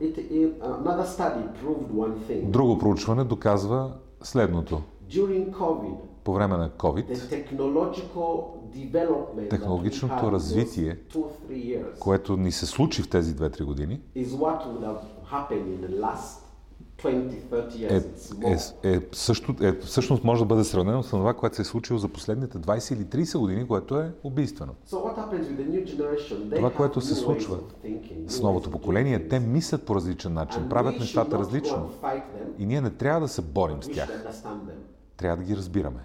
It, 0.00 0.16
it, 0.18 0.62
another 0.62 1.06
study 1.06 1.42
proved 1.62 1.90
one 1.92 2.14
thing. 2.28 2.50
Друго 2.50 2.78
проучване 2.78 3.24
доказва 3.24 3.92
следното. 4.22 4.82
COVID, 5.10 5.94
По 6.24 6.32
време 6.32 6.56
на 6.56 6.70
COVID, 6.70 7.06
Технологичното 9.50 10.32
развитие, 10.32 10.98
years 11.50 11.98
което 11.98 12.36
ни 12.36 12.52
се 12.52 12.66
случи 12.66 13.02
в 13.02 13.08
тези 13.08 13.36
2-3 13.36 13.64
години, 13.64 14.00
е, 17.04 18.02
е, 18.44 18.94
е, 18.94 19.00
също, 19.12 19.54
е, 19.60 19.72
всъщност 19.72 20.24
може 20.24 20.40
да 20.40 20.46
бъде 20.46 20.64
сравнено 20.64 21.02
с 21.02 21.10
това, 21.10 21.34
което 21.34 21.56
се 21.56 21.62
е 21.62 21.64
случило 21.64 21.98
за 21.98 22.08
последните 22.08 22.58
20 22.58 22.94
или 22.94 23.04
30 23.24 23.38
години, 23.38 23.68
което 23.68 23.98
е 23.98 24.12
убийствено. 24.22 24.74
So 24.90 26.54
Това, 26.54 26.70
което 26.70 27.00
се 27.00 27.14
случва 27.14 27.58
С 28.26 28.42
новото 28.42 28.70
поколение, 28.70 29.28
те 29.28 29.40
мислят 29.40 29.82
по 29.82 29.94
различен 29.94 30.32
начин, 30.32 30.68
правят 30.68 30.98
нещата 30.98 31.38
различно. 31.38 31.90
И 32.58 32.66
ние 32.66 32.80
не 32.80 32.90
трябва 32.90 33.20
да 33.20 33.28
се 33.28 33.42
борим 33.42 33.82
с 33.82 33.88
тях, 33.88 34.24
трябва 35.16 35.36
да 35.36 35.44
ги 35.44 35.56
разбираме. 35.56 36.00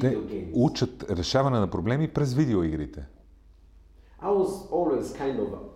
Те 0.00 0.18
учат 0.54 1.10
решаване 1.10 1.58
на 1.58 1.66
проблеми 1.66 2.08
през 2.08 2.34
видеоигрите. 2.34 3.06
I 4.22 4.30
was 4.30 4.52
always 4.70 5.12
kind 5.12 5.38
of 5.38 5.73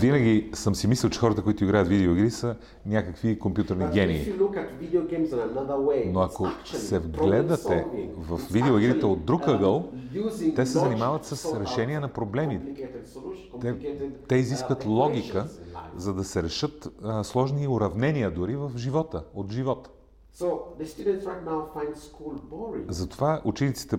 Винаги 0.00 0.50
съм 0.52 0.74
си 0.74 0.86
мислил, 0.86 1.10
че 1.10 1.18
хората, 1.18 1.42
които 1.42 1.64
играят 1.64 1.88
видеоигри, 1.88 2.30
са 2.30 2.56
някакви 2.86 3.38
компютърни 3.38 3.86
гении. 3.92 4.32
Но 6.12 6.20
ако 6.20 6.46
се 6.64 6.98
вгледате 6.98 7.86
в 8.16 8.40
видеоигрите 8.52 9.06
от 9.06 9.24
друг 9.24 9.42
uh, 9.42 9.54
ъгъл, 9.54 9.88
те 10.56 10.66
се 10.66 10.78
занимават 10.78 11.24
с 11.24 11.60
решение 11.60 12.00
на 12.00 12.08
проблеми. 12.08 12.60
Те, 13.60 13.74
те 14.28 14.34
uh, 14.34 14.38
изискват 14.38 14.86
логика, 14.86 15.46
за 15.96 16.14
да 16.14 16.24
се 16.24 16.42
решат 16.42 16.88
а, 17.02 17.24
сложни 17.24 17.68
уравнения 17.68 18.30
дори 18.30 18.56
в 18.56 18.72
живота, 18.76 19.24
от 19.34 19.52
живота. 19.52 19.90
Затова 22.88 23.40
учениците 23.44 23.96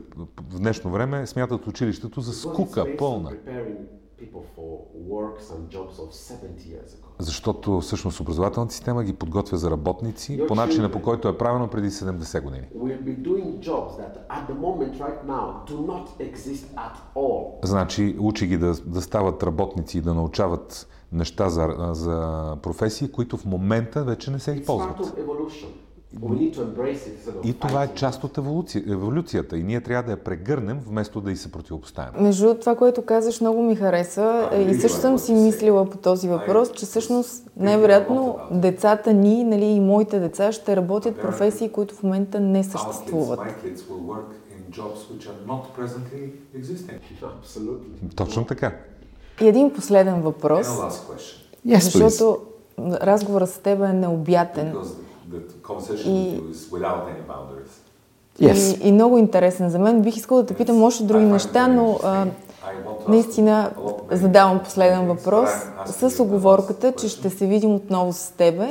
в 0.52 0.60
днешно 0.60 0.92
време 0.92 1.28
смятат 1.28 1.68
училището 1.68 2.22
за 2.22 2.34
скука, 2.34 2.98
пълна. 2.98 3.30
preparing 3.30 3.78
people 4.22 4.44
for 4.56 4.72
works 5.16 5.46
and 5.54 5.62
jobs 5.78 5.96
of 6.00 6.10
70 6.14 6.68
years 6.68 6.90
ago. 6.96 7.08
Защото 7.20 7.80
всъщност 7.80 8.20
образователната 8.20 8.74
система 8.74 9.04
ги 9.04 9.14
подготвя 9.14 9.58
за 9.58 9.72
работници 9.72 10.42
по 10.48 10.56
начина 10.56 10.92
по 10.92 11.02
който 11.02 11.28
е 11.28 11.38
правено 11.38 11.68
преди 11.68 11.90
70 11.90 12.42
години. 12.42 12.68
Значи 17.64 18.16
учи 18.20 18.48
ги 18.48 18.58
да, 18.58 18.74
да 18.74 19.02
стават 19.02 19.44
работници 19.44 19.98
и 19.98 20.02
да 20.02 20.14
научават 20.14 20.88
неща 21.12 21.50
за, 21.50 21.90
за 21.92 22.58
професии, 22.62 23.12
които 23.12 23.38
в 23.38 23.46
момента 23.46 24.04
вече 24.04 24.32
не 24.32 24.40
се 24.40 24.52
използват. 24.52 25.14
И 27.44 27.54
това 27.54 27.84
е 27.84 27.94
част 27.96 28.24
от 28.24 28.38
еволюци, 28.38 28.84
еволюцията. 28.88 29.58
И 29.58 29.64
ние 29.64 29.82
трябва 29.82 30.04
да 30.04 30.12
я 30.12 30.18
прегърнем, 30.18 30.80
вместо 30.88 31.22
да 31.22 31.32
й 31.32 31.36
се 31.36 31.52
противопоставяме. 31.52 32.22
Между 32.22 32.44
другото, 32.44 32.60
това, 32.60 32.76
което 32.76 33.02
казаш, 33.02 33.42
много 33.42 33.62
ми 33.62 33.76
хареса. 33.76 34.50
Е, 34.52 34.62
и 34.62 34.74
също 34.74 34.98
съм 34.98 35.20
си 35.20 35.34
мислила 35.34 35.90
по 35.90 35.98
този 35.98 36.28
въпрос, 36.28 36.72
че 36.72 36.86
всъщност 36.86 37.50
най-вероятно 37.58 38.38
децата 38.52 39.14
ни, 39.14 39.44
нали, 39.44 39.66
и 39.66 39.80
моите 39.80 40.20
деца 40.20 40.52
ще 40.52 40.76
работят 40.76 41.22
професии, 41.22 41.70
които 41.70 41.96
в 41.96 42.04
момента 42.04 42.40
не 42.40 42.64
съществуват. 42.64 43.40
Точно 48.16 48.46
така. 48.46 48.72
И 49.42 49.48
един 49.48 49.74
последен 49.74 50.22
въпрос, 50.22 50.68
Yes, 51.68 51.80
защото 51.80 52.38
разговорът 52.80 53.50
с 53.50 53.58
теб 53.58 53.82
е 53.82 53.94
необятен. 53.94 54.76
Yes. 58.42 58.84
И, 58.84 58.88
и 58.88 58.92
много 58.92 59.18
интересен 59.18 59.70
за 59.70 59.80
мен. 59.80 60.02
Бих 60.02 60.18
искала 60.18 60.42
да 60.42 60.48
те 60.48 60.54
питам 60.54 60.84
още 60.84 61.04
други 61.04 61.26
неща, 61.26 61.68
но 61.68 62.00
а, 62.04 62.26
наистина 63.08 63.72
задавам 64.12 64.60
последен 64.60 65.08
въпрос 65.08 65.50
с 65.86 66.20
оговорката, 66.20 66.92
че 66.92 67.10
ще 67.10 67.30
се 67.30 67.48
видим 67.48 67.76
отново 67.76 68.14
с 68.14 68.34
тебе 68.38 68.70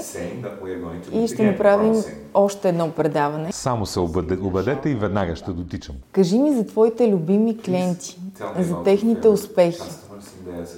и 1.12 1.28
ще 1.28 1.50
направим 1.50 2.02
още 2.34 2.68
едно 2.68 2.90
предаване. 2.90 3.52
Само 3.52 3.86
се 3.86 4.00
убедете 4.00 4.90
и 4.90 4.94
веднага 4.94 5.36
ще 5.36 5.50
дотичам. 5.50 5.94
Кажи 6.12 6.38
ми 6.38 6.54
за 6.54 6.66
твоите 6.66 7.08
любими 7.08 7.58
клиенти, 7.58 8.20
за 8.58 8.82
техните 8.82 9.28
успехи, 9.28 9.90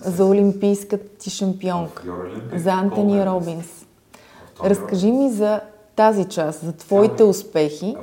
за 0.04 0.24
олимпийската 0.24 1.08
ти 1.18 1.30
шампионка, 1.30 2.02
за 2.56 2.70
Антони 2.70 3.26
Робинс. 3.26 3.66
Разкажи 4.64 5.10
ми 5.10 5.30
за 5.30 5.60
тази 5.96 6.24
част, 6.24 6.60
за 6.60 6.72
твоите 6.72 7.22
успехи 7.22 7.96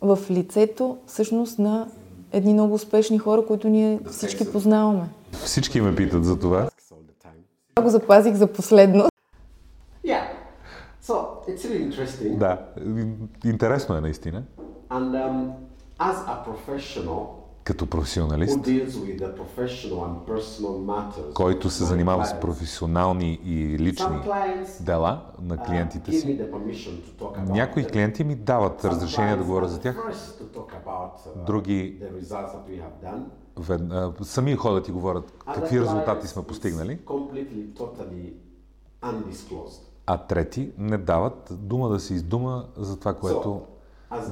в 0.00 0.18
лицето 0.30 0.98
всъщност 1.06 1.58
на 1.58 1.88
едни 2.32 2.52
много 2.52 2.74
успешни 2.74 3.18
хора, 3.18 3.46
които 3.46 3.68
ние 3.68 4.00
всички 4.10 4.52
познаваме. 4.52 5.08
Всички 5.32 5.80
ме 5.80 5.94
питат 5.94 6.24
за 6.24 6.38
това. 6.38 6.70
Това 7.74 7.84
го 7.84 7.90
запазих 7.90 8.34
за 8.34 8.46
последно. 8.46 9.08
Yeah. 10.06 10.22
So, 11.02 11.14
it's 11.48 11.64
really 11.64 11.90
interesting. 11.90 12.36
Да, 12.38 12.58
интересно 13.44 13.96
е 13.96 14.00
наистина. 14.00 14.42
And 14.90 15.10
um, 15.14 15.50
as 15.98 16.16
a 16.26 16.44
professional, 16.44 17.39
като 17.64 17.86
професионалист, 17.86 18.58
който 21.34 21.70
се 21.70 21.84
занимава 21.84 22.26
с 22.26 22.40
професионални 22.40 23.40
и 23.44 23.78
лични 23.78 24.16
дела 24.80 25.22
на 25.42 25.56
uh, 25.56 25.66
клиентите 25.66 26.12
си. 26.12 26.40
Някои 27.46 27.84
клиенти 27.84 28.24
ми 28.24 28.34
дават 28.34 28.84
разрешение 28.84 29.36
да 29.36 29.44
говоря 29.44 29.68
за 29.68 29.80
тях, 29.80 29.96
uh, 30.54 31.46
други 31.46 32.02
сами 34.22 34.56
ходят 34.56 34.88
и 34.88 34.92
говорят 34.92 35.32
какви 35.54 35.80
резултати 35.80 36.26
сме 36.26 36.42
постигнали, 36.42 36.98
а 40.06 40.18
трети 40.18 40.72
не 40.78 40.98
дават 40.98 41.48
дума 41.50 41.88
да 41.88 42.00
се 42.00 42.14
издума 42.14 42.68
за 42.76 42.98
това, 42.98 43.14
което 43.14 43.62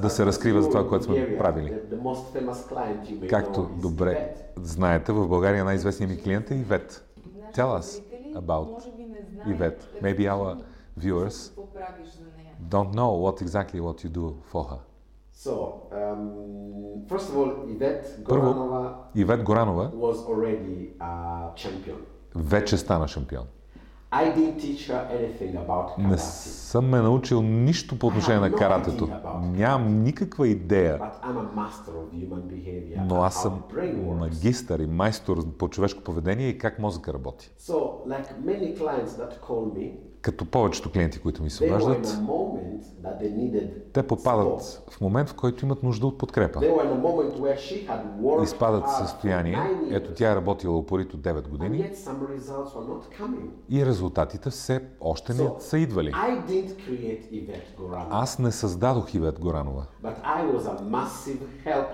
да 0.01 0.09
се 0.09 0.25
разкрива 0.25 0.61
за 0.61 0.69
това, 0.69 0.89
което 0.89 1.05
сме 1.05 1.37
правили. 1.37 1.73
Както 3.29 3.69
добре 3.81 4.35
знаете, 4.63 5.11
в 5.11 5.27
България 5.27 5.65
най-известният 5.65 6.11
ми 6.11 6.21
клиент 6.21 6.51
е 6.51 6.55
Ивет. 6.55 7.05
Tell 7.53 7.79
us 7.79 8.03
about 8.35 8.83
Ивет. 9.47 9.87
Maybe 10.03 10.27
our 10.35 10.57
viewers 10.99 11.51
don't 12.73 12.91
know 12.93 13.11
what 13.25 13.41
exactly 13.41 13.79
what 13.79 13.97
you 14.03 14.09
do 14.09 14.25
for 14.51 14.63
her. 14.71 14.79
So, 15.45 15.53
um, 15.91 17.07
first 17.11 17.27
of 17.29 17.35
all, 17.37 17.49
Yvette 17.75 18.23
Горанова, 18.23 18.95
Ивет 19.15 19.43
Горанова 19.43 19.91
was 19.95 20.17
already 20.27 20.93
a 20.99 21.13
champion. 21.55 21.97
вече 22.35 22.77
стана 22.77 23.07
шампион. 23.07 23.45
I 24.11 24.25
didn't 24.35 24.57
teach 24.59 24.87
her 24.87 25.07
anything 25.11 25.55
about 25.55 25.97
Не 25.97 26.17
съм 26.17 26.89
ме 26.89 26.97
научил 26.97 27.41
нищо 27.41 27.99
по 27.99 28.07
отношение 28.07 28.39
на 28.39 28.51
каратето. 28.51 29.09
Нямам 29.41 30.03
никаква 30.03 30.47
идея. 30.47 30.99
Но 32.97 33.21
аз 33.21 33.41
съм 33.41 33.63
магистър 34.19 34.79
и 34.79 34.87
майстор 34.87 35.57
по 35.57 35.69
човешко 35.69 36.03
поведение 36.03 36.47
и 36.47 36.57
как 36.57 36.79
мозъка 36.79 37.13
работи. 37.13 37.51
So, 37.59 38.07
like 38.07 38.27
many 38.45 38.77
clients 38.79 39.11
that 39.19 39.41
call 39.47 39.73
me, 39.77 39.91
като 40.21 40.45
повечето 40.45 40.91
клиенти, 40.91 41.19
които 41.19 41.43
ми 41.43 41.49
се 41.49 41.65
обаждат, 41.65 42.17
те 43.93 44.07
попадат 44.07 44.83
в 44.91 45.01
момент, 45.01 45.29
в 45.29 45.33
който 45.33 45.65
имат 45.65 45.83
нужда 45.83 46.07
от 46.07 46.17
подкрепа. 46.17 46.59
Изпадат 48.43 48.83
в 48.87 48.97
състояние, 48.97 49.57
ето 49.91 50.11
тя 50.13 50.31
е 50.31 50.35
работила 50.35 50.77
упорито 50.77 51.17
9 51.17 51.47
години. 51.47 51.77
и 53.69 53.85
резултатите 53.85 54.49
все 54.49 54.81
още 55.01 55.33
не 55.33 55.49
са 55.59 55.77
идвали. 55.77 56.11
Аз 58.09 58.39
не 58.39 58.51
създадох 58.51 59.13
Ивет 59.13 59.39
Горанова, 59.39 59.85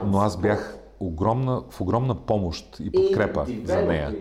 но 0.06 0.18
аз 0.20 0.38
бях 0.38 0.85
огромна, 1.00 1.64
в 1.70 1.82
огромна 1.82 2.16
помощ 2.16 2.80
и 2.80 2.92
подкрепа 2.92 3.46
за 3.64 3.82
нея 3.82 4.16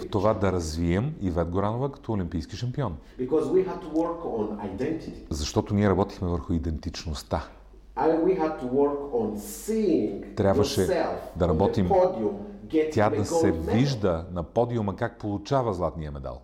в 0.00 0.08
това 0.10 0.34
да 0.34 0.52
развием 0.52 1.14
Ивет 1.20 1.48
Горанова 1.48 1.92
като 1.92 2.12
олимпийски 2.12 2.56
шампион. 2.56 2.96
Защото 5.30 5.74
ние 5.74 5.88
работихме 5.88 6.28
върху 6.28 6.52
идентичността. 6.52 7.48
Трябваше 10.36 11.06
да 11.36 11.48
работим 11.48 11.90
тя 12.92 13.10
да 13.10 13.24
се 13.24 13.52
вижда 13.52 14.24
на 14.32 14.42
подиума 14.42 14.96
как 14.96 15.18
получава 15.18 15.74
златния 15.74 16.12
медал. 16.12 16.40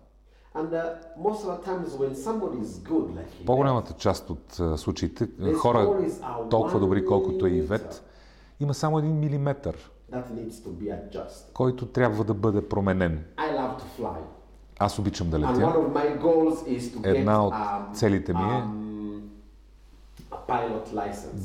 По-голямата 3.45 3.93
част 3.93 4.29
от 4.29 4.61
случаите, 4.79 5.27
хора 5.55 6.07
толкова 6.49 6.79
добри 6.79 7.05
колкото 7.05 7.45
е 7.45 7.49
Ивет, 7.49 8.03
има 8.59 8.73
само 8.73 8.99
един 8.99 9.19
милиметър 9.19 9.91
който 11.53 11.85
трябва 11.85 12.23
да 12.23 12.33
бъде 12.33 12.69
променен. 12.69 13.23
Аз 14.79 14.99
обичам 14.99 15.29
да 15.29 15.39
летя. 15.39 15.73
Една 17.03 17.45
от 17.45 17.53
um, 17.53 17.93
целите 17.93 18.33
ми 18.33 18.39
е 18.39 18.43
um, 18.43 19.21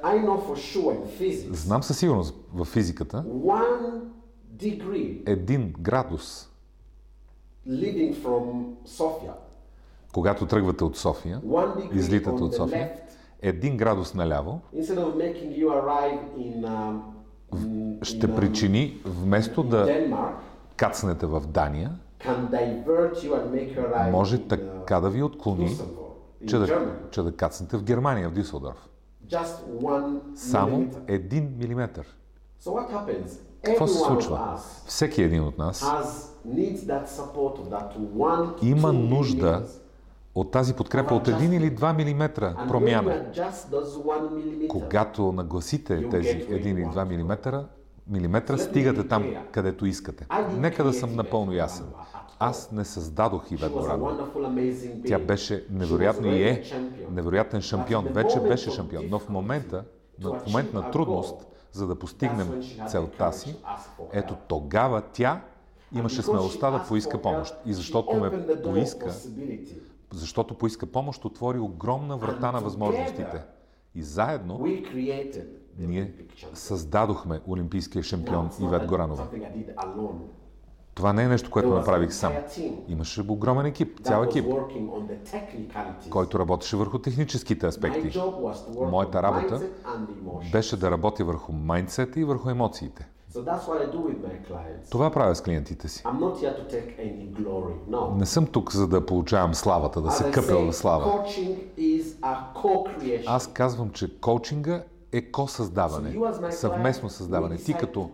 Знам 1.53 1.83
със 1.83 1.99
сигурност 1.99 2.35
в 2.55 2.65
физиката 2.65 3.25
един 5.27 5.75
градус. 5.81 6.49
когато 10.13 10.47
тръгвате 10.47 10.85
от 10.85 10.97
София, 10.97 11.41
излитате 11.93 12.43
от 12.43 12.55
София, 12.55 12.93
един 13.43 13.77
градус 13.77 14.15
наляво 14.15 14.61
um, 17.53 18.05
ще 18.05 18.35
причини, 18.35 19.01
вместо 19.05 19.63
да 19.63 19.87
кацнете 20.77 21.27
в 21.27 21.43
Дания, 21.49 21.91
може 24.11 24.49
така 24.49 25.01
да 25.01 25.11
ви 25.11 25.23
отклони, 25.23 25.77
че 26.49 26.59
да, 26.59 26.67
че 27.11 27.23
да 27.23 27.37
кацнете 27.37 27.77
в 27.77 27.83
Германия, 27.85 28.29
в 28.29 28.33
Дюселдорф. 28.33 28.89
Само 30.35 30.77
един 31.09 31.55
милиметър. 31.59 32.17
Какво 33.67 33.87
се 33.87 33.99
случва? 33.99 34.59
Всеки 34.87 35.23
един 35.23 35.43
от 35.45 35.59
нас 35.59 35.85
има 38.63 38.93
нужда 38.93 39.63
от 40.35 40.51
тази 40.51 40.75
подкрепа 40.75 41.15
от 41.15 41.29
1 41.29 41.57
или 41.57 41.77
2 41.77 42.15
мм 42.15 42.29
промяна. 42.69 43.25
Когато 44.69 45.33
нагласите 45.33 46.09
тези 46.09 46.29
1 46.29 46.67
или 46.67 46.85
2 46.85 47.23
мм, 47.23 47.65
милиметра, 48.09 48.59
стигате 48.59 49.09
там, 49.09 49.35
където 49.53 49.87
искате. 49.87 50.27
Нека 50.59 50.85
да 50.85 50.93
съм 50.93 51.17
напълно 51.17 51.53
ясен. 51.53 51.87
Аз 52.39 52.73
не 52.73 52.85
създадох 52.85 53.51
Ивет 53.51 53.73
Горанова. 53.73 54.29
Тя 55.07 55.19
беше 55.19 55.65
невероятна 55.71 56.29
и 56.29 56.43
е 56.43 56.63
невероятен 57.11 57.63
шампион. 57.63 58.05
Вече 58.05 58.41
беше 58.41 58.71
шампион. 58.71 59.05
Но 59.11 59.19
в 59.19 59.29
момента, 59.29 59.85
в 60.23 60.41
момент 60.47 60.75
на 60.75 60.91
трудност, 60.91 61.47
за 61.77 61.87
да 61.87 61.99
постигнем 61.99 62.63
целта 62.89 63.33
си, 63.33 63.57
ето 64.13 64.37
тогава 64.49 65.03
тя 65.13 65.41
имаше 65.93 66.23
смелостта 66.23 66.71
да 66.71 66.85
поиска 66.89 67.23
помощ. 67.23 67.55
И 67.67 67.75
защото 67.75 68.17
ме 68.17 68.47
поиска, 68.63 69.15
защото 70.13 70.55
поиска 70.55 70.87
помощ, 70.87 71.25
отвори 71.25 71.59
огромна 71.59 72.17
врата 72.17 72.53
на 72.53 72.61
възможностите. 72.61 73.43
И 73.95 74.03
заедно 74.03 74.67
ние 75.79 76.15
създадохме 76.55 77.41
олимпийския 77.49 78.03
шампион 78.03 78.51
Ивет 78.61 78.87
Горанова. 78.87 79.29
Това 80.97 81.13
не 81.13 81.23
е 81.23 81.29
нещо, 81.29 81.51
което 81.51 81.69
направих 81.69 82.13
сам. 82.13 82.33
Имаше 82.89 83.25
огромен 83.29 83.67
екип, 83.67 84.01
цял 84.05 84.23
екип, 84.23 84.45
който 86.11 86.39
работеше 86.39 86.77
върху 86.77 86.99
техническите 86.99 87.67
аспекти. 87.67 88.21
Моята 88.91 89.23
работа 89.23 89.61
беше 90.53 90.77
да 90.77 90.91
работя 90.91 91.25
върху 91.25 91.53
майндсета 91.53 92.21
и 92.21 92.25
върху 92.25 92.51
емоциите. 92.51 93.09
Това 94.91 95.11
правя 95.11 95.35
с 95.35 95.41
клиентите 95.41 95.89
си. 95.89 96.05
Не 98.17 98.27
съм 98.27 98.47
тук 98.47 98.73
за 98.73 98.89
да 98.89 99.07
получавам 99.07 99.55
славата, 99.55 100.03
да 100.03 100.11
се 100.11 100.31
къпя 100.31 100.57
в 100.57 100.73
слава. 100.73 101.25
Аз 103.27 103.47
казвам, 103.47 103.91
че 103.91 104.21
коучинга 104.21 104.83
е 105.17 105.31
ко-създаване, 105.31 106.17
съвместно 106.51 107.09
създаване. 107.09 107.57
Ти 107.57 107.75
като 107.75 108.11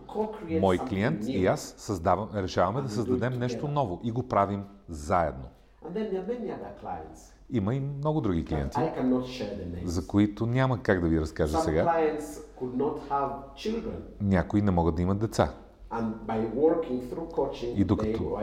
мой 0.61 0.79
клиент 0.79 1.29
и 1.29 1.47
аз 1.47 1.75
създавам, 1.79 2.29
решаваме 2.35 2.83
да 2.83 2.89
създадем 2.89 3.39
нещо 3.39 3.69
ново 3.69 4.01
и 4.05 4.11
го 4.11 4.29
правим 4.29 4.65
заедно. 4.89 5.45
Има 7.51 7.75
и 7.75 7.81
много 7.81 8.21
други 8.21 8.45
клиенти, 8.45 8.81
за 9.85 10.07
които 10.07 10.47
няма 10.47 10.83
как 10.83 11.01
да 11.01 11.09
ви 11.09 11.21
разкажа 11.21 11.59
сега. 11.59 12.13
Някои 14.21 14.63
не 14.63 14.71
могат 14.71 14.95
да 14.95 15.03
имат 15.03 15.19
деца. 15.19 15.53
И 17.77 17.85
докато 17.85 18.39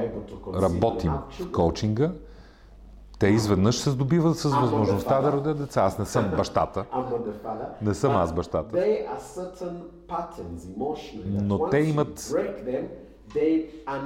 работим 0.53 1.11
в 1.29 1.51
коучинга, 1.51 2.11
те 3.19 3.27
изведнъж 3.27 3.75
се 3.77 3.89
здобиват 3.89 4.37
с 4.37 4.43
възможността 4.43 5.21
да 5.21 5.31
родят 5.31 5.57
деца. 5.57 5.81
Аз 5.81 5.99
не 5.99 6.05
съм 6.05 6.31
бащата. 6.37 6.85
Не 7.81 7.93
съм 7.93 8.15
аз 8.15 8.33
бащата. 8.33 9.03
Но 11.25 11.69
те 11.69 11.77
имат 11.77 12.33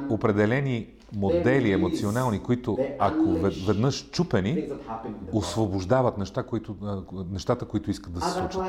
определени 0.10 0.88
модели 1.16 1.72
емоционални, 1.72 2.40
които 2.40 2.78
ако 3.00 3.24
веднъж 3.68 4.10
чупени, 4.10 4.70
освобождават 5.32 6.18
неща, 6.18 6.44
които, 6.44 6.76
нещата, 7.32 7.66
които 7.66 7.92
искат 7.92 8.14
да 8.14 8.22
се 8.22 8.32
случат. 8.32 8.62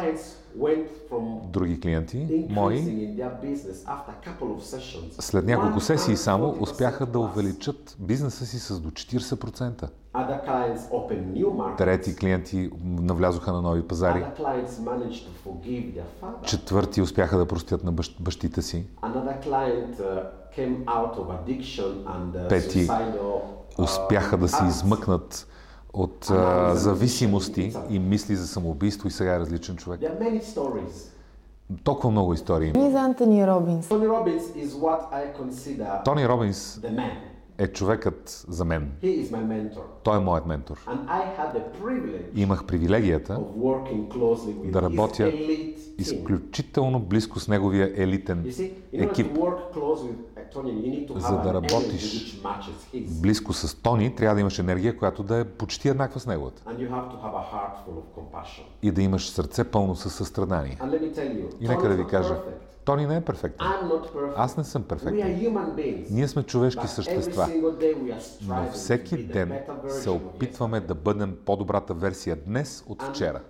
Други 1.52 1.80
клиенти, 1.80 2.46
мои, 2.50 2.78
след 5.20 5.44
няколко 5.46 5.80
сесии 5.80 6.16
само 6.16 6.56
успяха 6.60 7.06
да 7.06 7.18
увеличат 7.18 7.96
бизнеса 7.98 8.46
си 8.46 8.58
с 8.58 8.80
до 8.80 8.90
40%. 8.90 9.88
Трети 11.76 12.16
клиенти 12.16 12.70
навлязоха 12.84 13.52
на 13.52 13.62
нови 13.62 13.82
пазари. 13.82 14.24
Четвърти 16.44 17.02
успяха 17.02 17.38
да 17.38 17.46
простят 17.46 17.84
на 17.84 17.92
бащите 18.20 18.62
си. 18.62 18.86
Uh, 20.58 22.48
Пети 22.48 22.88
успяха 23.78 24.36
да 24.36 24.48
се 24.48 24.56
uh, 24.56 24.68
измъкнат 24.68 25.46
от 25.92 26.30
а, 26.30 26.74
зависимости 26.74 27.72
и 27.90 27.98
мисли 27.98 28.36
за 28.36 28.46
самоубийство 28.46 29.08
и 29.08 29.10
сега 29.10 29.34
е 29.34 29.38
различен 29.38 29.76
човек. 29.76 30.00
Толкова 31.84 32.10
много 32.10 32.34
истории. 32.34 32.72
И 32.76 32.90
за 32.90 32.98
Антони 32.98 33.46
Робинс. 33.46 33.88
Тони 36.04 36.28
Робинс 36.28 36.80
е 37.58 37.66
човекът 37.66 38.44
за 38.48 38.64
мен. 38.64 38.92
Той 40.02 40.16
е 40.16 40.20
моят 40.20 40.46
ментор. 40.46 40.86
И 42.34 42.42
имах 42.42 42.64
привилегията 42.64 43.40
да 44.64 44.82
работя 44.82 45.32
изключително 45.98 47.00
близко 47.00 47.40
с 47.40 47.48
неговия 47.48 47.92
елитен 47.96 48.52
екип. 48.92 49.38
За 51.16 51.38
да 51.38 51.54
работиш 51.54 52.40
близко 53.22 53.52
с 53.52 53.74
Тони, 53.74 54.14
трябва 54.14 54.34
да 54.34 54.40
имаш 54.40 54.58
енергия, 54.58 54.96
която 54.96 55.22
да 55.22 55.38
е 55.38 55.44
почти 55.44 55.88
еднаква 55.88 56.20
с 56.20 56.26
неговата. 56.26 56.62
И 58.82 58.90
да 58.90 59.02
имаш 59.02 59.30
сърце 59.30 59.64
пълно 59.64 59.96
със 59.96 60.14
състрадание. 60.14 60.78
И 61.60 61.68
нека 61.68 61.88
да 61.88 61.94
ви 61.94 62.06
кажа, 62.06 62.36
Тони 62.84 63.06
не 63.06 63.16
е 63.16 63.20
перфектен. 63.20 63.66
Аз 64.36 64.56
не 64.56 64.64
съм 64.64 64.82
перфектен. 64.82 66.04
Ние 66.10 66.28
сме 66.28 66.42
човешки 66.42 66.88
същества. 66.88 67.48
Но 68.46 68.70
всеки 68.72 69.26
ден 69.26 69.58
се 69.88 70.10
опитваме 70.10 70.80
да 70.80 70.94
бъдем 70.94 71.36
по-добрата 71.46 71.94
версия 71.94 72.36
днес 72.36 72.84
от 72.88 73.02
вчера. 73.02 73.40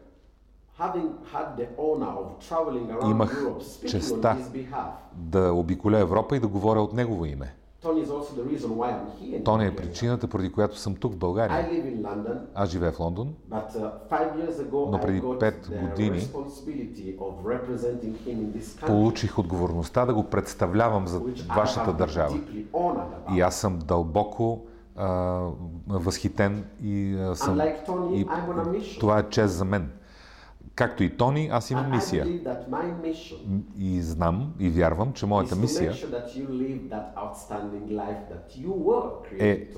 Имах 3.05 3.47
честа 3.89 4.37
да 5.13 5.53
обиколя 5.53 5.99
Европа 5.99 6.37
и 6.37 6.41
да 6.41 6.49
говоря 6.49 6.81
от 6.81 6.93
негово 6.93 7.25
име. 7.25 7.55
Тони 9.45 9.67
е 9.67 9.77
причината, 9.77 10.29
поради 10.29 10.53
която 10.53 10.79
съм 10.79 10.95
тук 10.95 11.13
в 11.13 11.17
България. 11.17 11.69
Аз 12.55 12.71
живея 12.71 12.93
в 12.93 13.01
Лондон, 13.01 13.35
uh, 13.53 14.91
но 14.91 15.01
преди 15.01 15.23
5 15.23 15.81
години 15.81 16.29
получих 18.87 19.39
отговорността 19.39 20.07
да 20.07 20.15
го 20.15 20.25
представлявам 20.25 21.07
за 21.07 21.23
вашата 21.57 21.93
държава. 21.93 22.39
И 23.35 23.41
аз 23.41 23.57
съм 23.57 23.79
дълбоко 23.79 24.65
а, 24.97 25.41
възхитен 25.89 26.65
и, 26.83 27.17
а, 27.17 27.37
съм, 27.37 27.61
и 28.13 28.27
това 29.01 29.19
е 29.19 29.29
чест 29.29 29.55
за 29.55 29.65
мен. 29.65 29.91
Както 30.75 31.03
и 31.03 31.17
Тони, 31.17 31.49
аз 31.53 31.71
имам 31.71 31.91
мисия. 31.91 32.27
И 33.79 34.03
знам 34.03 34.55
и 34.59 34.71
вярвам, 34.71 35.13
че 35.13 35.27
моята 35.27 35.57
мисия 35.57 35.95
е 39.39 39.69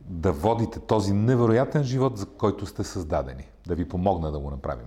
да 0.00 0.32
водите 0.32 0.80
този 0.80 1.12
невероятен 1.12 1.82
живот, 1.82 2.18
за 2.18 2.26
който 2.26 2.66
сте 2.66 2.84
създадени. 2.84 3.48
Да 3.66 3.74
ви 3.74 3.88
помогна 3.88 4.32
да 4.32 4.38
го 4.38 4.50
направим. 4.50 4.86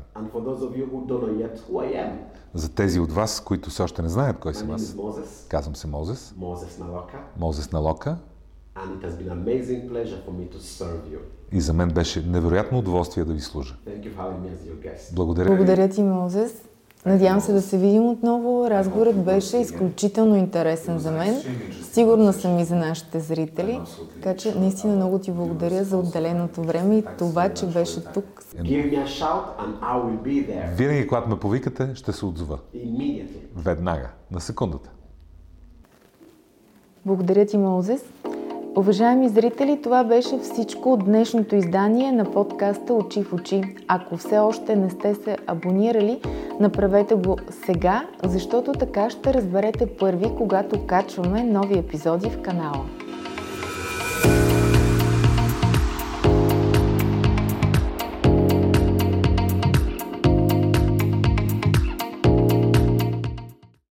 За 2.54 2.76
тези 2.76 3.00
от 3.00 3.12
вас, 3.12 3.42
които 3.42 3.70
все 3.70 3.84
още 3.84 4.02
не 4.02 4.10
знаят 4.10 4.40
кой 4.40 4.54
съм 4.54 4.72
аз, 4.72 4.96
казвам 5.50 5.76
се 5.76 5.88
Мозес. 5.88 6.34
Мозес 7.38 7.72
Налока. 7.72 8.18
И 11.54 11.62
за 11.62 11.74
мен 11.74 11.90
беше 11.90 12.26
невероятно 12.28 12.80
удоволствие 12.80 13.26
да 13.26 13.34
ви 13.34 13.42
служа. 13.42 13.76
Благодаря. 15.14 15.48
Благодаря 15.48 15.90
ти, 15.90 16.04
Мозес. 16.04 16.62
Надявам 17.06 17.42
се 17.42 17.54
да 17.54 17.62
се 17.62 17.78
видим 17.78 18.10
отново. 18.10 18.70
Разговорът 18.70 19.24
беше 19.24 19.58
изключително 19.58 20.36
интересен 20.36 21.00
за 21.00 21.12
мен. 21.12 21.42
Сигурна 21.84 22.34
съм 22.34 22.60
и 22.60 22.66
за 22.66 22.76
нашите 22.76 23.20
зрители. 23.20 23.80
Така 24.14 24.38
че 24.38 24.56
наистина 24.56 24.96
много 24.96 25.20
ти 25.20 25.32
благодаря 25.32 25.84
за 25.84 25.98
отделеното 25.98 26.62
време 26.62 26.98
и 26.98 27.04
това, 27.18 27.50
че 27.50 27.66
беше 27.66 28.04
тук. 28.04 28.44
Винаги, 30.76 31.08
когато 31.08 31.30
ме 31.30 31.40
повикате, 31.40 31.90
ще 31.96 32.12
се 32.12 32.26
отзова. 32.26 32.58
Веднага, 33.56 34.10
на 34.32 34.42
секундата. 34.42 34.90
Благодаря 37.06 37.46
ти, 37.46 37.58
Мозес. 37.58 38.04
Уважаеми 38.76 39.30
зрители, 39.30 39.82
това 39.84 40.04
беше 40.04 40.38
всичко 40.38 40.94
от 40.94 41.06
днешното 41.06 41.56
издание 41.56 42.12
на 42.12 42.32
подкаста 42.32 42.94
Очи 42.94 43.24
в 43.24 43.34
очи. 43.34 43.62
Ако 43.88 44.18
все 44.18 44.40
още 44.40 44.76
не 44.76 44.90
сте 44.90 45.16
се 45.16 45.38
абонирали, 45.48 46.22
направете 46.60 47.16
го 47.16 47.38
сега, 47.66 48.06
защото 48.24 48.72
така 48.72 49.10
ще 49.10 49.34
разберете 49.34 49.86
първи, 49.86 50.26
когато 50.38 50.86
качваме 50.86 51.44
нови 51.44 51.78
епизоди 51.78 52.30
в 52.30 52.42
канала. 52.42 52.86